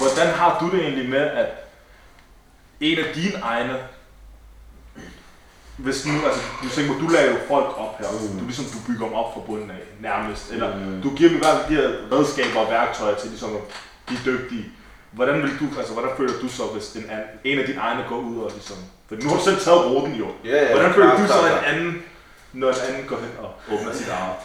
Hvordan 0.00 0.34
har 0.34 0.56
du 0.60 0.70
det 0.70 0.80
egentlig 0.80 1.08
med, 1.08 1.20
at 1.20 1.63
en 2.88 2.98
af 2.98 3.04
dine 3.14 3.38
egne, 3.42 3.76
hvis 5.76 6.06
nu, 6.06 6.12
altså, 6.26 6.40
du 6.62 6.68
tænker, 6.68 6.92
du 6.98 7.08
lader 7.08 7.30
jo 7.32 7.38
folk 7.48 7.70
op 7.84 7.98
her, 7.98 8.06
mm. 8.10 8.38
du 8.38 8.44
ligesom, 8.44 8.64
du 8.64 8.78
bygger 8.86 9.04
dem 9.06 9.14
op 9.14 9.34
fra 9.34 9.40
bunden 9.46 9.70
af, 9.70 9.82
nærmest, 10.00 10.52
eller 10.52 10.76
Mm. 10.76 11.02
du 11.02 11.10
giver 11.16 11.28
dem 11.28 11.38
i 11.38 11.40
hvert 11.40 11.56
fald 11.60 11.76
de 11.76 11.82
her 11.82 11.88
redskaber 12.12 12.60
og 12.60 12.70
værktøjer 12.70 13.14
til 13.14 13.28
ligesom 13.28 13.50
at 13.56 13.62
blive 14.06 14.20
dygtige. 14.26 14.64
Hvordan 15.10 15.42
vil 15.42 15.50
du, 15.60 15.66
altså 15.78 15.92
hvordan 15.92 16.10
føler 16.16 16.32
du 16.42 16.48
så, 16.48 16.62
hvis 16.62 16.92
en, 16.92 17.04
anden, 17.10 17.26
en 17.44 17.58
af 17.58 17.66
dine 17.66 17.80
egne 17.80 18.04
går 18.08 18.16
ud 18.18 18.38
og 18.44 18.50
ligesom, 18.54 18.76
for 19.08 19.14
nu 19.22 19.28
har 19.28 19.36
du 19.36 19.44
selv 19.44 19.60
taget 19.60 19.84
ruten 19.90 20.14
jo. 20.14 20.26
Ja, 20.44 20.64
ja, 20.64 20.72
Hvordan 20.74 20.94
føler 20.94 21.16
du 21.16 21.26
så, 21.26 21.34
en 21.46 21.74
anden, 21.74 22.02
når 22.52 22.68
en 22.68 22.74
anden 22.88 23.04
går 23.08 23.16
hen 23.16 23.30
og 23.42 23.50
åbner 23.74 23.92
sit 23.94 24.08
eget? 24.08 24.36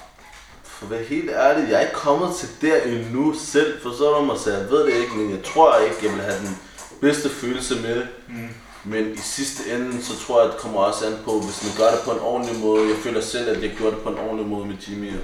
For 0.63 0.85
at 0.85 0.91
være 0.91 1.03
helt 1.03 1.29
ærlig, 1.29 1.69
jeg 1.69 1.75
er 1.77 1.81
ikke 1.81 1.93
kommet 1.93 2.35
til 2.35 2.49
der 2.61 2.81
endnu 2.81 3.33
selv, 3.33 3.81
forstår 3.83 4.19
du 4.19 4.25
mig, 4.25 4.37
så 4.39 4.51
jeg 4.53 4.69
ved 4.69 4.85
det 4.85 4.93
ikke, 4.93 5.15
men 5.17 5.31
jeg 5.31 5.43
tror 5.43 5.77
ikke, 5.77 5.95
jeg 6.03 6.11
vil 6.13 6.21
have 6.21 6.39
den 6.39 6.57
bedste 7.01 7.29
følelse 7.29 7.75
med 7.75 7.95
det. 7.95 8.07
Mm. 8.27 8.47
Men 8.83 9.13
i 9.13 9.17
sidste 9.17 9.63
ende, 9.75 10.03
så 10.03 10.19
tror 10.19 10.41
jeg, 10.41 10.51
det 10.51 10.57
kommer 10.59 10.79
også 10.79 11.05
an 11.05 11.13
på, 11.25 11.31
hvis 11.39 11.63
man 11.63 11.73
gør 11.77 11.91
det 11.95 11.99
på 12.05 12.11
en 12.11 12.19
ordentlig 12.19 12.59
måde. 12.59 12.87
Jeg 12.87 12.97
føler 13.03 13.21
selv, 13.21 13.49
at 13.49 13.63
jeg 13.63 13.71
gjorde 13.77 13.95
det 13.95 14.03
på 14.03 14.09
en 14.09 14.17
ordentlig 14.17 14.47
måde 14.47 14.65
med 14.65 14.75
Jimmy, 14.89 15.07
og 15.09 15.19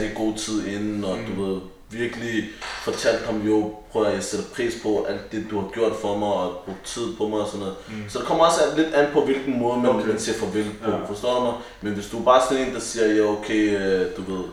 det 0.00 0.12
god 0.16 0.34
tid 0.36 0.66
inden, 0.66 1.04
og 1.04 1.18
du 1.28 1.44
ved, 1.44 1.60
virkelig 1.90 2.44
fortalte 2.84 3.26
ham 3.26 3.40
jo, 3.46 3.74
prøv 3.92 4.04
at 4.04 4.14
jeg 4.14 4.24
sætter 4.24 4.46
pris 4.54 4.74
på 4.82 5.04
alt 5.08 5.32
det, 5.32 5.46
du 5.50 5.60
har 5.60 5.68
gjort 5.68 5.92
for 6.00 6.18
mig, 6.18 6.28
og 6.28 6.62
brugt 6.66 6.84
tid 6.84 7.16
på 7.16 7.28
mig 7.28 7.40
og 7.40 7.46
sådan 7.46 7.60
noget. 7.60 7.74
Mm. 7.88 7.94
Så 8.08 8.18
det 8.18 8.26
kommer 8.26 8.44
også 8.44 8.60
lidt 8.76 8.94
an 8.94 9.08
på, 9.12 9.24
hvilken 9.24 9.58
måde 9.58 9.80
man, 9.80 9.90
Okay. 9.90 10.06
man 10.06 10.20
siger 10.20 10.38
farvel 10.38 10.66
på, 10.84 10.90
Ja. 10.90 10.96
ja. 10.96 11.04
forstår 11.08 11.34
du 11.38 11.40
mig? 11.44 11.54
Men 11.80 11.92
hvis 11.92 12.06
du 12.06 12.18
er 12.20 12.24
bare 12.24 12.42
sådan 12.48 12.66
en, 12.68 12.74
der 12.74 12.80
siger, 12.80 13.06
ja 13.14 13.22
okay, 13.22 13.80
øh, 13.80 14.06
du 14.16 14.32
ved, 14.32 14.44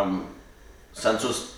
um, 0.00 0.22
Santos, 0.94 1.55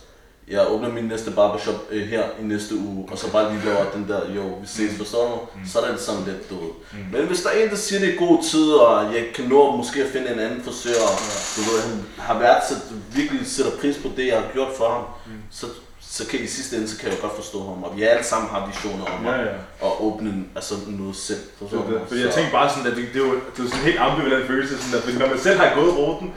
jeg 0.50 0.66
åbner 0.70 0.88
min 0.88 1.04
næste 1.04 1.30
barbershop 1.30 1.74
øh, 1.90 2.08
her 2.08 2.22
i 2.40 2.44
næste 2.44 2.74
uge, 2.76 3.08
og 3.12 3.18
så 3.18 3.32
bare 3.32 3.52
lige 3.54 3.64
laver 3.64 3.90
den 3.94 4.08
der, 4.08 4.20
jo, 4.36 4.42
vi 4.42 4.66
ses, 4.66 4.96
forstår 4.96 5.28
du? 5.54 5.58
Mm. 5.60 5.66
Så 5.68 5.78
er 5.80 5.90
det 5.92 6.00
sådan 6.00 6.24
lidt, 6.26 6.50
du 6.50 6.54
ved. 6.54 6.70
Mm. 6.92 6.98
Men 7.12 7.26
hvis 7.26 7.42
der 7.42 7.50
er 7.50 7.62
en, 7.64 7.70
der 7.70 7.76
siger, 7.76 8.00
det 8.00 8.14
er 8.14 8.18
god 8.26 8.42
tid, 8.50 8.70
og 8.72 9.14
jeg 9.14 9.24
kan 9.34 9.44
nå 9.44 9.76
måske 9.76 10.04
at 10.04 10.10
finde 10.12 10.32
en 10.32 10.38
anden 10.38 10.62
frisør, 10.64 11.00
og 11.10 11.18
du 11.56 11.60
ved, 11.70 11.80
han 11.82 12.04
har 12.18 12.38
værdsat, 12.38 12.76
virkelig 13.14 13.46
sætter 13.46 13.72
pris 13.80 13.96
på 13.96 14.08
det, 14.16 14.26
jeg 14.26 14.36
har 14.36 14.48
gjort 14.52 14.72
for 14.76 14.88
ham, 14.88 15.02
mm. 15.26 15.32
så, 15.50 15.66
så 16.00 16.26
kan 16.26 16.40
i 16.40 16.46
sidste 16.46 16.76
ende, 16.76 16.88
så 16.88 16.98
kan 16.98 17.08
jeg 17.10 17.18
godt 17.20 17.36
forstå 17.36 17.58
ham, 17.58 17.82
og 17.84 17.96
vi 17.96 18.02
alle 18.02 18.24
sammen 18.24 18.50
har 18.50 18.70
visioner 18.72 19.04
om 19.04 19.24
Ja, 19.24 19.32
at, 19.40 19.46
ja. 19.46 19.52
at 19.86 19.92
åbne 20.00 20.32
altså 20.56 20.74
noget 20.86 21.16
selv. 21.16 21.38
Forstår 21.58 21.78
Det, 21.78 21.88
det, 21.88 22.00
fordi 22.08 22.20
jeg 22.20 22.30
Så- 22.32 22.36
tænkte 22.36 22.52
bare 22.52 22.70
sådan, 22.70 22.90
at 22.90 22.96
det, 22.96 23.06
det, 23.14 23.22
er 23.22 23.26
jo, 23.26 23.34
det 23.34 23.58
er 23.58 23.62
jo 23.62 23.68
sådan 23.68 23.80
en 23.80 23.84
helt 23.90 23.98
ambivalent 23.98 24.46
følelse, 24.46 24.78
sådan 24.82 24.94
at, 24.98 25.02
fordi 25.04 25.18
når 25.18 25.26
man 25.28 25.38
selv 25.38 25.58
har 25.60 25.74
gået 25.80 25.94
ruten, 25.98 26.32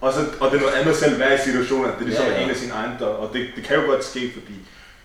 og, 0.00 0.12
så, 0.12 0.20
og 0.40 0.50
det 0.50 0.56
er 0.56 0.60
noget 0.60 0.74
andet 0.74 0.96
selv 0.96 1.12
at 1.14 1.18
være 1.20 1.34
i 1.34 1.38
situationen, 1.38 1.90
at 1.90 1.98
det 1.98 2.06
ligesom 2.06 2.24
Ja, 2.24 2.30
ja, 2.30 2.34
ja. 2.34 2.40
ja. 2.40 2.42
er 2.42 2.48
en 2.48 2.54
af 2.54 2.60
sine 2.62 2.72
egne 2.72 2.96
dør, 3.00 3.06
og 3.06 3.30
det, 3.32 3.46
det 3.56 3.64
kan 3.64 3.76
jo 3.80 3.86
godt 3.86 4.04
ske, 4.04 4.32
fordi 4.32 4.54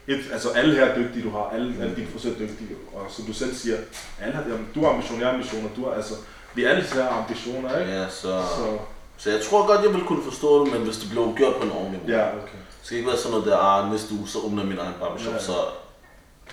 et, 0.07 0.23
altså 0.33 0.49
alle 0.49 0.75
her 0.75 0.85
er 0.85 0.95
dygtige, 0.97 1.23
du 1.23 1.29
har, 1.29 1.49
alle, 1.53 1.75
alle 1.81 1.95
dine 1.95 2.07
frisører 2.13 2.33
er 2.33 2.39
dygtige, 2.39 2.69
og 2.93 3.05
som 3.09 3.25
du 3.25 3.33
selv 3.33 3.55
siger, 3.55 3.77
alle 4.21 4.35
har, 4.35 4.43
jamen, 4.43 4.67
du 4.75 4.83
har 4.83 4.89
ambitioner, 4.89 5.21
jeg 5.21 5.27
har 5.29 5.33
ambitioner, 5.35 5.69
du 5.75 5.85
har, 5.85 5.91
altså, 5.93 6.13
vi 6.55 6.63
alle 6.63 6.83
har 6.83 7.09
ambitioner, 7.09 7.79
ikke? 7.79 7.91
Ja, 7.91 8.09
så, 8.09 8.21
Så, 8.57 8.77
så 9.17 9.31
jeg 9.31 9.41
tror 9.41 9.67
godt, 9.67 9.85
jeg 9.85 9.93
vil 9.93 10.03
kunne 10.03 10.23
forstå 10.23 10.65
det, 10.65 10.73
men 10.73 10.81
hvis 10.81 10.97
det 10.97 11.09
blev 11.09 11.33
gjort 11.37 11.55
på 11.55 11.63
en 11.63 11.71
ordentlig 11.71 12.01
måde. 12.03 12.17
ja, 12.17 12.27
okay. 12.27 12.57
Det 12.79 12.87
skal 12.87 12.97
ikke 12.97 13.09
være 13.09 13.17
sådan 13.17 13.31
noget 13.31 13.45
der, 13.45 13.57
ah, 13.57 13.91
næste 13.91 14.13
uge, 14.13 14.27
så 14.27 14.39
åbner 14.39 14.63
min 14.63 14.77
egen 14.77 14.93
barbershop, 14.99 15.33
Ja, 15.33 15.37
ja. 15.37 15.43
så 15.43 15.53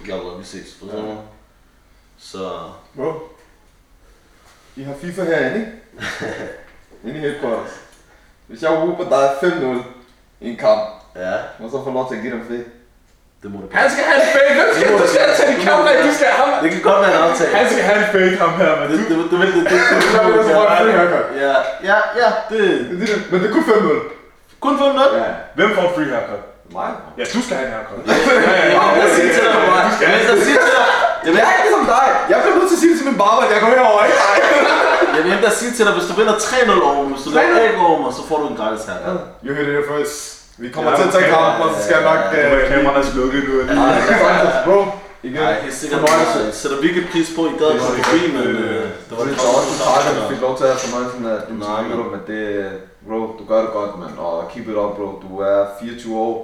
ved, 0.07 0.39
vi 0.39 0.45
ses. 0.45 0.77
Forstår 0.79 1.01
du? 1.01 1.17
Så... 2.19 2.61
Bro. 2.97 3.13
I 4.77 4.83
har 4.83 4.95
FIFA 5.01 5.25
herinde, 5.25 5.59
ikke? 5.61 5.73
Inde 7.05 7.17
i 7.17 7.21
headquarters. 7.21 7.71
Hvis 8.49 8.61
jeg 8.63 8.71
råber 8.83 9.05
dig 9.15 9.25
5-0 9.43 9.83
i 10.45 10.47
en 10.51 10.57
kamp, 10.67 10.83
Ja, 11.27 11.35
må 11.61 11.65
så 11.75 11.79
få 11.87 11.91
lov 11.99 12.05
til 12.09 12.15
at 12.17 12.23
give 12.25 12.33
dem 12.37 12.43
fri. 12.49 12.59
det 13.43 13.49
må 13.53 13.57
du 13.63 13.67
Han 13.81 13.87
skal 13.93 14.05
have 14.11 14.19
en 14.25 14.29
fake. 14.37 14.53
Hvem 14.59 14.69
skal 14.77 14.89
du 15.03 15.07
skal 15.13 15.25
tage 15.39 15.51
en 15.57 15.61
kamp 15.69 15.83
af? 15.91 15.95
Du 16.09 16.13
skal 16.19 16.27
have 16.37 16.47
ham. 16.55 16.63
Det 16.65 16.71
kan 16.75 16.83
godt 16.91 17.01
være 17.05 17.13
en 17.19 17.23
aftale. 17.29 17.51
Han 17.61 17.67
skal 17.73 17.83
have 17.89 17.99
en 18.05 18.09
fake 18.17 18.37
ham 18.43 18.53
her, 18.61 18.71
men 18.81 18.87
Det, 18.91 18.97
det, 18.99 19.17
det, 19.21 19.27
det, 19.33 19.39
det, 19.41 19.49
det, 19.55 19.65
det, 19.73 19.79
det 20.37 20.45
så 20.49 20.55
bare 20.69 20.77
en 20.77 20.85
free 20.85 20.97
haircut. 21.01 21.27
Ja, 21.45 21.55
ja, 21.91 21.99
ja, 22.21 22.29
det 22.51 22.61
Det 22.91 22.97
det, 23.01 23.09
Men 23.31 23.37
det 23.43 23.47
er 23.51 23.55
kun 23.59 23.65
5-0. 23.65 24.61
kun 24.65 24.75
5 24.79 24.87
Ja. 25.23 25.31
Hvem 25.59 25.71
får 25.77 25.85
en 25.89 25.95
free 25.97 26.11
haircut? 26.17 26.43
Mig? 26.77 26.91
Ja, 27.19 27.25
du 27.35 27.41
skal 27.47 27.55
have 27.59 27.67
en 27.71 27.75
haircut. 27.77 28.01
Jeg 29.03 29.09
siger 29.17 29.31
til 29.37 29.43
dig, 29.47 29.55
jeg 30.03 30.09
vil 30.13 30.21
jeg 30.33 30.39
siger 30.47 30.61
til 30.67 30.73
dig, 30.79 30.87
jeg 31.25 31.31
vil, 31.33 31.39
Jeg 31.43 31.47
er 31.49 31.55
ikke 31.57 31.65
ligesom 31.69 31.85
dig. 31.97 32.07
Jeg 32.33 32.37
bliver 32.43 32.57
nødt 32.59 32.69
til 32.71 32.77
at 32.79 32.83
sige 32.83 32.91
det 32.93 32.99
til 33.01 33.07
min 33.11 33.19
barber, 33.25 33.43
at 33.47 33.51
jeg 33.55 33.61
går 33.65 33.71
herover, 33.77 34.01
ikke? 34.09 34.19
jeg 35.17 35.21
vil 35.25 35.31
endda 35.37 35.51
sige 35.61 35.73
til 35.77 35.83
dig, 35.87 35.93
hvis 35.99 36.07
du 36.11 36.15
vinder 36.21 36.35
3-0 36.35 36.89
over 36.89 36.95
mig, 37.07 37.13
hvis 37.17 37.25
du 37.27 37.31
laver 37.39 37.57
1 37.71 37.79
over 37.89 37.99
mig, 38.05 38.11
så 38.19 38.23
får 38.29 38.37
du 38.43 38.47
en 38.53 38.57
gratis 38.61 38.83
her. 38.89 38.99
You 39.45 39.51
heard 39.57 39.69
it 39.71 39.75
here 39.77 39.87
first. 39.93 40.17
Vi 40.63 40.69
kommer 40.75 40.91
Ja, 40.91 40.97
til 40.99 41.07
at 41.09 41.13
tage 41.17 41.29
kampen, 41.35 41.61
og 41.67 41.71
så 41.75 41.79
skal 41.85 41.95
jeg 41.99 42.05
nok... 42.11 42.21
Ja, 42.35 42.41
øh, 42.55 42.59
ja, 42.63 42.67
Kameraerne 42.71 43.01
er 43.05 43.09
slukket 43.13 43.43
nu. 43.49 43.55
Det 43.61 43.71
er 43.71 44.65
bro. 44.67 44.79
Igen. 45.29 45.41
Nej, 45.43 45.55
helt 45.65 45.75
sikkert, 45.83 46.01
Fornøjelse. 46.05 46.39
jeg 46.51 46.55
sætter 46.63 46.79
virkelig 46.87 47.05
pris 47.13 47.29
på, 47.37 47.41
at 47.47 47.51
I 47.53 47.55
gad 47.61 47.71
at 47.75 47.81
komme 47.83 47.99
forbi, 48.05 48.23
men 48.37 48.47
øh, 48.47 48.85
det 49.07 49.13
var 49.17 49.23
Det 49.25 49.27
lidt 49.29 49.41
er 49.41 49.63
en 49.73 49.79
tak, 49.89 50.03
at 50.11 50.15
du 50.21 50.25
fik 50.33 50.41
lov 50.47 50.53
til 50.59 50.65
at 50.67 50.71
have 50.73 50.81
fornøjelsen 50.87 51.23
af 51.33 51.39
din 51.49 51.57
interview, 51.57 52.01
men 52.15 52.21
det, 52.31 52.43
bro, 53.07 53.21
du 53.39 53.43
gør 53.51 53.61
det 53.65 53.71
godt, 53.79 53.93
mand, 54.03 54.15
og 54.27 54.35
keep 54.53 54.67
it 54.73 54.77
up, 54.85 54.93
bro. 54.99 55.09
Du 55.27 55.31
er 55.51 55.59
24 55.81 56.17
år, 56.29 56.35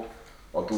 og 0.57 0.62
du, 0.70 0.77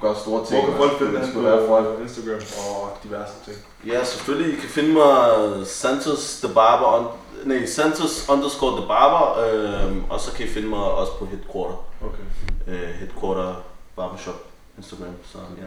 du 0.00 0.06
gør 0.06 0.14
store 0.14 0.46
ting. 0.46 0.64
Hvor 0.64 0.70
kan 0.70 0.76
folk 0.82 0.98
finde 0.98 1.12
det 1.20 1.34
dig 1.34 1.44
være 1.44 1.66
folk. 1.68 1.86
på 1.96 2.02
Instagram 2.02 2.40
og 2.58 2.98
diverse 3.04 3.32
ting? 3.44 3.56
Ja, 3.86 4.04
selvfølgelig. 4.04 4.52
I 4.56 4.60
kan 4.60 4.68
finde 4.68 4.92
mig 4.92 5.12
Santos 5.66 6.38
The 6.44 6.54
Barber, 6.54 6.86
on, 6.98 7.06
nej, 7.44 7.66
Santos 7.66 8.26
underscore 8.28 8.76
The 8.80 8.86
Barber, 8.88 9.24
øh, 9.44 9.96
og 10.10 10.20
så 10.20 10.32
kan 10.32 10.46
I 10.46 10.48
finde 10.48 10.68
mig 10.68 10.78
også 11.00 11.12
på 11.18 11.24
Headquarter, 11.26 11.76
Okay. 12.08 12.24
øh, 12.68 12.88
Headquarter 13.00 13.54
Barbershop 13.96 14.38
Instagram. 14.78 15.14
Så 15.32 15.38
ja. 15.58 15.64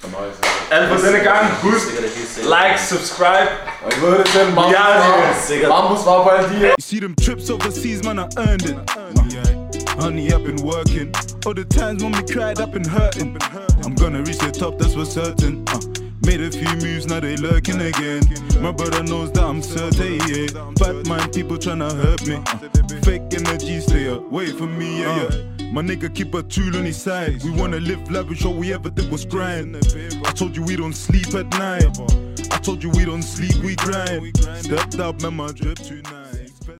Fornøjelse. 0.00 0.40
Alt 0.70 0.88
for 0.88 1.06
denne 1.06 1.18
gang. 1.24 1.46
Husk, 1.62 1.86
like, 2.40 2.78
subscribe. 2.88 3.50
Og 3.84 3.92
I 3.96 4.00
ved 4.06 4.18
det 4.18 4.28
selv, 4.28 4.54
Mambus 4.54 4.72
Ja, 4.72 4.78
det 4.78 5.28
er 5.28 5.40
sikkert. 5.46 5.68
Mambus 5.68 6.00
svar 6.00 6.22
på 6.22 6.28
alle 6.28 6.48
de 6.50 6.54
her. 6.54 6.68
You 6.68 6.74
see 6.80 7.00
them 7.00 7.14
trips 7.14 7.50
overseas, 7.50 8.04
man, 8.04 8.18
I 8.18 8.22
earned 8.38 8.60
it. 8.60 8.76
Yeah. 9.34 9.57
Honey, 9.98 10.32
I've 10.32 10.44
been 10.44 10.64
working. 10.64 11.12
All 11.44 11.54
the 11.54 11.64
times 11.68 12.04
when 12.04 12.12
we 12.12 12.22
cried, 12.22 12.60
I've 12.60 12.70
been 12.70 12.84
hurting. 12.84 13.36
I'm 13.84 13.96
gonna 13.96 14.22
reach 14.22 14.38
the 14.38 14.52
top, 14.52 14.78
that's 14.78 14.94
for 14.94 15.04
certain. 15.04 15.64
Uh, 15.68 15.80
made 16.24 16.40
a 16.40 16.52
few 16.52 16.68
moves, 16.76 17.06
now 17.06 17.18
they 17.18 17.36
lurking 17.36 17.80
again. 17.80 18.22
My 18.60 18.70
brother 18.70 19.02
knows 19.02 19.32
that 19.32 19.42
I'm 19.42 19.60
certain, 19.60 20.20
yeah. 20.28 20.70
Bad 20.76 21.06
mind 21.08 21.32
people 21.32 21.56
tryna 21.56 21.92
hurt 21.92 22.26
me. 22.28 22.36
Uh, 22.36 23.00
fake 23.02 23.22
energy, 23.34 23.80
stay 23.80 24.06
away 24.06 24.46
from 24.46 24.78
me, 24.78 25.00
yeah, 25.00 25.30
yeah. 25.30 25.72
My 25.72 25.82
nigga 25.82 26.14
keep 26.14 26.32
a 26.34 26.44
tool 26.44 26.76
on 26.76 26.84
his 26.84 26.96
side. 26.96 27.42
We 27.42 27.50
wanna 27.50 27.80
live 27.80 28.08
lavish, 28.08 28.44
all 28.44 28.54
we 28.54 28.72
ever 28.72 28.90
did 28.90 29.10
was 29.10 29.24
grind. 29.24 29.76
I 29.76 30.30
told 30.32 30.56
you 30.56 30.62
we 30.62 30.76
don't 30.76 30.94
sleep 30.94 31.34
at 31.34 31.48
night. 31.58 31.98
I 32.52 32.58
told 32.58 32.84
you 32.84 32.90
we 32.90 33.04
don't 33.04 33.22
sleep, 33.22 33.56
we 33.64 33.74
grind. 33.74 34.36
Stepped 34.58 35.00
up, 35.00 35.20
man, 35.22 35.34
my 35.34 35.50
drip 35.50 35.78
tonight. 35.78 36.27